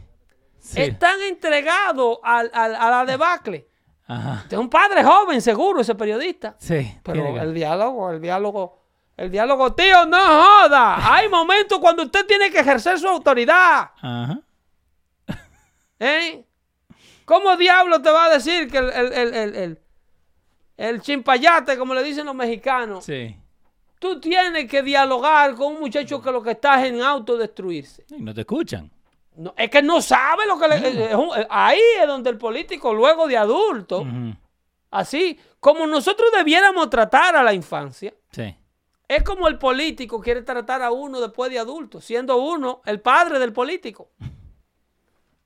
[0.59, 0.81] Sí.
[0.83, 3.69] Están entregados al, al- a la debacle.
[4.09, 4.45] Ajá.
[4.51, 6.55] Es un padre joven, seguro, ese periodista.
[6.59, 6.97] Sí.
[7.03, 8.83] Pero el diálogo, el diálogo,
[9.17, 11.15] el diálogo, tío, no joda.
[11.15, 13.91] Hay momentos cuando usted tiene que ejercer su autoridad.
[14.01, 14.41] Ajá.
[15.99, 16.45] ¿Eh?
[17.25, 19.79] ¿Cómo diablo te va a decir que el, el, el, el, el-
[20.77, 23.35] el chimpayate, como le dicen los mexicanos, Sí.
[23.99, 28.05] Tú tienes que dialogar con un muchacho que lo que está es en autodestruirse?
[28.11, 28.91] Y no te escuchan.
[29.37, 31.07] No, es que no sabe lo que le...
[31.11, 34.07] es un- ahí es donde el político, luego de adulto,
[34.91, 38.57] así como nosotros debiéramos tratar a la infancia, Sí.
[39.09, 43.39] es como el político quiere tratar a uno después de adulto, siendo uno el padre
[43.39, 44.09] del político.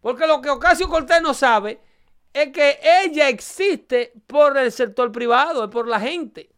[0.01, 1.81] Porque lo que Ocasio Cortés no sabe
[2.33, 6.51] es que ella existe por el sector privado, por la gente.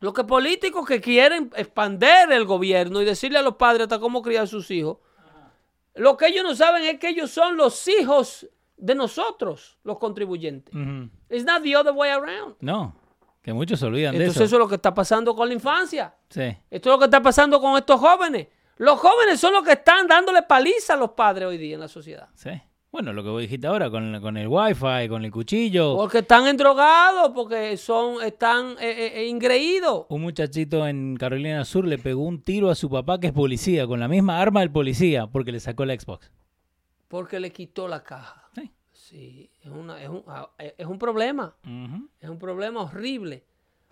[0.00, 4.22] Los que políticos que quieren expander el gobierno y decirle a los padres hasta cómo
[4.22, 4.98] criar a sus hijos,
[5.94, 8.46] lo que ellos no saben es que ellos son los hijos
[8.76, 10.74] de nosotros, los contribuyentes.
[11.30, 12.56] It's not the other way around.
[12.60, 12.94] No.
[13.40, 14.56] Que muchos se olvidan Entonces de eso eso.
[14.56, 16.14] es lo que está pasando con la infancia.
[16.28, 16.42] Sí.
[16.68, 18.48] Esto es lo que está pasando con estos jóvenes.
[18.78, 21.88] Los jóvenes son los que están dándole paliza a los padres hoy día en la
[21.88, 22.28] sociedad.
[22.34, 22.50] Sí.
[22.96, 25.96] Bueno, lo que vos dijiste ahora, con, con el wifi, con el cuchillo.
[25.96, 30.06] Porque están endrogados, porque son, están eh, eh, eh, ingreídos.
[30.08, 33.32] Un muchachito en Carolina del Sur le pegó un tiro a su papá que es
[33.34, 36.30] policía, con la misma arma del policía, porque le sacó la Xbox.
[37.06, 38.48] Porque le quitó la caja.
[38.54, 38.70] Sí.
[38.94, 41.54] Sí, es, una- es un, ah, eh, es un problema.
[42.18, 43.44] Es un problema horrible.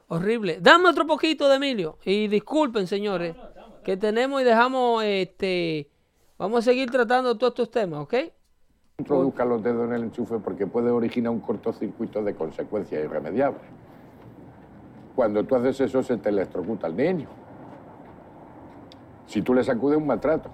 [0.08, 0.60] Horrible.
[0.62, 1.98] Dame otro poquito de Emilio.
[2.06, 3.36] Y disculpen, señores,
[3.84, 5.90] que tenemos y dejamos, este,
[6.38, 8.14] vamos a seguir tratando todos estos temas, ¿ok?
[9.04, 13.60] Introduzca los dedos en el enchufe porque puede originar un cortocircuito de consecuencias irremediables.
[15.16, 17.26] Cuando tú haces eso se te electrocuta el niño.
[19.26, 20.48] Si tú le sacudes un maltrato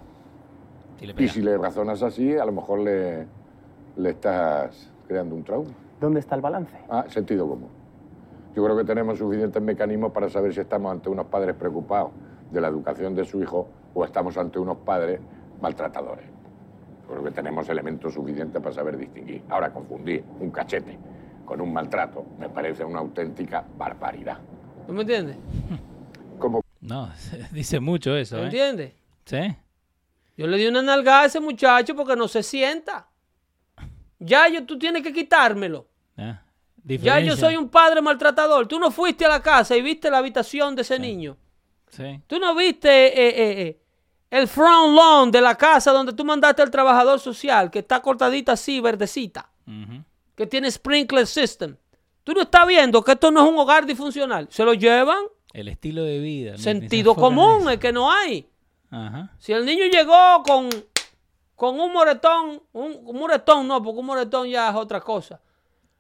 [1.01, 1.33] Y le y pega.
[1.33, 3.27] si le razonas así, a lo mejor le,
[3.97, 5.71] le estás creando un trauma.
[6.01, 6.75] ¿Dónde está el balance?
[6.89, 7.69] Ah, sentido común.
[8.57, 12.13] Yo creo que tenemos suficientes mecanismos para saber si estamos ante unos padres preocupados
[12.51, 15.21] de la educación de su hijo o estamos ante unos padres
[15.61, 16.25] maltratadores.
[17.11, 19.43] Yo creo que tenemos elementos suficientes para saber distinguir.
[19.49, 20.97] Ahora, confundir un cachete
[21.45, 24.39] con un maltrato me parece una auténtica barbaridad.
[24.87, 25.37] ¿Tú me entiendes?
[26.39, 27.11] Como No,
[27.51, 28.45] dice mucho eso, ¿Me ¿eh?
[28.45, 28.93] entiendes?
[29.25, 29.57] Sí.
[30.37, 33.09] Yo le di una nalgada a ese muchacho porque no se sienta.
[34.21, 35.89] Ya yo, tú tienes que quitármelo.
[36.17, 36.43] Ah,
[36.85, 38.69] Ya yo soy un padre maltratador.
[38.69, 41.37] Tú no fuiste a la casa y viste la habitación de ese niño.
[41.89, 42.23] Sí.
[42.29, 43.80] Tú no viste eh, eh, eh,
[44.31, 48.53] el front lawn de la casa donde tú mandaste al trabajador social, que está cortadita
[48.53, 49.51] así, verdecita,
[50.35, 51.77] que tiene sprinkler system.
[52.23, 54.47] Tú no estás viendo que esto no es un hogar disfuncional.
[54.51, 55.19] Se lo llevan.
[55.53, 56.59] El estilo de vida.
[56.59, 58.49] Sentido común es que no hay.
[58.91, 59.33] Ajá.
[59.39, 60.69] Si el niño llegó con,
[61.57, 65.41] con un moretón, un, un moretón no, porque un moretón ya es otra cosa.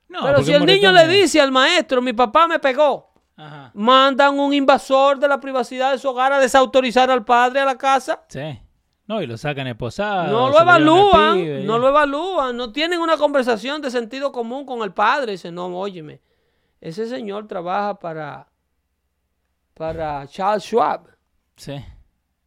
[0.08, 3.09] No, Pero si el niño le dice al maestro, mi papá me pegó,
[3.40, 3.70] Ajá.
[3.74, 7.78] mandan un invasor de la privacidad de su hogar a desautorizar al padre a la
[7.78, 8.22] casa.
[8.28, 8.60] Sí.
[9.06, 10.30] No, y lo sacan esposado.
[10.30, 14.82] No lo evalúan, pibe, no lo evalúan, no tienen una conversación de sentido común con
[14.82, 15.32] el padre.
[15.32, 16.20] Dicen, no, óyeme,
[16.80, 18.46] ese señor trabaja para,
[19.74, 21.08] para Charles Schwab.
[21.56, 21.74] Sí.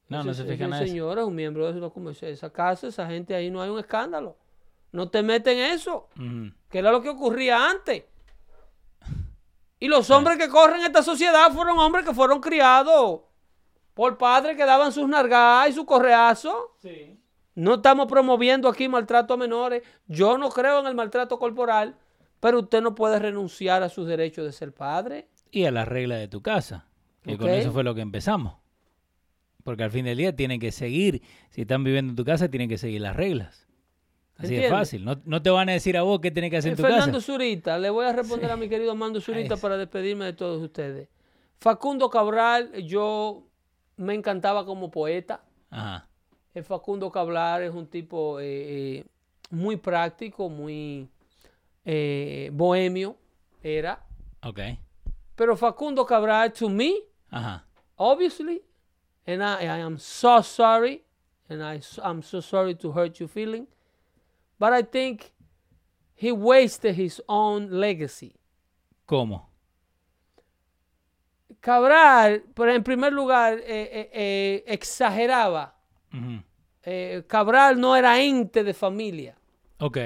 [0.07, 3.33] No, no Ese- se fijan ese señor es un miembro de esa casa, esa gente
[3.35, 4.37] ahí no hay un escándalo.
[4.91, 6.51] No te meten en eso, Ujú.
[6.69, 8.03] que era lo que ocurría antes.
[9.83, 13.19] Y los hombres que corren esta sociedad fueron hombres que fueron criados
[13.93, 16.77] por padres que daban sus nargadas y su correazo.
[17.53, 19.83] No estamos promoviendo aquí maltrato a menores.
[20.07, 21.97] Yo no creo en el maltrato corporal,
[22.39, 25.27] pero usted no puede renunciar a sus derechos de ser padre.
[25.51, 26.87] Y a las reglas de tu casa.
[27.21, 28.55] Que con eso fue lo que empezamos.
[29.65, 31.23] Porque al fin del día tienen que seguir.
[31.49, 33.62] Si están viviendo en tu casa, tienen que seguir las reglas.
[34.35, 34.71] Así de ¿Entiendes?
[34.71, 35.05] fácil.
[35.05, 36.81] No, no te van a decir a vos qué tienes que hacer en Eh, tu
[36.83, 37.25] Fernando casa.
[37.31, 41.07] Zurita, le voy a responder a mi querido Armando Zurita para despedirme de todos ustedes.
[41.59, 43.43] Facundo Cabral, yo
[43.97, 45.43] me encantaba como poeta.
[45.69, 46.07] Ajá.
[46.53, 48.45] El Facundo Cabral es un tipo eh,
[48.99, 49.05] eh,
[49.51, 51.07] muy práctico, muy
[51.85, 53.15] eh, bohemio,
[53.61, 54.03] era.
[54.43, 54.59] Ok.
[55.35, 56.93] Pero Facundo Cabral, to me,
[57.29, 57.65] Ajá.
[57.95, 58.61] obviously,
[59.25, 61.03] and I, I am so sorry,
[61.49, 63.67] and I, I'm so sorry to hurt your feeling,
[64.63, 65.33] but I think
[66.15, 68.33] he wasted his own legacy.
[69.05, 69.49] ¿Cómo?
[71.59, 75.75] Cabral, pero en primer lugar, eh, eh, eh, exageraba.
[76.81, 79.35] Eh, Cabral no era ente de familia.
[79.79, 79.97] Ok.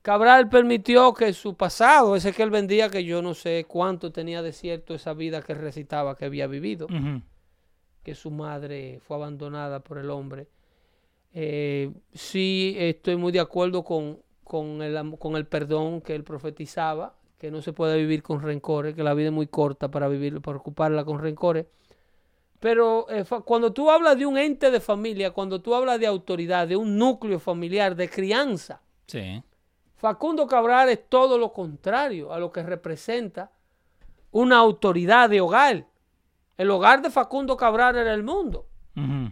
[0.00, 4.40] Cabral permitió que su pasado, ese que él vendía, que yo no sé cuánto tenía
[4.40, 6.86] de cierto esa vida que recitaba que había vivido,
[8.02, 10.48] que su madre fue abandonada por el hombre.
[11.38, 17.14] Eh, sí, estoy muy de acuerdo con, con, el, con el perdón que él profetizaba,
[17.38, 20.40] que no se puede vivir con rencores, que la vida es muy corta para vivir,
[20.40, 21.66] para ocuparla con rencores.
[22.58, 26.66] Pero eh, cuando tú hablas de un ente de familia, cuando tú hablas de autoridad,
[26.68, 29.42] de un núcleo familiar, de crianza, Sí.
[29.96, 33.52] Facundo Cabral es todo lo contrario a lo que representa
[34.30, 35.86] una autoridad de hogar.
[36.56, 38.66] El hogar de Facundo Cabral era el mundo.
[38.96, 39.30] Ujú.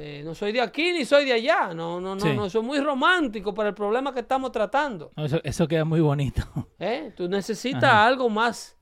[0.00, 1.74] Eh, no soy de aquí ni soy de allá.
[1.74, 2.32] No, no, no, Sí.
[2.34, 2.48] no.
[2.48, 5.10] Soy muy romántico para el problema que estamos tratando.
[5.16, 6.42] No, Eso, eso queda muy bonito.
[6.78, 7.12] ¿eh?
[7.16, 8.06] Tú necesitas Ajá.
[8.06, 8.76] algo más,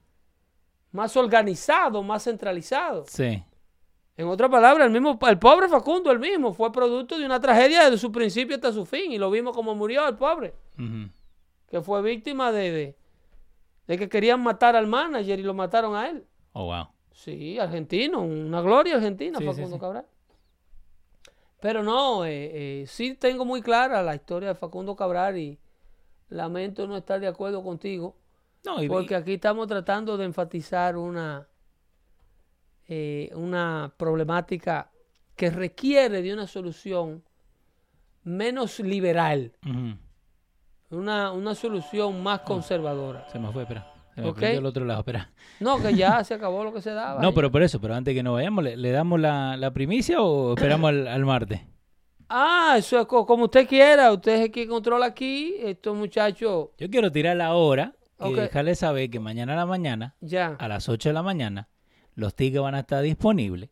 [0.92, 3.04] más organizado, más centralizado.
[3.08, 3.42] Sí.
[4.18, 7.84] En otras palabras, el mismo, el pobre Facundo, el mismo, fue producto de una tragedia
[7.84, 9.12] desde su principio hasta su fin.
[9.12, 10.54] Y lo vimos como murió el pobre.
[11.68, 12.96] Que fue víctima de, de,
[13.86, 16.26] de que querían matar al manager y lo mataron a él.
[16.52, 16.88] Oh, wow.
[17.12, 19.80] Sí, argentino, una gloria argentina, sí, Facundo sí.
[19.80, 20.06] Cabral.
[21.60, 25.58] Pero no, eh, eh, sí tengo muy clara la historia de Facundo Cabral y
[26.28, 28.16] lamento no estar de acuerdo contigo,
[28.64, 31.48] No, y, porque aquí estamos tratando de enfatizar una,
[32.88, 34.90] eh, una problemática
[35.34, 37.22] que requiere de una solución
[38.24, 39.52] menos liberal,
[40.90, 43.28] una, una solución más conservadora.
[43.30, 43.95] Se me fue, espera.
[44.16, 44.38] Se me Ok.
[44.38, 45.30] prendió el otro lado, espera.
[45.60, 47.20] No, que ya se acabó lo que se daba.
[47.22, 50.20] No, pero por eso, pero antes que nos vayamos, ¿le, le damos la, la primicia
[50.20, 51.60] o esperamos al, al martes?
[52.28, 54.10] Ah, eso es co- como usted quiera.
[54.12, 55.54] Usted es el que controla aquí.
[55.60, 57.94] Estos muchachos, Yo quiero tirar la hora
[58.24, 60.56] y dejarle saber que mañana a la mañana, ya.
[60.58, 61.68] a las 8 de la mañana,
[62.14, 63.68] los tickets van a estar disponibles.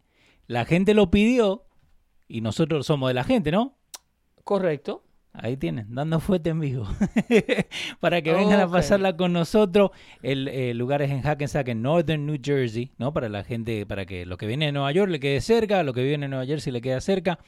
[0.47, 1.65] La gente lo pidió
[2.29, 3.79] y nosotros somos de la gente, ¿no?
[4.45, 5.03] Correcto.
[5.37, 6.87] Ahí tienen, dando fuerte en vivo.
[8.01, 9.91] Para que vengan a pasarla con nosotros.
[10.23, 13.13] El, el lugar es en Hackensack, en Northern New Jersey, ¿no?
[13.13, 15.93] Para la gente, para que lo que viene de Nueva York le quede cerca, lo
[15.93, 17.41] que viene de Nueva Jersey le queda cerca.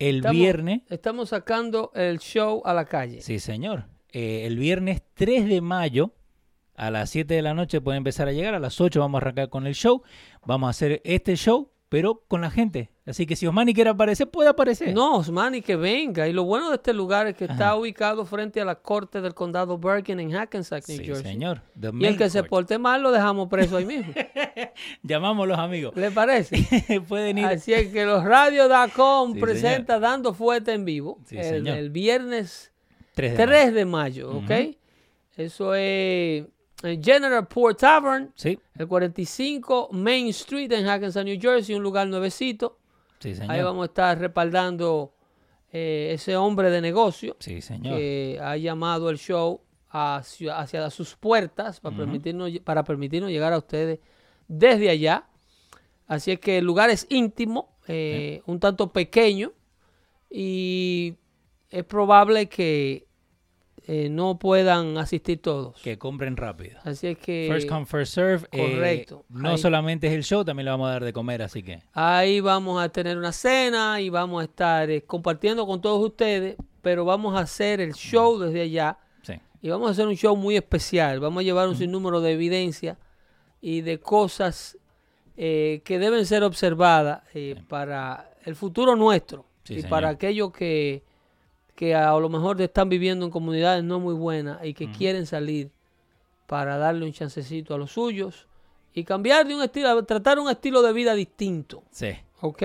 [0.00, 3.20] El Estamos- viernes, Estamos sacando el show a la calle.
[3.20, 6.14] sí señor, Eh, el viernes 3 de mayo
[6.74, 9.22] a las 7 de la noche puede empezar a llegar, a las 8 vamos a
[9.22, 10.02] arrancar con el show.
[10.46, 12.90] Vamos a hacer este show, pero con la gente.
[13.06, 14.92] Así que si Osmani quiere aparecer, puede aparecer.
[14.92, 16.28] No, Osmani, que venga.
[16.28, 19.32] Y lo bueno de este lugar es que está ubicado frente a la corte del
[19.34, 21.24] condado Bergen en Hackensack, New Sí, Jersey.
[21.32, 21.62] señor.
[21.80, 24.12] The Y el que se porte mal lo dejamos preso ahí mismo.
[25.02, 25.96] Llamamos los amigos.
[25.96, 27.00] ¿Le parece?
[27.08, 27.46] Pueden ir.
[27.46, 31.78] Así es que los radios.com Sí, presenta Dando Fuerte en vivo Sí, el, señor.
[31.78, 32.72] el viernes
[33.14, 33.74] 3 de 3 mayo.
[33.74, 34.50] de mayo, ¿ok?
[34.68, 34.76] Ujú.
[35.38, 36.44] Eso es
[36.82, 42.06] en General Port Tavern, Sí, el 45 Main Street en Hackensack, New Jersey, un lugar
[42.08, 42.78] nuevecito.
[43.18, 43.50] sí, señor.
[43.50, 45.12] Ahí vamos a estar respaldando
[45.72, 47.96] eh, ese hombre de negocio Sí, señor.
[47.96, 49.60] que ha llamado el show
[49.90, 53.98] hacia, hacia sus puertas para, permitirnos, para permitirnos llegar a ustedes
[54.46, 55.26] desde allá.
[56.06, 59.52] Así es que el lugar es íntimo, eh, un tanto pequeño
[60.30, 61.14] y
[61.70, 63.07] es probable que
[63.90, 65.80] eh, no puedan asistir todos.
[65.80, 66.78] Que compren rápido.
[66.84, 68.46] Así es que First come, first serve.
[68.52, 69.24] eh, Correcto.
[69.30, 71.82] no Ahí- solamente es el show, también le vamos a dar de comer, así que.
[71.94, 76.56] ahí vamos a tener una cena y vamos a estar eh, compartiendo con todos ustedes,
[76.82, 79.34] pero vamos a hacer el show desde allá Sí.
[79.62, 81.18] y vamos a hacer un show muy especial.
[81.20, 82.98] Vamos a llevar un sinnúmero de evidencia
[83.62, 84.76] y de cosas
[85.40, 87.22] eh, que deben ser observadas
[87.68, 89.90] para el futuro nuestro Sí, y señor.
[89.90, 91.04] para aquellos que,
[91.78, 95.70] que a lo mejor están viviendo en comunidades no muy buenas y que quieren salir
[96.48, 98.48] para darle un chancecito a los suyos
[98.92, 101.84] y cambiar de un estilo, tratar un estilo de vida distinto.
[101.92, 102.16] Sí.
[102.40, 102.62] ¿ok?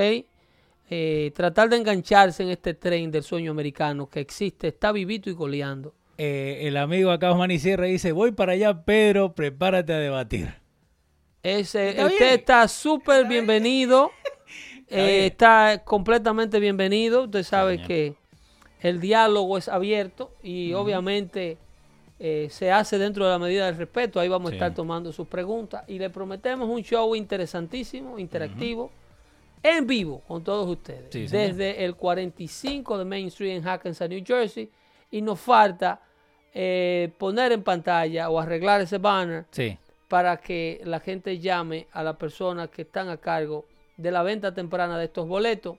[0.89, 5.35] Eh, tratar de engancharse en este tren del sueño americano que existe, está vivito y
[5.35, 5.93] coleando.
[6.17, 10.55] Eh, el amigo acá, Osmani Sierra, dice: Voy para allá, Pedro, prepárate a debatir.
[11.43, 12.33] Ese, Está usted bien.
[12.39, 14.09] está súper bienvenido,
[14.87, 17.25] eh, está completamente bienvenido.
[17.25, 18.15] Usted sabe que
[18.83, 21.57] el diálogo es abierto y obviamente
[22.19, 24.19] eh, se hace dentro de la medida del respeto.
[24.19, 24.53] Ahí vamos Sí.
[24.55, 28.91] a estar tomando sus preguntas y le prometemos un show interesantísimo, interactivo,
[29.61, 31.05] en vivo con todos ustedes.
[31.11, 31.47] Sí, señor.
[31.47, 34.69] desde el 45 de Main Street en Hackensack, New Jersey.
[35.11, 36.01] Y nos falta
[36.55, 39.75] eh, poner en pantalla o arreglar ese banner Sí.
[40.07, 43.65] para que la gente llame a las personas que están a cargo
[43.97, 45.77] de la venta temprana de estos boletos,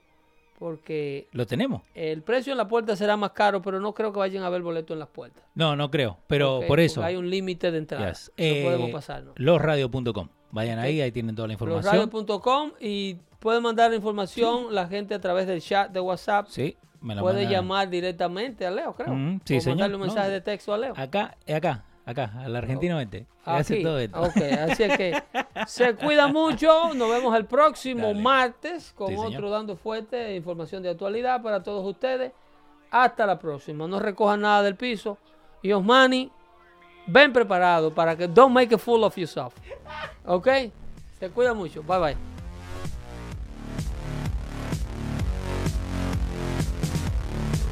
[0.59, 1.83] porque Lo tenemos.
[1.95, 4.63] el precio en la puerta será más caro, pero no creo que vayan a haber
[4.63, 5.43] boletos en las puertas.
[5.55, 6.19] No, no creo.
[6.27, 7.03] Pero por eso.
[7.03, 8.09] Hay un límite de entrada.
[8.11, 8.33] yes.
[8.37, 9.35] No Eh, podemos pasarnos.
[9.39, 10.29] Losradio.com.
[10.51, 11.85] Vayan ahí, ahí tienen toda la información.
[11.97, 16.47] Losradio.com y pueden mandar la información la gente a través del chat de WhatsApp.
[16.49, 17.53] Sí, me la Puede mandan.
[17.53, 19.13] llamar directamente a Leo, creo.
[19.13, 19.77] Mm, sí, o señor.
[19.79, 20.07] mandarle un No.
[20.07, 20.95] mensaje de texto a Leo.
[20.97, 23.27] Acá, eh, acá, acá, al argentino 20.
[23.45, 23.83] Hace Aquí.
[23.83, 24.21] todo esto.
[24.23, 24.37] Ok,
[24.71, 25.23] así es que
[25.67, 26.95] se cuida mucho.
[26.95, 28.21] Nos vemos el próximo Dale.
[28.23, 29.33] martes con Sí, señor.
[29.35, 32.33] otro Dando Fuerte, información de actualidad para todos ustedes.
[32.91, 33.87] Hasta la próxima.
[33.89, 35.19] No recojan nada del piso.
[35.63, 36.31] Y Osmani,
[37.07, 39.55] ven preparado para que don't make a fool of yourself.
[40.27, 40.49] Ok,
[41.19, 41.83] se cuida mucho.
[41.83, 42.34] Bye bye.